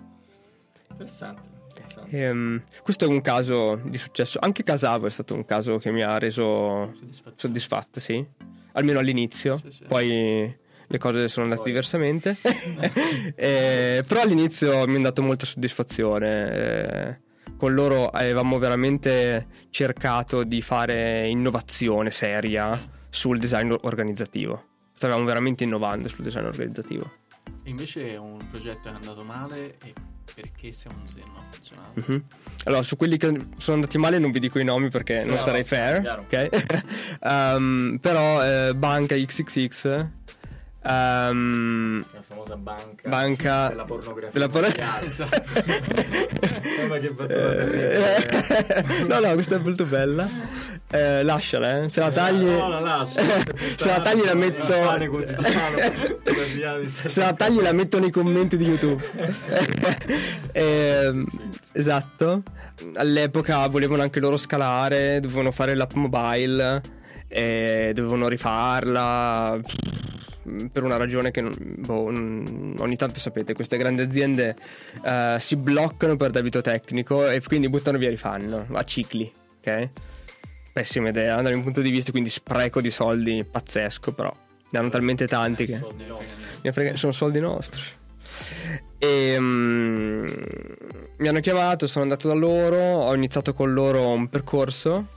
Interessante. 0.92 1.50
interessante. 1.70 2.18
Ehm, 2.18 2.64
questo 2.84 3.06
è 3.06 3.08
un 3.08 3.20
caso 3.22 3.82
di 3.84 3.98
successo. 3.98 4.38
Anche 4.40 4.64
Casavo 4.64 5.08
è 5.08 5.10
stato 5.10 5.34
un 5.34 5.44
caso 5.44 5.80
che 5.80 5.92
mi 5.92 6.04
ha 6.04 6.16
reso 6.20 6.94
soddisfatto, 7.34 8.00
sì. 8.00 8.24
Almeno 8.74 9.00
all'inizio. 9.00 9.58
Sì, 9.58 9.72
sì. 9.72 9.84
Poi 9.88 10.56
le 10.88 10.98
cose 11.00 11.28
sono 11.28 11.46
andate 11.46 11.64
Poi. 11.64 11.72
diversamente. 11.72 12.38
eh, 13.36 14.04
però 14.08 14.22
all'inizio 14.22 14.86
mi 14.86 14.98
ha 14.98 15.02
dato 15.02 15.24
molta 15.24 15.48
soddisfazione. 15.48 17.24
Con 17.58 17.74
loro 17.74 18.10
avevamo 18.10 18.58
veramente 18.58 19.48
cercato 19.70 20.44
di 20.44 20.62
fare 20.62 21.28
innovazione 21.28 22.12
seria 22.12 22.80
sul 23.10 23.40
design 23.40 23.74
organizzativo. 23.82 24.64
Stavamo 24.94 25.24
veramente 25.24 25.64
innovando 25.64 26.08
sul 26.08 26.24
design 26.24 26.46
organizzativo. 26.46 27.12
E 27.64 27.70
invece 27.70 28.16
un 28.18 28.46
progetto 28.50 28.90
è 28.90 28.92
andato 28.92 29.24
male 29.24 29.78
e 29.84 29.94
perché 30.34 30.72
se 30.72 30.90
non, 30.90 31.08
se 31.08 31.20
non 31.26 31.36
ha 31.38 31.44
funzionato? 31.50 32.02
Mm-hmm. 32.02 32.22
Allora, 32.66 32.84
su 32.84 32.98
quelli 32.98 33.18
che 33.18 33.28
sono 33.58 33.78
andati 33.78 33.98
male 33.98 34.20
non 34.20 34.32
vi 34.32 34.40
dico 34.40 34.60
i 34.60 34.64
nomi 34.64 34.90
perché 34.90 35.24
non 35.24 35.40
sarei 35.40 35.64
fair, 35.64 36.20
ok? 36.20 36.50
um, 37.22 37.98
però 38.02 38.44
eh, 38.44 38.76
Banca 38.76 39.16
XXX 39.16 40.08
Um, 40.88 42.06
la 42.14 42.22
famosa 42.22 42.56
banca, 42.58 43.10
banca 43.10 43.70
della 43.70 43.86
pornografia. 43.86 44.30
Della 44.32 44.50
pornografia. 44.50 45.26
battuta 47.12 47.34
No, 49.08 49.20
no, 49.20 49.34
questa 49.34 49.56
è 49.56 49.58
molto 49.58 49.86
bella. 49.86 50.30
Eh, 50.92 51.24
lasciala, 51.24 51.82
eh. 51.82 51.90
Se 51.90 52.02
la 52.02 52.12
tagli. 52.12 52.46
No, 52.46 52.70
la 52.70 52.80
lascio. 52.80 53.20
Se 53.78 53.88
la 53.88 54.00
tagli 54.00 54.24
la 54.24 54.36
metto. 54.36 54.68
Se 56.86 57.20
la 57.20 57.34
tagli 57.34 57.62
la 57.62 57.72
metto 57.72 58.00
nei 58.00 58.12
commenti 58.12 58.56
di 58.56 58.66
YouTube. 58.66 59.04
eh. 60.54 61.26
Esatto. 61.72 62.44
All'epoca 62.94 63.68
volevano 63.70 64.04
anche 64.04 64.20
loro 64.20 64.38
scalare, 64.38 65.20
dovevano 65.20 65.50
fare 65.50 65.74
l'app 65.74 65.94
mobile, 65.94 66.82
e 67.28 67.92
dovevano 67.96 68.28
rifarla 68.28 69.60
per 70.72 70.84
una 70.84 70.98
ragione 70.98 71.32
che 71.32 71.42
boh, 71.42 72.06
ogni 72.06 72.96
tanto 72.96 73.20
sapete, 73.20 73.54
queste 73.54 73.78
grandi 73.78 74.02
aziende 74.02 74.56
uh, 75.02 75.38
si 75.40 75.56
bloccano 75.56 76.16
per 76.16 76.32
debito 76.32 76.62
tecnico 76.62 77.28
e 77.28 77.42
quindi 77.42 77.70
buttano 77.70 77.98
via 77.98 78.12
i 78.12 78.18
fan 78.18 78.68
a 78.72 78.84
cicli, 78.84 79.32
ok? 79.60 79.90
Pessima 80.72 81.10
idea 81.10 81.42
dal 81.42 81.54
mio 81.54 81.64
punto 81.64 81.82
di 81.82 81.90
vista, 81.90 82.12
quindi 82.12 82.30
spreco 82.30 82.82
di 82.82 82.90
soldi 82.90 83.46
pazzesco, 83.50 84.14
però 84.14 84.32
ne 84.70 84.80
hanno 84.80 84.90
talmente 84.90 85.28
tanti 85.28 85.66
che 85.66 86.72
frega, 86.72 86.96
sono 86.96 87.12
soldi 87.12 87.40
nostri. 87.40 87.82
E 88.98 89.38
um, 89.38 90.28
mi 91.18 91.28
hanno 91.28 91.40
chiamato, 91.40 91.88
sono 91.88 92.04
andato 92.04 92.28
da 92.28 92.34
loro, 92.34 92.78
ho 92.78 93.14
iniziato 93.16 93.54
con 93.54 93.74
loro 93.74 94.10
un 94.10 94.28
percorso 94.30 95.15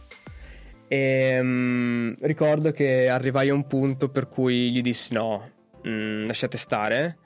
e 0.89 1.39
um, 1.39 2.15
ricordo 2.21 2.73
che 2.73 3.09
arrivai 3.09 3.51
a 3.51 3.55
un 3.55 3.67
punto 3.67 4.09
per 4.09 4.29
cui 4.29 4.73
gli 4.73 4.81
dissi 4.81 5.13
no, 5.13 5.51
mm, 5.87 6.27
lasciate 6.27 6.57
stare. 6.57 7.19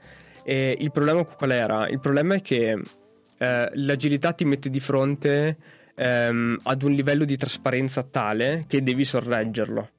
E 0.45 0.77
il 0.79 0.91
problema 0.91 1.25
qual 1.25 1.53
era? 1.53 1.89
Il 1.89 2.01
problema 2.01 2.35
è 2.35 2.43
che 2.43 2.77
eh, 3.39 3.71
l'agilità 3.73 4.33
ti 4.33 4.45
mette 4.45 4.69
di 4.69 4.81
fronte 4.81 5.57
ehm, 5.95 6.59
ad 6.65 6.83
un 6.83 6.93
livello 6.93 7.25
di 7.25 7.37
trasparenza 7.37 8.03
tale 8.03 8.65
che 8.67 8.83
devi 8.83 9.05
sorreggerlo. 9.05 9.91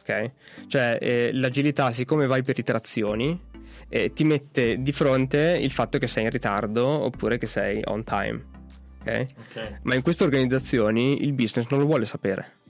Ok? 0.00 0.30
Cioè, 0.66 0.98
eh, 1.00 1.30
l'agilità, 1.32 1.92
siccome 1.92 2.26
vai 2.26 2.42
per 2.42 2.58
iterazioni, 2.58 3.40
eh, 3.88 4.12
ti 4.12 4.24
mette 4.24 4.82
di 4.82 4.90
fronte 4.90 5.56
il 5.60 5.70
fatto 5.70 5.98
che 5.98 6.08
sei 6.08 6.24
in 6.24 6.30
ritardo 6.30 6.84
oppure 6.86 7.38
che 7.38 7.46
sei 7.46 7.80
on 7.84 8.02
time. 8.02 8.44
Okay? 9.02 9.26
Okay. 9.48 9.78
Ma 9.82 9.94
in 9.94 10.02
queste 10.02 10.24
organizzazioni 10.24 11.22
il 11.22 11.32
business 11.32 11.68
non 11.68 11.78
lo 11.78 11.86
vuole 11.86 12.04
sapere 12.04 12.60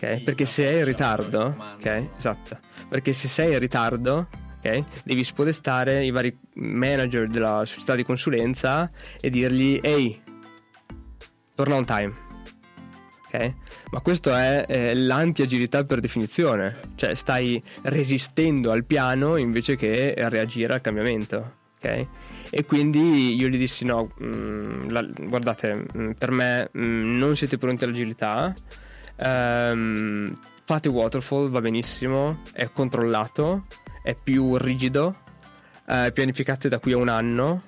ok? 0.00 0.22
Perché 0.22 0.44
se 0.44 0.64
sei 0.64 0.78
in 0.78 0.84
ritardo, 0.84 1.56
ok? 1.76 2.08
Esatto. 2.16 2.58
Perché 2.88 3.12
se 3.12 3.28
sei 3.28 3.52
in 3.52 3.58
ritardo, 3.58 4.28
Okay? 4.58 4.84
Devi 5.04 5.22
spodestare 5.22 6.04
i 6.04 6.10
vari 6.10 6.36
manager 6.54 7.28
della 7.28 7.64
società 7.64 7.94
di 7.94 8.02
consulenza 8.02 8.90
e 9.20 9.30
dirgli 9.30 9.78
ehi, 9.80 10.20
torna 11.54 11.76
on 11.76 11.84
time. 11.84 12.12
Okay? 13.28 13.54
Ma 13.90 14.00
questo 14.00 14.34
è 14.34 14.64
eh, 14.66 14.94
l'anti-agilità 14.94 15.84
per 15.84 16.00
definizione, 16.00 16.76
cioè 16.96 17.14
stai 17.14 17.62
resistendo 17.82 18.70
al 18.70 18.84
piano 18.84 19.36
invece 19.36 19.76
che 19.76 20.14
reagire 20.16 20.74
al 20.74 20.80
cambiamento. 20.80 21.56
Okay? 21.76 22.08
E 22.50 22.64
quindi 22.64 23.36
io 23.36 23.48
gli 23.48 23.58
dissi: 23.58 23.84
No, 23.84 24.10
mh, 24.16 24.26
mm, 24.26 24.88
la, 24.88 25.02
guardate, 25.02 25.74
mh, 25.74 26.02
mm, 26.02 26.10
per 26.12 26.30
me 26.30 26.68
mh, 26.72 26.82
mm, 26.82 27.18
non 27.18 27.36
siete 27.36 27.58
pronti 27.58 27.84
all'agilità. 27.84 28.52
Ehm, 29.18 30.38
fate 30.64 30.88
waterfall, 30.88 31.50
va 31.50 31.60
benissimo, 31.60 32.42
è 32.52 32.70
controllato, 32.70 33.66
è 34.02 34.14
più 34.14 34.56
rigido, 34.56 35.16
eh, 35.86 36.10
pianificate 36.12 36.68
da 36.68 36.78
qui 36.78 36.92
a 36.92 36.98
un 36.98 37.08
anno 37.08 37.62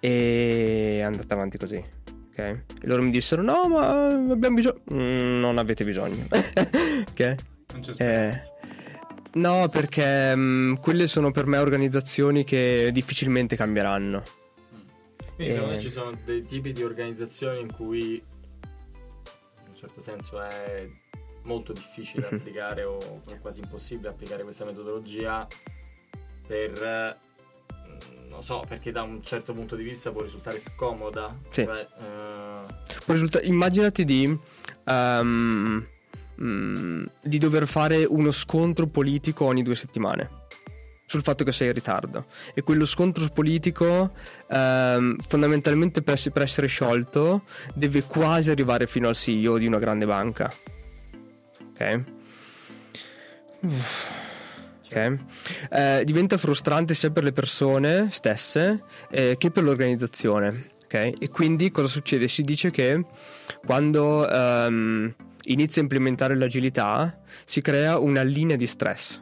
e 0.00 1.00
andate 1.02 1.32
avanti 1.32 1.58
così. 1.58 1.96
E 2.34 2.62
loro 2.82 3.02
mi 3.02 3.10
dissero: 3.10 3.42
No, 3.42 3.68
ma 3.68 4.06
abbiamo 4.06 4.54
bisogno. 4.54 4.80
Mm, 4.92 5.40
non 5.40 5.58
avete 5.58 5.84
bisogno. 5.84 6.26
ok? 6.30 7.34
Non 7.72 7.80
c'è 7.80 7.92
speranza. 7.92 8.52
Eh, 8.52 9.38
no, 9.40 9.68
perché 9.68 10.36
mh, 10.36 10.40
mm, 10.40 10.74
quelle 10.74 11.08
sono 11.08 11.32
per 11.32 11.46
me 11.46 11.58
organizzazioni 11.58 12.44
che 12.44 12.90
difficilmente 12.92 13.56
cambieranno. 13.56 14.22
Quindi, 15.34 15.52
secondo 15.52 15.74
me 15.74 15.80
ci 15.80 15.90
sono 15.90 16.16
dei 16.24 16.42
tipi 16.44 16.72
di 16.72 16.84
organizzazioni 16.84 17.60
in 17.60 17.72
cui, 17.72 18.22
certo 19.78 20.00
senso, 20.00 20.40
è 20.40 20.88
molto 21.44 21.72
difficile 21.72 22.28
applicare 22.32 22.82
o 22.84 23.22
quasi 23.40 23.60
impossibile 23.60 24.08
applicare 24.08 24.42
questa 24.42 24.64
metodologia 24.64 25.46
per 26.46 27.26
non 28.28 28.42
so, 28.42 28.62
perché 28.68 28.92
da 28.92 29.02
un 29.02 29.22
certo 29.22 29.52
punto 29.52 29.74
di 29.74 29.82
vista 29.82 30.12
può 30.12 30.22
risultare 30.22 30.58
scomoda. 30.58 31.36
Sì. 31.50 31.64
Cioè, 31.64 31.88
uh... 31.98 33.12
risulta- 33.12 33.42
immaginati 33.42 34.04
di, 34.04 34.38
um, 34.84 35.86
mm, 36.40 37.06
di 37.20 37.38
dover 37.38 37.66
fare 37.66 38.04
uno 38.04 38.30
scontro 38.30 38.86
politico 38.86 39.44
ogni 39.44 39.62
due 39.62 39.74
settimane 39.74 40.37
sul 41.08 41.22
fatto 41.22 41.42
che 41.42 41.52
sei 41.52 41.68
in 41.68 41.72
ritardo 41.72 42.26
e 42.52 42.62
quello 42.62 42.84
scontro 42.84 43.26
politico 43.32 44.12
um, 44.48 45.16
fondamentalmente 45.16 46.02
per, 46.02 46.20
per 46.30 46.42
essere 46.42 46.66
sciolto 46.66 47.44
deve 47.72 48.02
quasi 48.02 48.50
arrivare 48.50 48.86
fino 48.86 49.08
al 49.08 49.16
CEO 49.16 49.56
di 49.56 49.66
una 49.66 49.78
grande 49.78 50.04
banca 50.04 50.52
ok 51.72 52.02
Uff 53.60 54.16
Okay. 54.90 55.18
Eh, 55.70 56.02
diventa 56.06 56.38
frustrante 56.38 56.94
sia 56.94 57.10
per 57.10 57.22
le 57.22 57.32
persone 57.32 58.08
stesse 58.10 58.84
eh, 59.10 59.36
che 59.36 59.50
per 59.50 59.62
l'organizzazione. 59.62 60.70
Okay? 60.84 61.12
E 61.18 61.28
quindi 61.28 61.70
cosa 61.70 61.88
succede? 61.88 62.26
Si 62.26 62.40
dice 62.40 62.70
che 62.70 63.04
quando 63.66 64.26
um, 64.26 65.14
inizia 65.44 65.82
a 65.82 65.84
implementare 65.84 66.34
l'agilità 66.36 67.20
si 67.44 67.60
crea 67.60 67.98
una 67.98 68.22
linea 68.22 68.56
di 68.56 68.66
stress. 68.66 69.20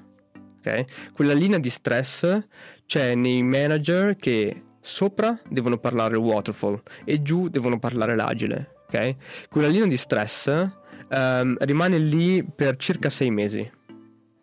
Okay? 0.66 0.84
Quella 1.12 1.32
linea 1.32 1.58
di 1.58 1.70
stress 1.70 2.46
c'è 2.86 3.14
nei 3.14 3.42
manager 3.42 4.16
che 4.16 4.62
sopra 4.80 5.38
devono 5.48 5.78
parlare 5.78 6.16
il 6.16 6.22
waterfall 6.22 6.82
e 7.04 7.22
giù 7.22 7.48
devono 7.48 7.78
parlare 7.78 8.16
l'agile. 8.16 8.74
Okay? 8.86 9.16
Quella 9.48 9.68
linea 9.68 9.86
di 9.86 9.96
stress 9.96 10.46
um, 10.46 11.56
rimane 11.60 11.98
lì 11.98 12.44
per 12.44 12.76
circa 12.76 13.10
sei 13.10 13.30
mesi 13.30 13.70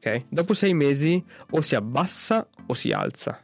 ok? 0.03 0.25
Dopo 0.29 0.53
sei 0.53 0.73
mesi 0.73 1.23
o 1.51 1.61
si 1.61 1.75
abbassa 1.75 2.47
o 2.65 2.73
si 2.73 2.91
alza. 2.91 3.41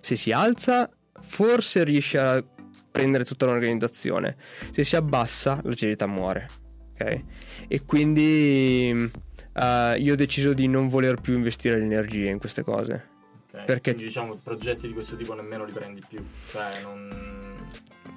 Se 0.00 0.14
si 0.14 0.30
alza, 0.30 0.90
forse 1.20 1.84
riesce 1.84 2.18
a 2.18 2.44
prendere 2.90 3.24
tutta 3.24 3.46
l'organizzazione. 3.46 4.36
Se 4.70 4.84
si 4.84 4.96
abbassa, 4.96 5.58
l'agilità 5.62 6.06
muore, 6.06 6.48
ok? 6.92 7.22
E 7.68 7.84
quindi 7.84 9.10
uh, 9.54 9.96
io 9.96 10.12
ho 10.12 10.16
deciso 10.16 10.52
di 10.52 10.66
non 10.66 10.88
voler 10.88 11.20
più 11.20 11.34
investire 11.34 11.78
l'energia 11.78 12.30
in 12.30 12.38
queste 12.38 12.62
cose. 12.62 13.10
Okay. 13.52 13.66
Perché 13.66 13.90
quindi, 13.90 14.04
diciamo 14.04 14.38
progetti 14.42 14.86
di 14.86 14.94
questo 14.94 15.14
tipo 15.16 15.34
nemmeno 15.34 15.64
li 15.64 15.72
prendi 15.72 16.02
più, 16.08 16.24
cioè 16.50 16.80
non 16.82 17.66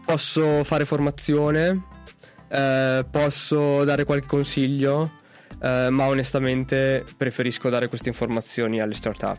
posso 0.06 0.64
fare 0.64 0.86
formazione, 0.86 1.84
eh, 2.48 3.06
posso 3.10 3.84
dare 3.84 4.06
qualche 4.06 4.28
consiglio, 4.28 5.12
eh, 5.62 5.90
ma 5.90 6.08
onestamente 6.08 7.04
preferisco 7.18 7.70
dare 7.70 7.90
queste 7.90 8.08
informazioni 8.10 8.80
alle 8.80 8.94
startup. 8.94 9.38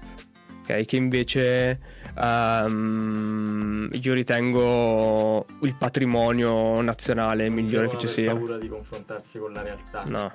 Okay, 0.66 0.84
che 0.84 0.96
invece 0.96 1.78
um, 2.16 3.88
io 3.92 4.14
ritengo 4.14 5.46
il 5.60 5.76
patrimonio 5.76 6.80
nazionale 6.80 7.48
migliore 7.48 7.88
che 7.88 7.98
ci 7.98 8.08
sia. 8.08 8.32
Non 8.32 8.40
paura 8.40 8.58
di 8.58 8.66
confrontarsi 8.66 9.38
con 9.38 9.52
la 9.52 9.62
realtà. 9.62 10.02
No. 10.06 10.32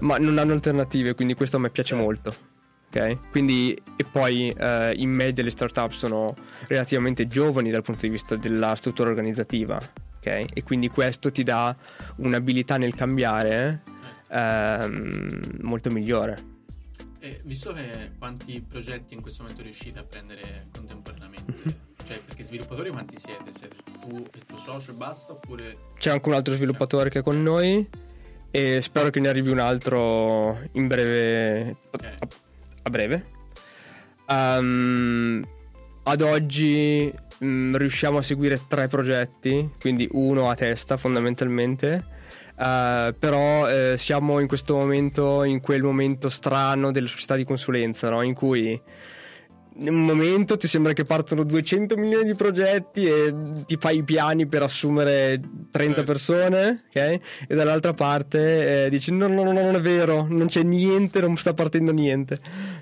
Ma 0.00 0.16
non 0.16 0.38
hanno 0.38 0.54
alternative, 0.54 1.14
quindi 1.14 1.34
questo 1.34 1.58
a 1.58 1.60
me 1.60 1.68
piace 1.68 1.94
eh. 1.94 1.98
molto. 1.98 2.34
Okay? 2.88 3.18
Quindi, 3.30 3.78
e 3.94 4.04
poi 4.10 4.48
eh, 4.48 4.94
in 4.96 5.10
media 5.10 5.44
le 5.44 5.50
startup 5.50 5.90
sono 5.90 6.34
relativamente 6.68 7.26
giovani 7.26 7.70
dal 7.70 7.82
punto 7.82 8.06
di 8.06 8.08
vista 8.08 8.36
della 8.36 8.74
struttura 8.74 9.10
organizzativa. 9.10 9.78
Okay? 10.16 10.46
E 10.50 10.62
quindi 10.62 10.88
questo 10.88 11.30
ti 11.30 11.42
dà 11.42 11.76
un'abilità 12.16 12.78
nel 12.78 12.94
cambiare 12.94 13.82
ehm, 14.30 15.58
molto 15.60 15.90
migliore. 15.90 16.52
E 17.24 17.40
visto 17.44 17.72
che 17.72 18.10
quanti 18.18 18.60
progetti 18.60 19.14
in 19.14 19.22
questo 19.22 19.44
momento 19.44 19.62
riuscite 19.62 19.98
a 19.98 20.02
prendere 20.02 20.66
contemporaneamente? 20.70 21.52
Mhm. 21.64 21.74
cioè, 22.06 22.18
perché 22.18 22.44
sviluppatori 22.44 22.90
quanti 22.90 23.16
siete? 23.16 23.50
Siete 23.50 23.76
tu 24.02 24.16
e 24.16 24.36
il 24.36 24.44
tuo 24.44 24.58
socio 24.58 24.90
e 24.90 24.94
basta? 24.94 25.32
Oppure... 25.32 25.74
C'è 25.96 26.10
anche 26.10 26.28
un 26.28 26.34
altro 26.34 26.52
sviluppatore 26.52 27.08
che 27.08 27.20
è 27.20 27.22
con 27.22 27.42
noi 27.42 27.88
e 28.50 28.82
spero 28.82 29.08
che 29.08 29.20
ne 29.20 29.28
arrivi 29.28 29.48
un 29.48 29.58
altro 29.58 30.68
in 30.72 30.86
breve. 30.86 31.76
Okay. 31.92 32.14
A, 32.18 32.28
a, 32.82 32.90
breve. 32.90 33.24
Um, 34.28 35.42
ad 36.02 36.20
oggi 36.20 37.10
um, 37.38 37.74
riusciamo 37.74 38.18
a 38.18 38.22
seguire 38.22 38.60
tre 38.68 38.86
progetti, 38.86 39.70
quindi 39.80 40.06
uno 40.12 40.50
a 40.50 40.54
testa 40.54 40.98
fondamentalmente 40.98 42.04
Uh, 42.56 43.12
però 43.18 43.68
uh, 43.68 43.96
siamo 43.96 44.38
in 44.38 44.46
questo 44.46 44.76
momento, 44.76 45.42
in 45.42 45.60
quel 45.60 45.82
momento 45.82 46.28
strano 46.28 46.92
della 46.92 47.08
società 47.08 47.34
di 47.34 47.44
consulenza, 47.44 48.10
no? 48.10 48.22
in 48.22 48.34
cui 48.34 48.80
in 49.76 49.88
un 49.88 50.04
momento 50.04 50.56
ti 50.56 50.68
sembra 50.68 50.92
che 50.92 51.04
partono 51.04 51.42
200 51.42 51.96
milioni 51.96 52.24
di 52.24 52.34
progetti 52.34 53.06
e 53.06 53.34
ti 53.66 53.76
fai 53.76 53.98
i 53.98 54.02
piani 54.04 54.46
per 54.46 54.62
assumere 54.62 55.40
30 55.70 56.00
eh. 56.00 56.04
persone, 56.04 56.84
ok? 56.88 56.96
E 57.48 57.54
dall'altra 57.54 57.92
parte 57.92 58.84
eh, 58.84 58.90
dici 58.90 59.10
no, 59.10 59.26
no, 59.26 59.42
no, 59.42 59.52
non 59.52 59.74
è 59.74 59.80
vero, 59.80 60.26
non 60.28 60.46
c'è 60.46 60.62
niente, 60.62 61.20
non 61.20 61.36
sta 61.36 61.54
partendo 61.54 61.92
niente. 61.92 62.38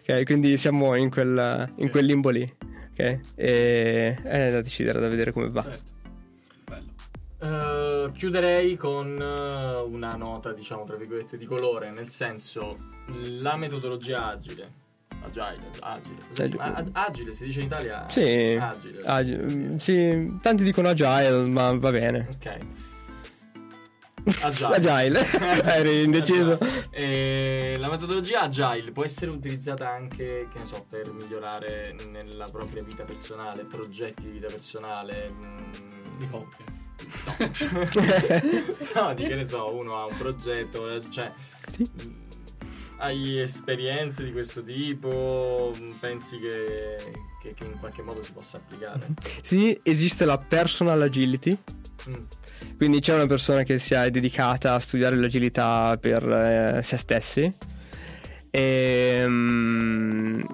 Ok, 0.06 0.24
quindi 0.24 0.56
siamo 0.58 0.94
in 0.94 1.08
quel, 1.08 1.72
in 1.76 1.88
quel 1.88 2.04
limbo 2.04 2.28
lì, 2.28 2.42
ok? 2.92 3.18
E 3.36 4.18
è 4.22 4.50
da 4.50 4.60
decidere, 4.60 5.00
da 5.00 5.08
vedere 5.08 5.32
come 5.32 5.48
va. 5.48 5.62
Certo. 5.62 6.01
Uh, 7.42 8.12
chiuderei 8.12 8.76
con 8.76 9.16
uh, 9.16 9.92
una 9.92 10.14
nota, 10.14 10.52
diciamo, 10.52 10.84
tra 10.84 10.94
virgolette, 10.94 11.36
di 11.36 11.44
colore, 11.44 11.90
nel 11.90 12.08
senso, 12.08 12.78
la 13.40 13.56
metodologia 13.56 14.26
agile. 14.26 14.80
Agile, 15.24 15.60
agile, 15.80 16.22
agile. 16.36 16.90
agile 16.92 17.34
si 17.34 17.44
dice 17.46 17.60
in 17.60 17.66
Italia? 17.66 18.08
Sì, 18.08 18.56
agile. 18.60 19.02
agile. 19.04 19.78
Sì, 19.80 20.38
tanti 20.40 20.62
dicono 20.62 20.88
agile, 20.88 21.42
ma 21.42 21.76
va 21.76 21.90
bene. 21.90 22.28
Ok. 22.32 22.58
Agile. 24.42 24.76
agile. 24.76 25.20
Eri 25.66 26.04
indeciso. 26.04 26.58
Agile. 26.60 27.76
la 27.76 27.88
metodologia 27.88 28.42
agile 28.42 28.92
può 28.92 29.02
essere 29.02 29.32
utilizzata 29.32 29.90
anche, 29.90 30.46
che 30.48 30.58
ne 30.58 30.64
so, 30.64 30.86
per 30.88 31.10
migliorare 31.12 31.92
nella 32.08 32.46
propria 32.46 32.84
vita 32.84 33.02
personale, 33.02 33.64
progetti 33.64 34.22
di 34.22 34.30
vita 34.30 34.46
personale. 34.46 35.28
Mh, 35.28 35.44
mm. 35.44 36.18
di 36.18 36.28
coppia 36.28 36.81
No. 37.24 37.36
no, 38.94 39.14
di 39.14 39.26
che 39.26 39.34
ne 39.34 39.44
so, 39.44 39.74
uno 39.74 39.96
ha 39.96 40.06
un 40.06 40.16
progetto, 40.16 41.08
cioè... 41.10 41.32
Sì. 41.70 42.20
Hai 42.98 43.40
esperienze 43.40 44.22
di 44.22 44.30
questo 44.30 44.62
tipo? 44.62 45.74
Pensi 45.98 46.38
che, 46.38 46.96
che, 47.42 47.52
che, 47.52 47.64
in 47.64 47.76
qualche 47.80 48.00
modo 48.00 48.22
si 48.22 48.30
possa 48.30 48.58
applicare? 48.58 49.08
Sì, 49.42 49.76
esiste 49.82 50.24
la 50.24 50.38
personal 50.38 51.02
agility. 51.02 51.58
Mm. 52.08 52.24
Quindi 52.76 53.00
c'è 53.00 53.14
una 53.14 53.26
persona 53.26 53.64
che 53.64 53.78
si 53.78 53.94
è 53.94 54.08
dedicata 54.10 54.74
a 54.74 54.78
studiare 54.78 55.16
l'agilità 55.16 55.96
per 56.00 56.22
eh, 56.28 56.82
se 56.84 56.96
stessi. 56.96 57.52
E, 58.50 59.22
um, 59.24 60.44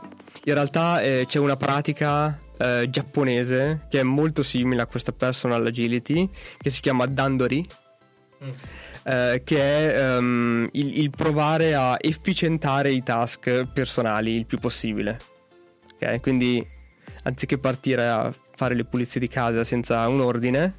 in 0.45 0.55
realtà 0.55 1.03
eh, 1.03 1.25
c'è 1.27 1.39
una 1.39 1.57
pratica 1.57 2.39
eh, 2.59 2.89
giapponese 2.91 3.87
che 3.89 4.01
è 4.01 4.03
molto 4.03 4.43
simile 4.43 4.83
a 4.83 4.87
questa 4.87 5.13
personal 5.13 5.65
agility 5.65 6.29
che 6.59 6.71
si 6.71 6.81
chiama 6.81 7.07
Dandori. 7.07 7.67
Mm. 8.45 8.49
Eh, 9.05 9.41
che 9.43 9.95
è 9.95 10.17
um, 10.19 10.69
il, 10.73 10.99
il, 10.99 11.11
provare 11.11 11.75
a 11.75 11.97
efficientare 11.99 12.93
i 12.93 13.03
task 13.03 13.65
personali 13.73 14.37
il 14.37 14.45
più 14.45 14.59
possibile. 14.59 15.19
Ok, 15.95 16.21
quindi 16.21 16.65
anziché 17.23 17.59
partire 17.59 18.07
a 18.09 18.33
fare 18.55 18.75
le 18.75 18.85
pulizie 18.85 19.21
di 19.21 19.29
casa 19.29 19.65
senza 19.65 20.07
un 20.09 20.21
ordine, 20.21 20.75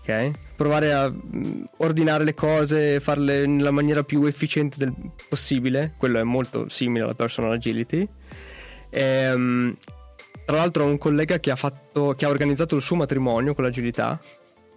ok, 0.00 0.30
provare 0.54 0.92
a 0.92 1.10
mm, 1.10 1.64
ordinare 1.78 2.24
le 2.24 2.34
cose 2.34 2.94
e 2.94 3.00
farle 3.00 3.46
nella 3.46 3.70
maniera 3.70 4.02
più 4.04 4.24
efficiente 4.26 4.78
del 4.78 4.94
possibile, 5.28 5.94
quello 5.96 6.18
è 6.18 6.22
molto 6.22 6.68
simile 6.68 7.04
alla 7.04 7.14
personal 7.14 7.52
agility. 7.52 8.06
E, 8.90 9.32
um, 9.32 9.76
tra 10.44 10.56
l'altro 10.56 10.84
ho 10.84 10.86
un 10.86 10.98
collega 10.98 11.38
che 11.38 11.50
ha, 11.50 11.56
fatto, 11.56 12.14
che 12.16 12.24
ha 12.24 12.28
organizzato 12.28 12.76
il 12.76 12.82
suo 12.82 12.96
matrimonio 12.96 13.54
con 13.54 13.64
l'agilità. 13.64 14.20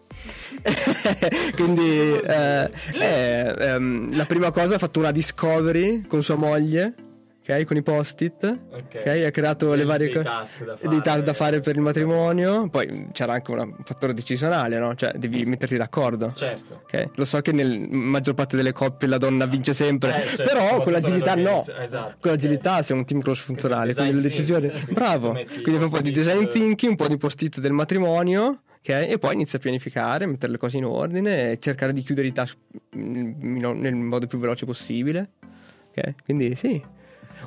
Quindi 1.56 2.14
eh, 2.14 2.70
eh, 2.94 3.56
ehm, 3.58 4.16
la 4.16 4.26
prima 4.26 4.52
cosa 4.52 4.76
ha 4.76 4.78
fatto 4.78 5.00
una 5.00 5.12
discovery 5.12 6.04
con 6.08 6.24
sua 6.24 6.36
moglie 6.36 6.94
ok? 7.48 7.64
Con 7.64 7.78
i 7.78 7.84
post-it, 7.84 8.44
ok? 8.44 8.84
okay? 8.96 9.24
Ha 9.24 9.32
creato 9.32 9.68
dei, 9.70 9.78
le 9.78 9.84
varie 9.84 10.08
cose. 10.12 10.24
Task 10.24 10.64
da 10.66 10.76
fare, 10.76 10.90
dei 10.90 11.02
task 11.02 11.24
da 11.24 11.34
fare 11.34 11.60
per 11.60 11.76
il 11.76 11.82
matrimonio. 11.82 12.68
Poi 12.70 13.10
c'era 13.12 13.34
anche 13.34 13.52
un 13.52 13.76
fattore 13.84 14.14
decisionale, 14.14 14.80
no? 14.80 14.96
Cioè, 14.96 15.14
devi 15.16 15.46
metterti 15.46 15.78
d'accordo. 15.78 16.32
Certo. 16.34 16.82
Okay? 16.84 17.10
Lo 17.16 17.26
so 17.26 17.40
che 17.42 17.52
nella 17.52 17.86
maggior 17.90 18.34
parte 18.34 18.56
delle 18.56 18.72
coppie 18.72 19.08
la 19.08 19.18
donna 19.18 19.46
vince 19.46 19.74
sempre, 19.74 20.16
eh, 20.16 20.26
certo, 20.26 20.44
però 20.44 20.82
con 20.82 20.92
l'agilità 20.92 21.36
no. 21.36 21.64
Esatto. 21.80 22.16
Con 22.20 22.32
l'agilità 22.32 22.82
sei 22.82 22.98
un 22.98 23.06
team 23.06 23.22
cross 23.22 23.40
funzionale, 23.40 23.94
quindi 23.94 24.14
le 24.14 24.22
decisioni. 24.22 24.72
Bravo. 24.90 25.32
Quindi 25.32 25.76
fai 25.76 25.84
un 25.84 25.90
po' 25.90 26.02
di 26.02 26.12
design 26.12 26.48
thinking, 26.48 26.92
un 26.92 26.98
po' 26.98 27.08
di 27.08 27.18
post-it 27.18 27.60
del 27.60 27.72
matrimonio. 27.72 28.62
Okay? 28.80 29.10
E 29.10 29.18
poi 29.18 29.34
inizia 29.34 29.58
a 29.58 29.62
pianificare, 29.62 30.28
mettere 30.28 30.52
le 30.52 30.60
cose 30.60 30.78
in 30.78 30.86
ordine 30.86 31.52
e 31.52 31.58
cercare 31.58 31.92
di 31.92 32.04
chiudere 32.04 32.28
i 32.28 32.34
task 32.34 32.56
nel 32.92 33.96
modo 33.96 34.28
più 34.28 34.38
veloce 34.38 34.66
possibile. 34.66 35.32
Okay? 35.90 36.14
Quindi 36.24 36.54
sì, 36.54 36.80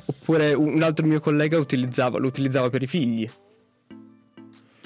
Oppure 0.05 0.53
un 0.53 0.81
altro 0.81 1.05
mio 1.05 1.19
collega 1.19 1.57
utilizzava, 1.57 2.17
lo 2.17 2.27
utilizzava 2.27 2.69
per 2.69 2.83
i 2.83 2.87
figli. 2.87 3.29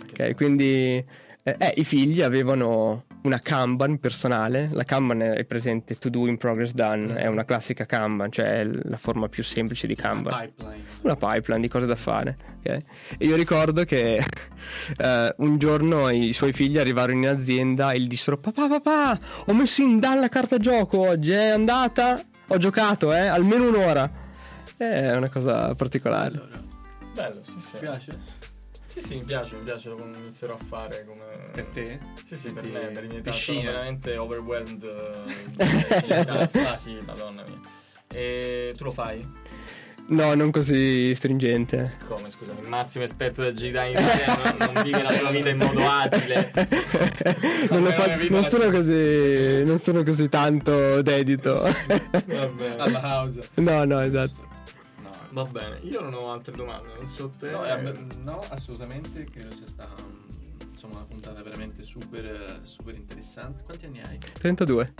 Ok, 0.09 0.35
quindi 0.35 1.03
eh, 1.45 1.55
eh, 1.57 1.73
i 1.75 1.83
figli 1.83 2.21
avevano 2.21 3.05
una 3.23 3.39
Kanban 3.39 3.99
personale. 3.99 4.69
La 4.71 4.83
Kanban 4.83 5.21
è 5.21 5.43
presente 5.43 5.95
to 5.95 6.09
do 6.09 6.27
in 6.27 6.37
progress 6.37 6.71
done, 6.71 7.15
è 7.15 7.27
una 7.27 7.43
classica 7.43 7.85
Kanban, 7.85 8.31
cioè 8.31 8.63
la 8.63 8.97
forma 8.97 9.27
più 9.27 9.43
semplice 9.43 9.87
di 9.87 9.95
Kanban. 9.95 10.33
Una 10.33 10.41
pipeline. 10.43 10.83
Una 11.01 11.15
pipeline 11.15 11.61
di 11.61 11.67
cose 11.67 11.85
da 11.85 11.95
fare. 11.95 12.37
Okay? 12.59 12.83
E 13.17 13.25
io 13.25 13.35
ricordo 13.35 13.83
che 13.83 14.23
uh, 14.97 15.03
un 15.43 15.57
giorno 15.57 16.09
i 16.09 16.31
suoi 16.31 16.53
figli 16.53 16.77
arrivarono 16.77 17.17
in 17.19 17.27
azienda 17.27 17.91
e 17.91 17.99
gli 17.99 18.07
dissero: 18.07 18.37
Papà, 18.37 18.67
papà, 18.67 19.17
ho 19.47 19.53
messo 19.53 19.81
in 19.81 19.99
Dan 19.99 20.19
la 20.19 20.29
carta 20.29 20.57
gioco 20.57 20.99
oggi, 20.99 21.31
è 21.31 21.49
andata. 21.49 22.21
Ho 22.47 22.57
giocato, 22.57 23.13
eh, 23.13 23.25
almeno 23.25 23.67
un'ora. 23.67 24.22
È 24.91 25.15
una 25.15 25.29
cosa 25.29 25.73
particolare. 25.75 26.35
Allora. 26.35 26.61
Bello, 27.13 27.43
sì, 27.43 27.59
sì. 27.59 27.71
Ti 27.73 27.77
piace? 27.79 28.19
Sì, 28.87 29.01
sì, 29.01 29.15
mi 29.15 29.23
piace, 29.23 29.55
mi 29.55 29.63
piace, 29.63 29.89
lo 29.89 30.05
inizierò 30.05 30.53
a 30.53 30.63
fare 30.63 31.03
come... 31.05 31.23
Per 31.51 31.65
te? 31.67 31.99
Sì, 32.25 32.35
sì, 32.35 32.51
per 32.51 32.63
me, 32.65 32.79
per 32.93 33.03
i 33.03 33.07
miei 33.07 33.21
tassi. 33.23 33.53
Sono 33.53 33.61
veramente 33.61 34.17
overwhelmed. 34.17 34.83
Eh, 35.57 36.47
sì, 36.47 36.65
sì, 36.77 36.99
madonna 37.05 37.43
mia. 37.43 37.59
E 38.07 38.73
tu 38.77 38.83
lo 38.83 38.91
fai? 38.91 39.25
No, 40.07 40.35
non 40.35 40.51
così 40.51 41.15
stringente. 41.15 41.97
Come, 42.05 42.29
scusami, 42.29 42.59
il 42.61 42.67
massimo 42.67 43.03
esperto 43.03 43.41
del 43.41 43.55
Italia 43.63 43.99
non, 43.99 44.71
non 44.73 44.83
vive 44.83 45.01
la 45.01 45.11
sua 45.11 45.31
vita 45.31 45.49
in 45.49 45.57
modo 45.57 45.89
agile. 45.89 46.51
non, 47.71 47.93
fa- 47.93 48.15
non, 48.29 48.43
sono 48.43 48.69
così, 48.69 49.63
non 49.63 49.79
sono 49.79 50.03
così 50.03 50.29
tanto 50.29 51.01
dedito. 51.01 51.61
Vabbè. 51.61 52.75
Alla 52.77 53.01
house. 53.01 53.49
No, 53.55 53.85
no, 53.85 54.01
esatto. 54.01 54.51
Va 55.33 55.45
bene, 55.45 55.79
io 55.81 55.99
non 55.99 56.13
ho 56.13 56.31
altre 56.31 56.55
domande, 56.55 56.89
non 56.95 57.07
so 57.07 57.33
te. 57.39 57.49
No, 57.49 57.65
eh, 57.65 57.93
no 58.23 58.39
assolutamente, 58.49 59.23
credo 59.23 59.51
sia 59.51 59.65
stata 59.65 59.95
insomma, 60.71 60.97
una 60.97 61.05
puntata 61.05 61.41
veramente 61.41 61.81
super, 61.81 62.59
super 62.61 62.93
interessante. 62.93 63.63
Quanti 63.63 63.87
anni 63.87 64.01
hai? 64.01 64.19
32. 64.19 64.93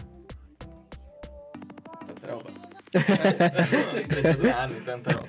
Tanta 2.07 2.27
roba. 2.27 2.49
eh, 2.89 4.05
32 4.07 4.51
anni, 4.51 4.84
tanta 4.84 5.11
roba. 5.11 5.27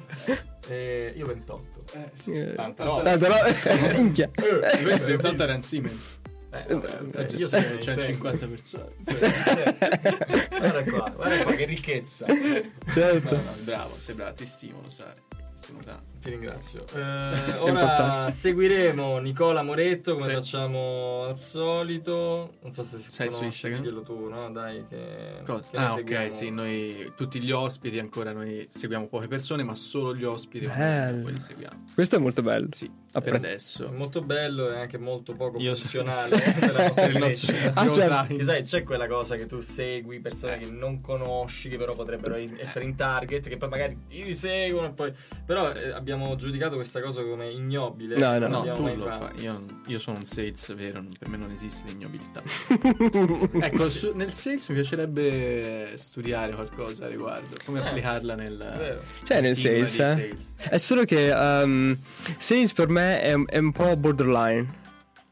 Eh, 0.68 1.12
io 1.14 1.26
28. 1.26 1.84
Eh, 1.92 2.10
sì. 2.14 2.32
Eh, 2.32 2.54
tanta 2.54 2.84
roba. 2.84 3.02
Tanta 3.02 3.26
roba. 3.26 3.92
Minchia. 4.00 4.30
28 4.32 5.42
era 5.42 5.52
in 5.52 5.62
Siemens. 5.62 6.22
Eh, 6.54 6.74
vabbè, 6.74 7.26
io 7.36 7.48
sono 7.48 7.78
c'è 7.78 7.96
50 7.96 8.46
persone. 8.46 8.92
guarda 10.48 10.82
qua, 10.84 11.10
guarda 11.10 11.42
qua 11.42 11.52
che 11.54 11.64
ricchezza. 11.64 12.26
Certo. 12.26 13.34
No, 13.34 13.42
no, 13.42 13.52
bravo, 13.62 13.96
sei 13.98 14.14
bravo, 14.14 14.34
ti 14.34 14.46
stimolo, 14.46 14.88
sai. 14.88 15.14
Ti 15.28 15.36
stimolo 15.56 15.84
tanto. 15.84 16.13
Ti 16.24 16.30
ringrazio. 16.30 16.86
Eh, 16.94 17.58
ora 17.58 18.30
seguiremo 18.30 19.18
Nicola 19.18 19.62
Moretto 19.62 20.14
come 20.14 20.28
sì. 20.28 20.32
facciamo 20.32 21.24
al 21.24 21.38
solito. 21.38 22.54
Non 22.62 22.72
so 22.72 22.82
se 22.82 22.96
sei 22.96 23.30
su 23.30 23.44
Instagram. 23.44 24.02
Tu, 24.02 24.28
no? 24.28 24.50
Dai, 24.50 24.86
che. 24.88 25.42
Cosa? 25.44 25.66
Che 25.70 25.76
ah, 25.76 25.92
ok, 25.92 26.32
sì, 26.32 26.48
noi 26.48 27.12
tutti 27.14 27.42
gli 27.42 27.50
ospiti 27.50 27.98
ancora 27.98 28.32
noi 28.32 28.66
seguiamo 28.70 29.06
poche 29.06 29.28
persone, 29.28 29.64
ma 29.64 29.74
solo 29.74 30.14
gli 30.14 30.24
ospiti 30.24 30.66
bello. 30.66 31.28
li 31.28 31.40
seguiamo. 31.40 31.84
Questo 31.92 32.16
è 32.16 32.18
molto 32.18 32.40
bello. 32.40 32.68
Sì, 32.70 32.90
per 33.20 33.34
adesso. 33.34 33.86
È 33.86 33.90
molto 33.90 34.22
bello 34.22 34.72
e 34.72 34.78
anche 34.78 34.96
molto 34.98 35.34
poco 35.34 35.58
Io 35.58 35.74
funzionale 35.74 36.38
so, 36.38 36.52
per 36.58 36.72
la 36.72 36.82
nostra 36.88 37.18
nostro 37.18 37.54
ah, 37.74 37.92
certo. 37.92 38.36
Che 38.36 38.44
sai, 38.44 38.62
c'è 38.62 38.82
quella 38.82 39.06
cosa 39.06 39.36
che 39.36 39.46
tu 39.46 39.60
segui 39.60 40.20
persone 40.20 40.56
eh. 40.56 40.58
che 40.60 40.66
non 40.66 41.00
conosci, 41.00 41.68
che 41.68 41.76
però 41.76 41.94
potrebbero 41.94 42.36
essere 42.56 42.84
in 42.84 42.94
target, 42.94 43.46
che 43.48 43.56
poi 43.56 43.68
magari 43.68 43.98
ti 44.08 44.22
riseguono 44.22 44.88
e 44.88 44.92
poi. 44.92 45.12
Però 45.44 45.70
sì. 45.70 45.78
eh, 45.78 45.90
abbiamo 45.90 46.13
abbiamo 46.14 46.36
giudicato 46.36 46.76
questa 46.76 47.00
cosa 47.00 47.22
come 47.22 47.50
ignobile. 47.50 48.16
No, 48.16 48.38
no, 48.38 48.48
no, 48.48 48.74
tu 48.74 48.86
lo 48.86 49.04
fai. 49.04 49.42
Io, 49.42 49.64
io, 49.86 49.98
sono 49.98 50.18
un 50.18 50.24
sales 50.24 50.74
vero, 50.74 51.04
per 51.18 51.28
me 51.28 51.36
non 51.36 51.50
esiste 51.50 51.90
l'ignobilità. 51.90 52.42
ecco, 53.66 53.90
su, 53.90 54.12
nel 54.14 54.32
sales 54.32 54.68
mi 54.68 54.74
piacerebbe 54.76 55.92
studiare 55.96 56.54
qualcosa 56.54 57.06
a 57.06 57.08
riguardo, 57.08 57.56
come 57.64 57.80
eh, 57.82 57.86
applicarla 57.86 58.34
nel... 58.34 59.02
Cioè 59.24 59.40
nel 59.40 59.56
sales, 59.56 59.98
eh? 59.98 60.06
sales, 60.06 60.54
È 60.56 60.78
solo 60.78 61.04
che 61.04 61.30
um, 61.30 61.96
sales 62.38 62.72
per 62.72 62.88
me 62.88 63.20
è, 63.20 63.34
è, 63.46 63.58
un 63.58 63.72
po' 63.72 63.96
borderline, 63.96 64.66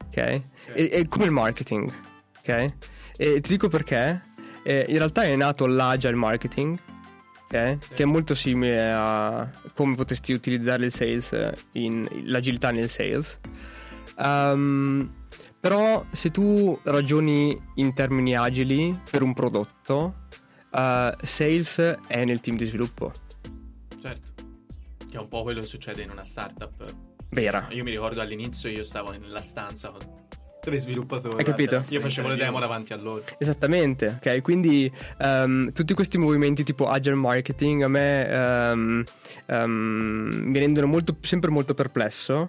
ok? 0.07 0.09
okay. 0.09 0.43
È, 0.65 0.89
è 0.89 1.07
come 1.07 1.25
il 1.25 1.31
marketing, 1.31 1.91
ok? 2.39 2.73
E 3.17 3.41
ti 3.41 3.49
dico 3.49 3.67
perché. 3.67 4.31
Eh, 4.65 4.85
in 4.87 4.97
realtà 4.97 5.23
è 5.23 5.35
nato 5.35 5.65
l'agile 5.65 6.15
marketing 6.15 6.79
okay? 7.57 7.77
sì. 7.79 7.93
che 7.93 8.03
è 8.03 8.05
molto 8.05 8.35
simile 8.35 8.91
a 8.91 9.49
come 9.73 9.95
potresti 9.95 10.33
utilizzare 10.33 10.85
il 10.85 10.93
sales 10.93 11.51
in 11.73 12.07
l'agilità 12.25 12.71
nel 12.71 12.89
sales. 12.89 13.39
Um, 14.17 15.11
però 15.59 16.05
se 16.11 16.29
tu 16.29 16.77
ragioni 16.83 17.59
in 17.75 17.93
termini 17.93 18.35
agili 18.35 18.99
per 19.09 19.21
un 19.21 19.33
prodotto, 19.33 20.15
uh, 20.71 21.09
sales 21.21 21.77
è 22.07 22.25
nel 22.25 22.41
team 22.41 22.57
di 22.57 22.65
sviluppo. 22.65 23.11
Certo, 24.01 24.31
che 25.09 25.15
è 25.15 25.19
un 25.19 25.27
po' 25.27 25.43
quello 25.43 25.61
che 25.61 25.67
succede 25.67 26.01
in 26.01 26.09
una 26.09 26.23
startup. 26.23 26.93
Vera. 27.29 27.67
Io 27.71 27.83
mi 27.83 27.89
ricordo 27.89 28.21
all'inizio 28.21 28.69
io 28.69 28.83
stavo 28.83 29.09
nella 29.09 29.41
stanza 29.41 29.89
con 29.89 30.21
tre 30.63 30.79
sviluppatori. 30.79 31.35
Hai 31.37 31.43
capito? 31.43 31.83
Io 31.89 31.99
facevo 31.99 32.29
le 32.29 32.35
demo 32.37 32.57
davanti 32.57 32.93
a 32.93 32.95
loro. 32.95 33.21
Esattamente, 33.37 34.17
ok? 34.17 34.41
Quindi 34.41 34.89
um, 35.19 35.73
tutti 35.73 35.93
questi 35.93 36.17
movimenti 36.17 36.63
tipo 36.63 36.87
agile 36.89 37.15
marketing 37.15 37.83
a 37.83 37.87
me 37.89 38.71
um, 38.71 39.03
um, 39.47 40.41
mi 40.45 40.59
rendono 40.59 40.87
molto, 40.87 41.17
sempre 41.19 41.51
molto 41.51 41.73
perplesso. 41.73 42.47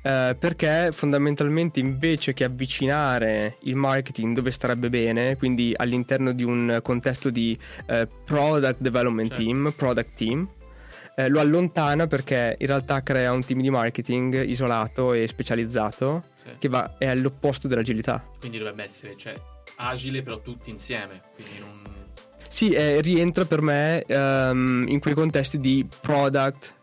Uh, 0.00 0.36
perché 0.38 0.90
fondamentalmente 0.92 1.80
invece 1.80 2.32
che 2.32 2.44
avvicinare 2.44 3.56
il 3.62 3.74
marketing 3.74 4.34
dove 4.36 4.52
starebbe 4.52 4.88
bene, 4.88 5.36
quindi 5.36 5.74
all'interno 5.76 6.32
di 6.32 6.44
un 6.44 6.78
contesto 6.82 7.30
di 7.30 7.58
uh, 7.88 8.06
product 8.24 8.80
development 8.80 9.28
certo. 9.28 9.42
team, 9.42 9.72
product 9.76 10.16
team, 10.16 10.48
eh, 11.16 11.28
lo 11.28 11.40
allontana 11.40 12.06
perché 12.06 12.54
in 12.58 12.66
realtà 12.68 13.02
crea 13.02 13.32
un 13.32 13.44
team 13.44 13.60
di 13.60 13.70
marketing 13.70 14.44
isolato 14.46 15.12
e 15.12 15.26
specializzato 15.26 16.22
sì. 16.52 16.58
che 16.58 16.68
va, 16.68 16.96
è 16.98 17.06
all'opposto 17.06 17.68
dell'agilità. 17.68 18.24
Quindi 18.38 18.58
dovrebbe 18.58 18.84
essere 18.84 19.16
cioè, 19.16 19.34
agile 19.76 20.22
però 20.22 20.38
tutti 20.38 20.70
insieme. 20.70 21.20
Non... 21.58 21.82
Sì, 22.48 22.70
eh, 22.70 23.00
rientra 23.00 23.44
per 23.44 23.60
me 23.60 24.04
um, 24.08 24.84
in 24.88 25.00
quei 25.00 25.14
contesti 25.14 25.58
di 25.58 25.86
product 26.00 26.74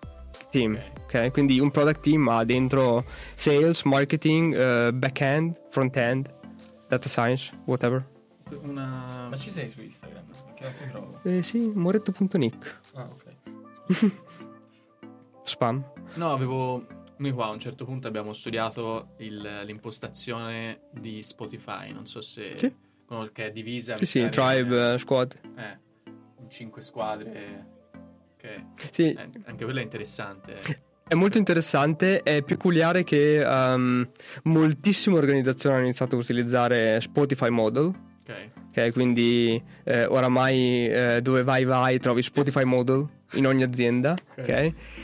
team. 0.51 0.74
Okay. 0.74 0.91
okay. 1.03 1.32
Quindi 1.32 1.59
un 1.59 1.72
product 1.72 2.01
team 2.01 2.28
ha 2.28 2.43
dentro 2.43 3.03
sales, 3.36 3.84
marketing, 3.84 4.53
uh, 4.53 4.91
back-end, 4.91 5.59
front-end, 5.70 6.34
data 6.88 7.09
science, 7.09 7.51
whatever. 7.66 8.05
Una... 8.61 9.28
Ma 9.30 9.36
ci 9.36 9.49
sei 9.49 9.68
su 9.70 9.82
Instagram? 9.82 10.24
Che 10.55 10.63
non 10.63 10.74
ti 10.78 10.89
trovo? 10.89 11.20
Eh 11.24 11.43
sì, 11.43 11.72
moretto.nick. 11.74 12.80
Ah, 12.93 13.09
ok. 13.11 13.24
Spam? 15.43 15.84
No, 16.16 16.32
avevo. 16.32 16.86
Noi 17.18 17.32
qua 17.32 17.45
a 17.45 17.49
un 17.51 17.59
certo 17.59 17.86
punto 17.86 18.07
abbiamo 18.07 18.34
studiato 18.34 19.16
il, 19.20 19.61
l'impostazione 19.66 20.89
di 20.91 21.22
Spotify. 21.22 21.91
Non 21.91 22.05
so 22.05 22.22
se. 22.22 22.57
Sì. 22.57 22.74
Che 23.32 23.45
è 23.45 23.51
divisa. 23.51 23.97
Sì, 23.97 24.05
sì, 24.05 24.28
tribe, 24.30 24.93
in, 24.93 24.99
squad. 24.99 25.39
Eh, 25.55 25.80
in 26.39 26.49
cinque 26.49 26.82
squadre. 26.82 27.74
Che 28.36 28.66
sì. 28.91 29.13
È, 29.13 29.30
anche 29.45 29.63
quello 29.63 29.80
è 29.80 29.84
interessante. 29.84 30.57
È 31.07 31.13
molto 31.13 31.38
interessante, 31.38 32.22
è 32.24 32.41
peculiare 32.41 33.03
che 33.03 33.43
um, 33.45 34.09
moltissime 34.45 35.18
organizzazioni 35.18 35.76
hanno 35.76 35.86
iniziato 35.86 36.16
a 36.16 36.20
utilizzare 36.20 36.99
Spotify 36.99 37.49
Model. 37.49 37.93
Ok. 38.22 38.55
Okay, 38.76 38.91
quindi 38.91 39.63
eh, 39.86 40.03
oramai 40.03 40.89
eh, 40.89 41.21
dove 41.21 41.43
vai 41.43 41.63
vai 41.63 41.97
trovi 41.97 42.21
Spotify 42.21 42.65
Model 42.65 43.07
in 43.36 43.47
ogni 43.47 43.63
azienda. 43.63 44.15
Okay. 44.38 44.43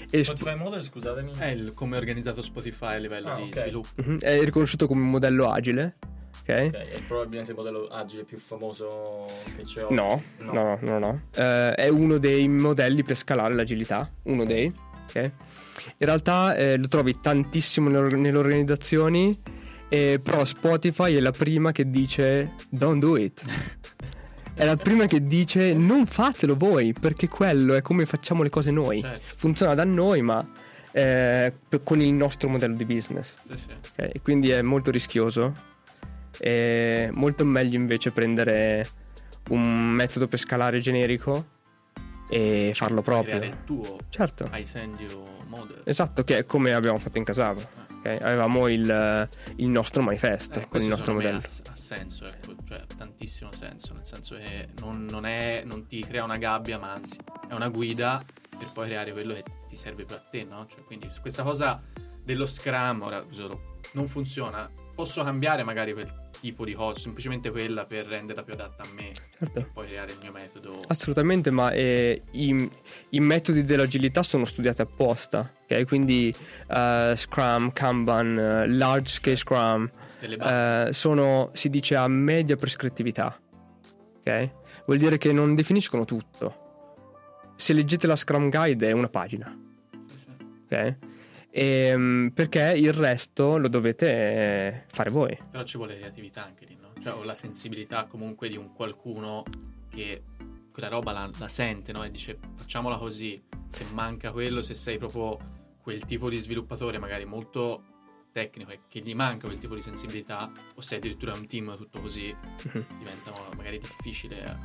Okay? 0.09 0.24
Spotify 0.24 0.51
sp- 0.51 0.57
Model, 0.57 0.84
scusatemi. 0.84 1.32
È 1.38 1.45
il, 1.45 1.74
come 1.74 1.95
è 1.95 1.99
organizzato 1.99 2.41
Spotify 2.41 2.95
a 2.95 2.97
livello 2.97 3.30
ah, 3.30 3.36
di 3.36 3.43
okay. 3.43 3.61
sviluppo. 3.61 4.01
Mm-hmm. 4.01 4.17
È 4.19 4.43
riconosciuto 4.43 4.88
come 4.88 5.01
un 5.01 5.09
modello 5.09 5.47
agile. 5.47 5.95
Okay. 6.41 6.67
ok. 6.67 6.74
È 6.74 7.01
probabilmente 7.07 7.51
il 7.51 7.57
modello 7.57 7.88
agile 7.88 8.26
più 8.26 8.38
famoso 8.39 9.26
che 9.55 9.63
c'è 9.63 9.86
oggi. 9.86 9.93
No, 9.93 10.22
no, 10.39 10.51
no, 10.51 10.78
no. 10.82 10.99
no. 10.99 11.22
Uh, 11.34 11.74
è 11.74 11.88
uno 11.88 12.17
dei 12.17 12.49
modelli 12.49 13.03
per 13.03 13.15
scalare 13.15 13.53
l'agilità. 13.53 14.11
Uno 14.24 14.43
dei. 14.43 14.69
Ok. 15.07 15.15
In 15.15 16.05
realtà 16.05 16.55
eh, 16.55 16.78
lo 16.78 16.89
trovi 16.89 17.22
tantissimo 17.22 17.88
nelle 17.88 18.38
organizzazioni 18.38 19.59
eh, 19.94 20.22
però 20.24 20.46
Spotify 20.46 21.16
è 21.16 21.20
la 21.20 21.32
prima 21.32 21.74
che 21.74 21.89
dice 21.89 22.54
don't 22.70 23.02
do 23.02 23.18
it. 23.18 23.44
È 24.54 24.66
la 24.66 24.76
prima 24.76 25.06
che 25.06 25.26
dice 25.26 25.74
non 25.74 26.06
fatelo 26.06 26.56
voi, 26.56 26.94
perché 26.94 27.28
quello 27.28 27.74
è 27.74 27.82
come 27.82 28.06
facciamo 28.06 28.44
le 28.44 28.50
cose 28.50 28.70
noi. 28.70 29.02
Certo. 29.02 29.36
Funziona 29.38 29.74
da 29.74 29.86
noi, 29.86 30.22
ma 30.22 30.46
eh, 30.92 31.54
con 31.84 32.02
il 32.02 32.14
nostro 32.14 32.50
modello 32.50 32.76
di 32.76 32.86
business. 32.86 33.38
Sì, 33.50 33.58
sì. 33.58 33.68
Okay? 33.94 34.12
Quindi 34.22 34.52
è 34.52 34.62
molto 34.62 34.92
rischioso. 34.92 35.56
È 36.38 37.10
molto 37.12 37.44
meglio 37.46 37.78
invece 37.78 38.12
prendere 38.12 38.88
un 39.50 39.89
metodo 39.89 40.28
per 40.28 40.38
scalare 40.38 40.80
generico 40.80 41.46
e 42.30 42.72
farlo 42.76 43.02
proprio. 43.02 43.38
Creare 43.38 43.48
il 43.48 43.64
tuo 43.64 43.98
certo. 44.10 44.50
I 44.54 44.64
send 44.64 45.00
you 45.00 45.26
model. 45.48 45.82
Esatto, 45.86 46.24
che 46.24 46.39
è 46.39 46.46
come 46.46 46.74
abbiamo 46.74 47.00
fatto 47.00 47.18
in 47.18 47.24
Casavo. 47.24 47.80
Okay? 48.02 48.18
Avevamo 48.18 48.68
il, 48.68 49.30
il, 49.58 49.70
nostro 49.70 50.02
manifesto 50.02 50.60
eh, 50.60 50.68
con 50.68 50.82
il 50.82 50.88
nostro 50.88 51.14
modello. 51.14 51.38
Ha, 51.38 51.76
senso, 51.76 52.26
ecco, 52.26 52.56
cioè 52.68 52.84
tantissimo 52.97 53.52
senso, 53.54 53.93
nel 53.93 54.06
senso 54.06 54.36
che 54.36 54.70
non, 54.80 55.06
non, 55.06 55.26
è, 55.26 55.62
non, 55.64 55.86
ti 55.86 56.02
crea 56.02 56.24
una 56.24 56.38
gabbia, 56.38 56.80
ma 56.80 56.93
anzi 56.93 57.20
è 57.47 57.54
una 57.54 57.70
guida 57.70 58.24
per 58.49 58.72
poi 58.74 58.88
creare 58.88 59.12
quello 59.12 59.36
che 59.36 59.43
ti 59.68 59.76
serve 59.76 60.06
a 60.10 60.18
te, 60.18 60.43
no? 60.43 60.66
Cioè, 60.68 60.84
quindi 60.84 61.08
questa 61.22 61.43
cosa 61.43 61.80
dello 62.24 62.47
Scrum, 62.47 63.04
ora 63.04 63.24
non 63.93 64.08
funziona, 64.08 64.70
posso 64.95 65.24
cambiare 65.24 65.64
magari 65.64 65.93
quel 65.93 66.20
tipo 66.42 66.66
di 66.66 66.74
cosa, 66.74 67.00
semplicemente 67.00 67.52
quella 67.52 67.86
per 67.86 68.08
renderla 68.08 68.42
più 68.42 68.54
adatta 68.54 68.82
a 68.82 68.88
me 68.96 69.12
certo. 69.38 69.60
e 69.60 69.66
poi 69.72 69.88
creare 69.88 70.12
il 70.12 70.18
mio 70.22 70.32
metodo. 70.32 70.82
Assolutamente, 70.88 71.52
ma 71.52 71.72
eh, 71.72 72.24
i, 72.32 72.70
i, 73.10 73.20
metodi 73.20 73.64
dell'agilità 73.64 74.24
sono 74.24 74.46
studiati 74.46 74.82
apposta, 74.82 75.54
ok? 75.64 75.86
Quindi 75.86 76.34
uh, 76.70 77.16
Scrum, 77.16 77.72
Kanban, 77.72 78.66
uh, 78.66 78.76
Large 78.76 79.10
Scale 79.12 79.36
Scrum 79.36 79.89
uh, 80.22 80.92
sono, 80.92 81.52
si 81.54 81.70
dice, 81.70 81.96
a 81.96 82.08
media 82.08 82.56
prescrittività, 82.56 83.39
ok? 84.18 84.50
Vuol 84.88 84.98
dire 84.98 85.20
che 85.20 85.32
non 85.32 85.54
definiscono 85.54 86.06
tutto. 86.06 87.54
Se 87.56 87.74
leggete 87.74 88.08
la 88.08 88.16
Scrum 88.16 88.50
Guide 88.50 88.89
è 88.89 88.92
una 88.92 89.10
pagina, 89.10 89.56
ok? 90.66 90.98
E, 91.52 91.66
ehm, 91.88 92.32
perché 92.34 92.74
il 92.78 92.93
resto 92.93 93.58
lo 93.58 93.68
dovete 93.68 94.08
eh, 94.10 94.84
fare 94.88 95.10
voi. 95.10 95.38
Però 95.52 95.64
ci 95.64 95.78
vuole 95.78 95.97
creatività 95.97 96.45
anche 96.45 96.66
lì, 96.66 96.78
no? 96.80 96.93
Cioè, 97.02 97.14
o 97.14 97.24
la 97.24 97.36
sensibilità 97.36 98.06
comunque 98.06 98.47
di 98.47 98.56
un 98.56 98.74
qualcuno 98.74 99.43
che 99.89 100.24
quella 100.72 100.88
roba 100.88 101.12
la, 101.12 101.30
la 101.38 101.47
sente, 101.49 101.91
no? 101.91 102.04
E 102.04 102.10
dice 102.10 102.39
facciamola 102.56 102.97
così. 102.97 103.41
Se 103.68 103.86
manca 103.91 104.32
quello, 104.32 104.62
se 104.62 104.74
sei 104.74 104.97
proprio 104.97 105.38
quel 105.82 106.06
tipo 106.06 106.30
di 106.30 106.39
sviluppatore, 106.39 106.97
magari 106.99 107.26
molto 107.26 107.84
tecnico 108.32 108.72
e 108.72 108.80
che 108.88 109.02
gli 109.02 109.14
manca 109.14 109.47
quel 109.47 109.60
tipo 109.60 109.76
di 109.76 109.82
sensibilità, 109.82 110.49
o 110.76 110.82
se 110.82 110.95
addirittura 110.95 111.34
un 111.34 111.47
team 111.47 111.76
tutto 111.76 111.99
così, 111.99 112.34
uh-huh. 112.34 112.86
diventa 112.97 113.32
magari 113.58 113.78
difficile 113.78 114.58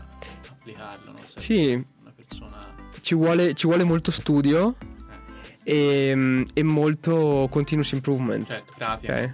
applicarlo, 0.49 1.13
no? 1.13 1.19
Se 1.25 1.41
sì. 1.41 1.85
Una 2.01 2.13
persona... 2.13 2.75
Ci 3.01 3.15
vuole, 3.15 3.55
ci 3.55 3.67
vuole 3.67 3.83
molto 3.83 4.13
studio 4.13 4.77
e, 5.67 6.45
e 6.55 6.63
molto 6.63 7.49
continuous 7.51 7.91
improvement. 7.91 8.47
Certo, 8.47 8.73
grazie 8.77 9.13
okay? 9.13 9.31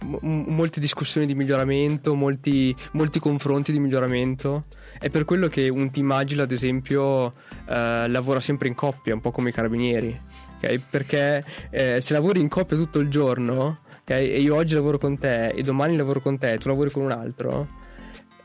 M- 0.00 0.44
molte 0.48 0.80
discussioni 0.80 1.26
di 1.26 1.34
miglioramento, 1.36 2.16
molti, 2.16 2.74
molti, 2.92 3.20
confronti 3.20 3.70
di 3.70 3.78
miglioramento. 3.78 4.64
È 4.98 5.08
per 5.10 5.24
quello 5.24 5.46
che 5.46 5.68
un 5.68 5.92
team 5.92 6.10
agile, 6.10 6.42
ad 6.42 6.50
esempio, 6.50 7.32
eh, 7.68 8.08
lavora 8.08 8.40
sempre 8.40 8.66
in 8.66 8.74
coppia, 8.74 9.14
un 9.14 9.20
po' 9.20 9.30
come 9.30 9.50
i 9.50 9.52
carabinieri. 9.52 10.20
Okay? 10.56 10.82
Perché 10.90 11.44
eh, 11.70 12.00
se 12.00 12.12
lavori 12.12 12.40
in 12.40 12.48
coppia 12.48 12.76
tutto 12.76 12.98
il 12.98 13.08
giorno, 13.08 13.82
okay? 14.00 14.28
e 14.28 14.40
io 14.40 14.56
oggi 14.56 14.74
lavoro 14.74 14.98
con 14.98 15.16
te, 15.16 15.50
e 15.50 15.62
domani 15.62 15.96
lavoro 15.96 16.20
con 16.20 16.36
te, 16.36 16.54
e 16.54 16.58
tu 16.58 16.66
lavori 16.66 16.90
con 16.90 17.04
un 17.04 17.12
altro, 17.12 17.68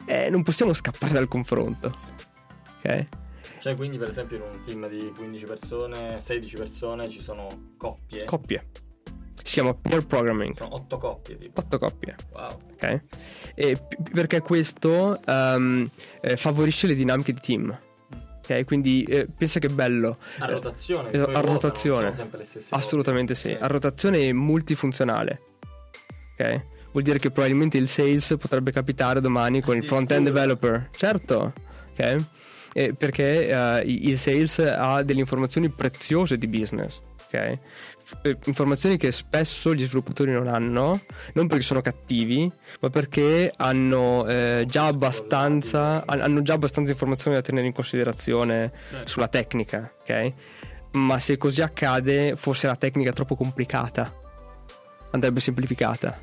eh, 0.06 0.30
non 0.30 0.44
possiamo 0.44 0.74
scappare 0.74 1.14
dal 1.14 1.28
confronto. 1.28 1.96
Ok? 2.78 3.06
Cioè, 3.62 3.76
quindi, 3.76 4.00
per 4.00 4.08
esempio, 4.08 4.38
in 4.38 4.42
un 4.42 4.60
team 4.62 4.90
di 4.90 5.14
15 5.16 5.46
persone, 5.46 6.20
16 6.20 6.56
persone 6.58 7.08
ci 7.10 7.22
sono 7.22 7.74
coppie. 7.78 8.26
Coppie. 8.26 8.66
Si 9.44 9.54
chiama 9.54 9.76
peer 9.76 10.04
programming. 10.04 10.56
Sono 10.56 10.74
8 10.74 10.98
coppie. 10.98 11.38
Tipo. 11.38 11.62
8 11.62 11.78
coppie. 11.78 12.16
Wow. 12.34 12.60
Ok. 12.72 13.02
E 13.54 13.78
perché 14.12 14.42
questo 14.42 15.20
um, 15.28 15.88
eh, 16.22 16.38
favorisce 16.38 16.88
le 16.88 16.96
dinamiche 16.96 17.34
di 17.34 17.40
team. 17.40 17.80
Ok, 18.38 18.66
quindi 18.66 19.04
eh, 19.04 19.28
pensa 19.28 19.60
che 19.60 19.70
bello. 19.70 20.18
A 20.40 20.48
rotazione. 20.48 21.12
Eh, 21.12 21.20
a 21.20 21.40
rotazione. 21.42 22.12
Assolutamente 22.72 23.36
sì. 23.36 23.56
A 23.60 23.68
rotazione 23.68 24.34
multifunzionale. 24.34 25.40
Ok. 26.34 26.64
Vuol 26.94 27.04
dire 27.04 27.20
che 27.20 27.30
probabilmente 27.30 27.78
il 27.78 27.88
sales 27.88 28.36
potrebbe 28.40 28.72
capitare 28.72 29.22
domani 29.22 29.62
con 29.62 29.78
il 29.78 29.84
front-end 29.84 30.26
developer. 30.26 30.90
Certo. 30.92 31.54
Ok 31.92 32.26
eh, 32.74 32.94
perché 32.94 33.52
uh, 33.54 33.88
il 33.88 34.18
sales 34.18 34.60
ha 34.60 35.04
delle 35.04 35.20
informazioni 35.20 35.70
preziose 35.70 36.38
di 36.38 36.48
business. 36.48 37.00
Okay? 37.28 37.60
F- 38.04 38.38
informazioni 38.46 38.98
che 38.98 39.12
spesso 39.12 39.74
gli 39.74 39.86
sviluppatori 39.86 40.32
non 40.32 40.48
hanno, 40.48 41.02
non 41.34 41.48
perché 41.48 41.64
sono 41.64 41.82
cattivi, 41.82 42.52
ma 42.80 42.90
perché 42.90 43.54
hanno, 43.56 44.28
eh, 44.28 44.66
già, 44.68 44.88
abbastanza, 44.88 46.04
hanno 46.06 46.42
già 46.42 46.54
abbastanza 46.54 46.92
informazioni 46.92 47.36
da 47.36 47.42
tenere 47.42 47.68
in 47.68 47.74
considerazione 47.74 48.72
certo. 48.90 49.08
sulla 49.08 49.28
tecnica. 49.28 49.92
Okay? 50.02 50.34
Ma 50.94 51.20
se 51.20 51.38
così 51.38 51.62
accade, 51.62 52.36
forse 52.36 52.68
la 52.68 52.76
tecnica 52.76 53.12
è 53.12 53.14
troppo 53.14 53.36
complicata, 53.36 54.14
andrebbe 55.12 55.40
semplificata. 55.40 56.18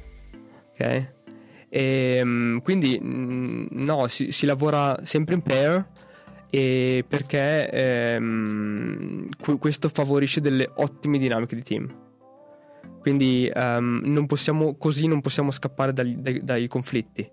Ok? 0.72 0.80
E, 0.80 2.16
ehm, 2.18 2.62
quindi 2.62 2.98
no, 3.02 4.06
si, 4.06 4.30
si 4.30 4.46
lavora 4.46 4.98
sempre 5.04 5.34
in 5.34 5.42
pair 5.42 5.86
e 6.50 7.04
perché 7.06 7.70
ehm, 7.70 9.28
questo 9.58 9.88
favorisce 9.88 10.40
delle 10.40 10.70
ottime 10.76 11.18
dinamiche 11.18 11.54
di 11.54 11.62
team. 11.62 12.06
Quindi 13.00 13.50
um, 13.54 14.00
non 14.04 14.26
possiamo, 14.26 14.76
così 14.76 15.06
non 15.06 15.20
possiamo 15.20 15.50
scappare 15.50 15.92
dai, 15.92 16.20
dai, 16.20 16.44
dai 16.44 16.66
conflitti. 16.66 17.30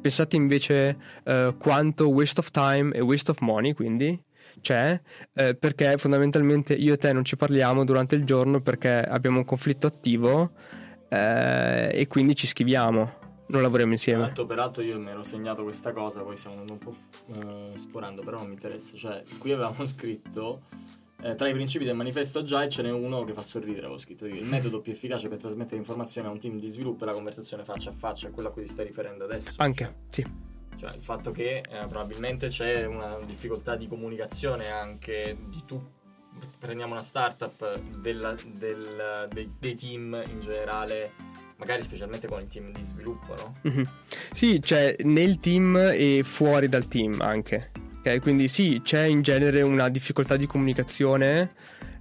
Pensate 0.00 0.36
invece 0.36 0.96
uh, 1.24 1.56
quanto 1.56 2.08
waste 2.10 2.40
of 2.40 2.50
time 2.50 2.92
e 2.92 3.00
waste 3.00 3.30
of 3.30 3.40
money, 3.40 3.72
quindi 3.72 4.20
c'è, 4.60 5.00
eh, 5.34 5.54
perché 5.54 5.96
fondamentalmente 5.98 6.74
io 6.74 6.94
e 6.94 6.96
te 6.96 7.12
non 7.12 7.24
ci 7.24 7.36
parliamo 7.36 7.84
durante 7.84 8.16
il 8.16 8.24
giorno 8.24 8.60
perché 8.60 8.90
abbiamo 8.90 9.38
un 9.38 9.44
conflitto 9.44 9.86
attivo 9.86 10.52
eh, 11.08 11.90
e 11.92 12.06
quindi 12.08 12.34
ci 12.34 12.46
schiviamo 12.46 13.27
non 13.48 13.62
lavoriamo 13.62 13.92
insieme. 13.92 14.20
Peraltro, 14.20 14.46
peraltro 14.46 14.82
io 14.82 14.98
mi 14.98 15.10
ero 15.10 15.22
segnato 15.22 15.62
questa 15.62 15.92
cosa, 15.92 16.22
poi 16.22 16.36
stiamo 16.36 16.60
andando 16.60 16.72
un 16.72 16.78
po' 16.78 16.96
uh, 17.26 17.76
sporando, 17.76 18.22
però 18.22 18.38
non 18.38 18.48
mi 18.48 18.54
interessa. 18.54 18.96
Cioè, 18.96 19.24
qui 19.38 19.52
avevamo 19.52 19.84
scritto 19.84 20.62
eh, 21.20 21.34
tra 21.34 21.48
i 21.48 21.52
principi 21.52 21.84
del 21.84 21.96
manifesto 21.96 22.38
Agile 22.38 22.68
ce 22.68 22.82
n'è 22.82 22.92
uno 22.92 23.24
che 23.24 23.32
fa 23.32 23.42
sorridere, 23.42 23.86
avevo 23.86 23.98
scritto 23.98 24.26
io. 24.26 24.36
Il 24.36 24.46
metodo 24.46 24.80
più 24.80 24.92
efficace 24.92 25.28
per 25.28 25.38
trasmettere 25.38 25.76
informazioni 25.76 26.28
a 26.28 26.30
un 26.30 26.38
team 26.38 26.60
di 26.60 26.68
sviluppo 26.68 27.02
è 27.02 27.06
la 27.06 27.12
conversazione 27.12 27.64
faccia 27.64 27.90
a 27.90 27.92
faccia, 27.92 28.28
è 28.28 28.30
quello 28.30 28.50
a 28.50 28.52
cui 28.52 28.62
ti 28.62 28.68
stai 28.68 28.86
riferendo 28.86 29.24
adesso. 29.24 29.54
Anche, 29.56 29.94
sì. 30.10 30.24
Cioè, 30.76 30.94
il 30.94 31.02
fatto 31.02 31.32
che 31.32 31.56
eh, 31.56 31.86
probabilmente 31.88 32.46
c'è 32.48 32.84
una 32.84 33.18
difficoltà 33.26 33.74
di 33.74 33.88
comunicazione 33.88 34.70
anche 34.70 35.36
di 35.48 35.64
tu. 35.66 35.82
Prendiamo 36.56 36.92
una 36.92 37.02
startup 37.02 37.80
della, 38.00 38.36
del, 38.46 39.26
dei, 39.32 39.52
dei 39.58 39.74
team 39.74 40.22
in 40.24 40.38
generale 40.38 41.10
magari 41.58 41.82
specialmente 41.82 42.26
con 42.26 42.40
il 42.40 42.46
team 42.46 42.72
di 42.72 42.82
sviluppo, 42.82 43.34
no? 43.34 43.56
Mm-hmm. 43.68 43.84
Sì, 44.32 44.60
c'è 44.60 44.96
nel 45.00 45.40
team 45.40 45.76
e 45.76 46.22
fuori 46.24 46.68
dal 46.68 46.88
team 46.88 47.20
anche. 47.20 47.70
Okay? 47.98 48.20
Quindi 48.20 48.48
sì, 48.48 48.80
c'è 48.82 49.02
in 49.02 49.22
genere 49.22 49.62
una 49.62 49.88
difficoltà 49.88 50.36
di 50.36 50.46
comunicazione 50.46 51.50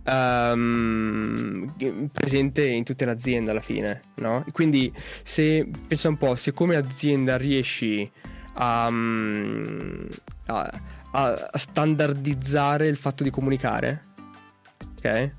um, 0.05 1.73
presente 2.11 2.67
in 2.67 2.83
tutte 2.83 3.05
le 3.05 3.11
aziende 3.11 3.51
alla 3.51 3.61
fine, 3.61 4.01
no? 4.15 4.45
Quindi 4.51 4.93
se 5.23 5.67
pensa 5.87 6.09
un 6.09 6.17
po', 6.17 6.35
se 6.35 6.53
come 6.53 6.75
azienda 6.75 7.35
riesci 7.35 8.09
a, 8.53 8.87
um, 8.87 10.07
a, 10.45 10.71
a 11.11 11.57
standardizzare 11.57 12.87
il 12.87 12.95
fatto 12.95 13.23
di 13.23 13.31
comunicare, 13.31 14.05
ok? 14.97 15.31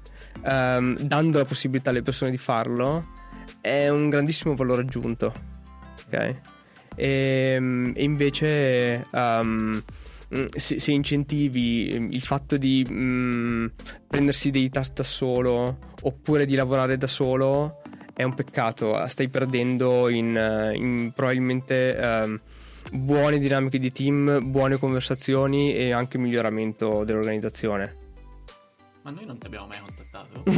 um, 0.43 0.97
dando 0.99 1.39
la 1.39 1.45
possibilità 1.45 1.91
alle 1.91 2.03
persone 2.03 2.31
di 2.31 2.39
farlo 2.39 3.17
è 3.69 3.89
un 3.89 4.09
grandissimo 4.09 4.55
valore 4.55 4.83
aggiunto. 4.83 5.33
Ok? 6.07 6.15
E, 6.15 7.53
ehm, 7.55 7.93
e 7.95 8.03
invece 8.03 9.07
um, 9.13 9.83
se, 10.55 10.79
se, 10.79 10.93
incentivi 10.93 12.09
il 12.11 12.23
fatto 12.23 12.57
di 12.57 12.85
um, 12.89 13.71
prendersi 14.07 14.51
dei 14.51 14.69
task 14.69 14.95
da 14.95 15.03
solo 15.03 15.79
oppure 16.03 16.45
di 16.45 16.55
lavorare 16.55 16.97
da 16.97 17.07
solo 17.07 17.83
è 18.15 18.25
un 18.25 18.35
peccato, 18.35 19.07
stai 19.07 19.29
perdendo 19.29 20.09
in, 20.09 20.73
in 20.75 21.13
probabilmente 21.15 21.97
um, 22.01 22.41
buone 22.93 23.39
dinamiche 23.39 23.79
di 23.79 23.93
team, 23.93 24.51
buone 24.51 24.77
conversazioni 24.77 25.73
e 25.75 25.93
anche 25.93 26.19
miglioramento 26.19 27.05
dell'organizzazione. 27.05 28.08
Ma 29.09 29.15
noi 29.15 29.25
non 29.25 29.39
ti 29.39 29.47
abbiamo 29.47 29.67
mai 29.67 29.79
contattato? 29.81 30.43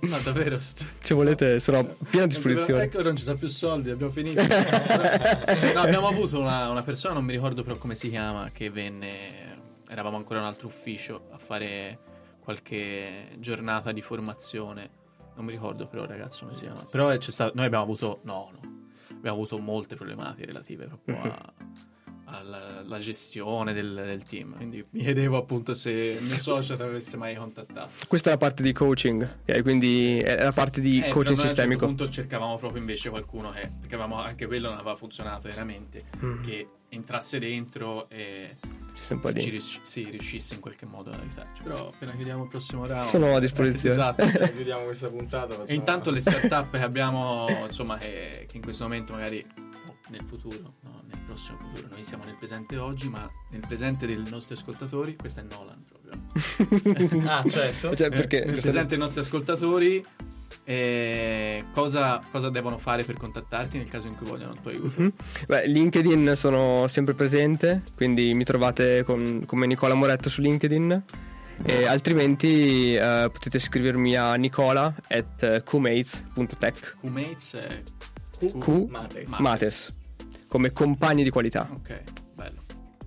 no, 0.00 0.18
davvero. 0.24 0.58
Ci 0.58 1.12
volete? 1.12 1.60
Sono 1.60 1.84
piena 2.08 2.26
disposizione. 2.26 2.84
Ecco, 2.84 3.02
non 3.02 3.14
ci 3.14 3.24
sono 3.24 3.36
più 3.36 3.48
soldi, 3.48 3.90
abbiamo 3.90 4.10
finito. 4.10 4.40
no, 4.40 5.80
abbiamo 5.80 6.08
avuto 6.08 6.40
una, 6.40 6.70
una, 6.70 6.82
persona, 6.82 7.12
non 7.12 7.26
mi 7.26 7.32
ricordo 7.32 7.62
però 7.62 7.76
come 7.76 7.94
si 7.94 8.08
chiama, 8.08 8.50
che 8.52 8.70
venne. 8.70 9.54
Eravamo 9.86 10.16
ancora 10.16 10.38
in 10.38 10.46
un 10.46 10.50
altro 10.50 10.68
ufficio 10.68 11.28
a 11.30 11.36
fare 11.36 11.98
qualche 12.40 13.36
giornata 13.38 13.92
di 13.92 14.00
formazione. 14.00 14.88
Non 15.34 15.44
mi 15.44 15.50
ricordo 15.50 15.86
però, 15.88 16.06
ragazzo, 16.06 16.44
come 16.44 16.56
si 16.56 16.62
chiama. 16.62 16.86
Però 16.90 17.14
c'è 17.14 17.30
stato, 17.30 17.52
noi 17.54 17.66
abbiamo 17.66 17.84
avuto. 17.84 18.20
No, 18.22 18.50
no. 18.50 18.86
Abbiamo 19.10 19.36
avuto 19.36 19.58
molte 19.58 19.94
problematiche 19.94 20.46
relative 20.46 20.86
proprio 20.86 21.20
a 21.20 21.52
alla, 22.38 22.98
gestione 22.98 23.72
del, 23.72 23.94
del, 23.94 24.22
team. 24.24 24.54
Quindi 24.54 24.84
mi 24.90 25.00
chiedevo 25.00 25.36
appunto 25.36 25.74
se 25.74 25.90
il 25.90 26.22
mio 26.22 26.38
socio 26.38 26.76
ti 26.76 26.82
avesse 26.82 27.16
mai 27.16 27.34
contattato. 27.34 27.92
Questa 28.06 28.30
è 28.30 28.32
la 28.32 28.38
parte 28.38 28.62
di 28.62 28.72
coaching, 28.72 29.38
okay? 29.42 29.62
quindi 29.62 30.18
è 30.18 30.42
la 30.42 30.52
parte 30.52 30.80
di 30.80 31.02
eh, 31.02 31.08
coaching 31.08 31.38
sistemico. 31.38 31.84
A 31.84 31.88
un 31.88 31.96
punto 31.96 32.12
cercavamo 32.12 32.58
proprio 32.58 32.80
invece 32.80 33.10
qualcuno 33.10 33.50
che, 33.50 33.70
perché 33.80 33.94
avevamo, 33.94 34.20
anche 34.20 34.46
quello 34.46 34.68
non 34.68 34.78
aveva 34.78 34.96
funzionato 34.96 35.48
veramente, 35.48 36.04
mm. 36.24 36.42
che 36.42 36.68
entrasse 36.88 37.38
dentro 37.38 38.08
e 38.08 38.56
ci 38.98 39.50
riusci- 39.50 39.80
sì, 39.82 40.04
riuscisse 40.10 40.54
in 40.54 40.60
qualche 40.60 40.86
modo 40.86 41.10
a 41.10 41.16
aiutarci. 41.16 41.62
Però 41.62 41.88
appena 41.88 42.12
chiudiamo 42.12 42.44
il 42.44 42.48
prossimo 42.48 42.86
round... 42.86 43.08
Sono 43.08 43.34
a 43.34 43.40
disposizione. 43.40 43.94
esatto, 44.16 44.52
chiudiamo 44.52 44.84
questa 44.84 45.08
puntata. 45.08 45.64
E 45.64 45.74
intanto 45.74 46.10
le 46.10 46.20
start-up 46.20 46.76
che 46.76 46.82
abbiamo, 46.82 47.46
insomma, 47.64 47.96
che, 47.98 48.46
che 48.48 48.56
in 48.56 48.62
questo 48.62 48.84
momento 48.84 49.12
magari 49.12 49.44
nel 50.08 50.24
futuro, 50.24 50.74
no, 50.82 51.02
nel 51.08 51.18
prossimo 51.26 51.58
futuro. 51.58 51.88
Noi 51.90 52.02
siamo 52.02 52.24
nel 52.24 52.36
presente 52.36 52.76
oggi, 52.76 53.08
ma 53.08 53.28
nel 53.50 53.64
presente 53.66 54.06
dei 54.06 54.22
nostri 54.28 54.54
ascoltatori, 54.54 55.16
questo 55.16 55.40
è 55.40 55.42
Nolan 55.42 55.84
proprio. 55.88 57.22
ah, 57.28 57.44
certo. 57.48 57.94
Cioè, 57.94 58.10
perché, 58.10 58.44
nel 58.44 58.60
presente 58.60 58.88
dei 58.88 58.98
nostri 58.98 59.20
ascoltatori, 59.20 60.04
eh, 60.64 61.64
cosa, 61.72 62.22
cosa, 62.30 62.50
devono 62.50 62.78
fare 62.78 63.04
per 63.04 63.16
contattarti 63.16 63.78
nel 63.78 63.88
caso 63.88 64.06
in 64.06 64.16
cui 64.16 64.26
vogliano 64.26 64.52
il 64.52 64.60
tuo 64.60 64.70
aiuto? 64.70 65.00
Mm-hmm. 65.00 65.10
Beh, 65.46 65.66
LinkedIn 65.66 66.32
sono 66.36 66.86
sempre 66.88 67.14
presente, 67.14 67.82
quindi 67.94 68.34
mi 68.34 68.44
trovate 68.44 69.02
con, 69.04 69.44
come 69.46 69.66
Nicola 69.66 69.94
Moretto 69.94 70.28
su 70.28 70.40
LinkedIn. 70.40 71.02
E 71.64 71.86
altrimenti 71.86 72.94
uh, 73.00 73.30
potete 73.30 73.58
scrivermi 73.58 74.14
a 74.14 74.34
nicola 74.34 74.94
at 75.08 75.62
qmates.tech. 75.64 76.96
Qmates 77.00 77.54
è 77.54 77.82
Q, 78.38 78.58
Q 78.58 78.86
Mates. 78.88 79.38
Mates. 79.38 79.94
Come 80.48 80.72
compagni 80.72 81.22
di 81.22 81.30
qualità. 81.30 81.68
Ok, 81.72 82.02
bello. 82.34 82.62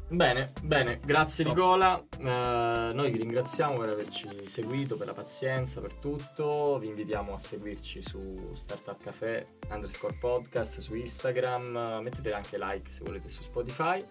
Bene, 0.09 0.51
bene, 0.63 0.99
grazie 1.05 1.43
Top. 1.43 1.55
Nicola. 1.55 2.03
Uh, 2.17 2.93
noi 2.95 3.11
vi 3.11 3.19
ringraziamo 3.19 3.77
per 3.77 3.89
averci 3.89 4.27
seguito, 4.45 4.97
per 4.97 5.07
la 5.07 5.13
pazienza, 5.13 5.81
per 5.81 5.93
tutto. 5.93 6.77
Vi 6.79 6.87
invitiamo 6.87 7.33
a 7.33 7.37
seguirci 7.37 8.01
su 8.01 8.51
Startup 8.53 8.99
Café 9.01 9.57
underscore 9.69 10.17
podcast 10.19 10.79
su 10.79 10.95
Instagram. 10.95 11.99
Mettete 12.01 12.33
anche 12.33 12.57
like 12.57 12.91
se 12.91 13.03
volete 13.03 13.29
su 13.29 13.43
Spotify. 13.43 14.03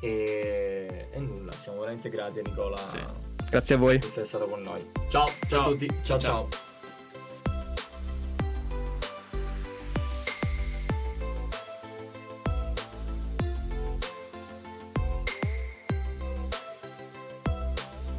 E, 0.00 1.08
e 1.12 1.18
nulla, 1.18 1.52
siamo 1.52 1.80
veramente 1.80 2.08
grati 2.08 2.38
a 2.38 2.42
Nicola. 2.42 2.76
Sì. 2.76 2.98
Grazie 3.50 3.74
a 3.74 3.78
voi. 3.78 3.98
Per 3.98 4.08
essere 4.08 4.24
stato 4.24 4.46
con 4.46 4.62
noi. 4.62 4.90
Ciao, 5.08 5.26
ciao, 5.26 5.48
ciao 5.48 5.60
a 5.60 5.64
tutti. 5.64 5.86
ciao. 6.02 6.18
ciao. 6.18 6.48
ciao. 6.48 6.71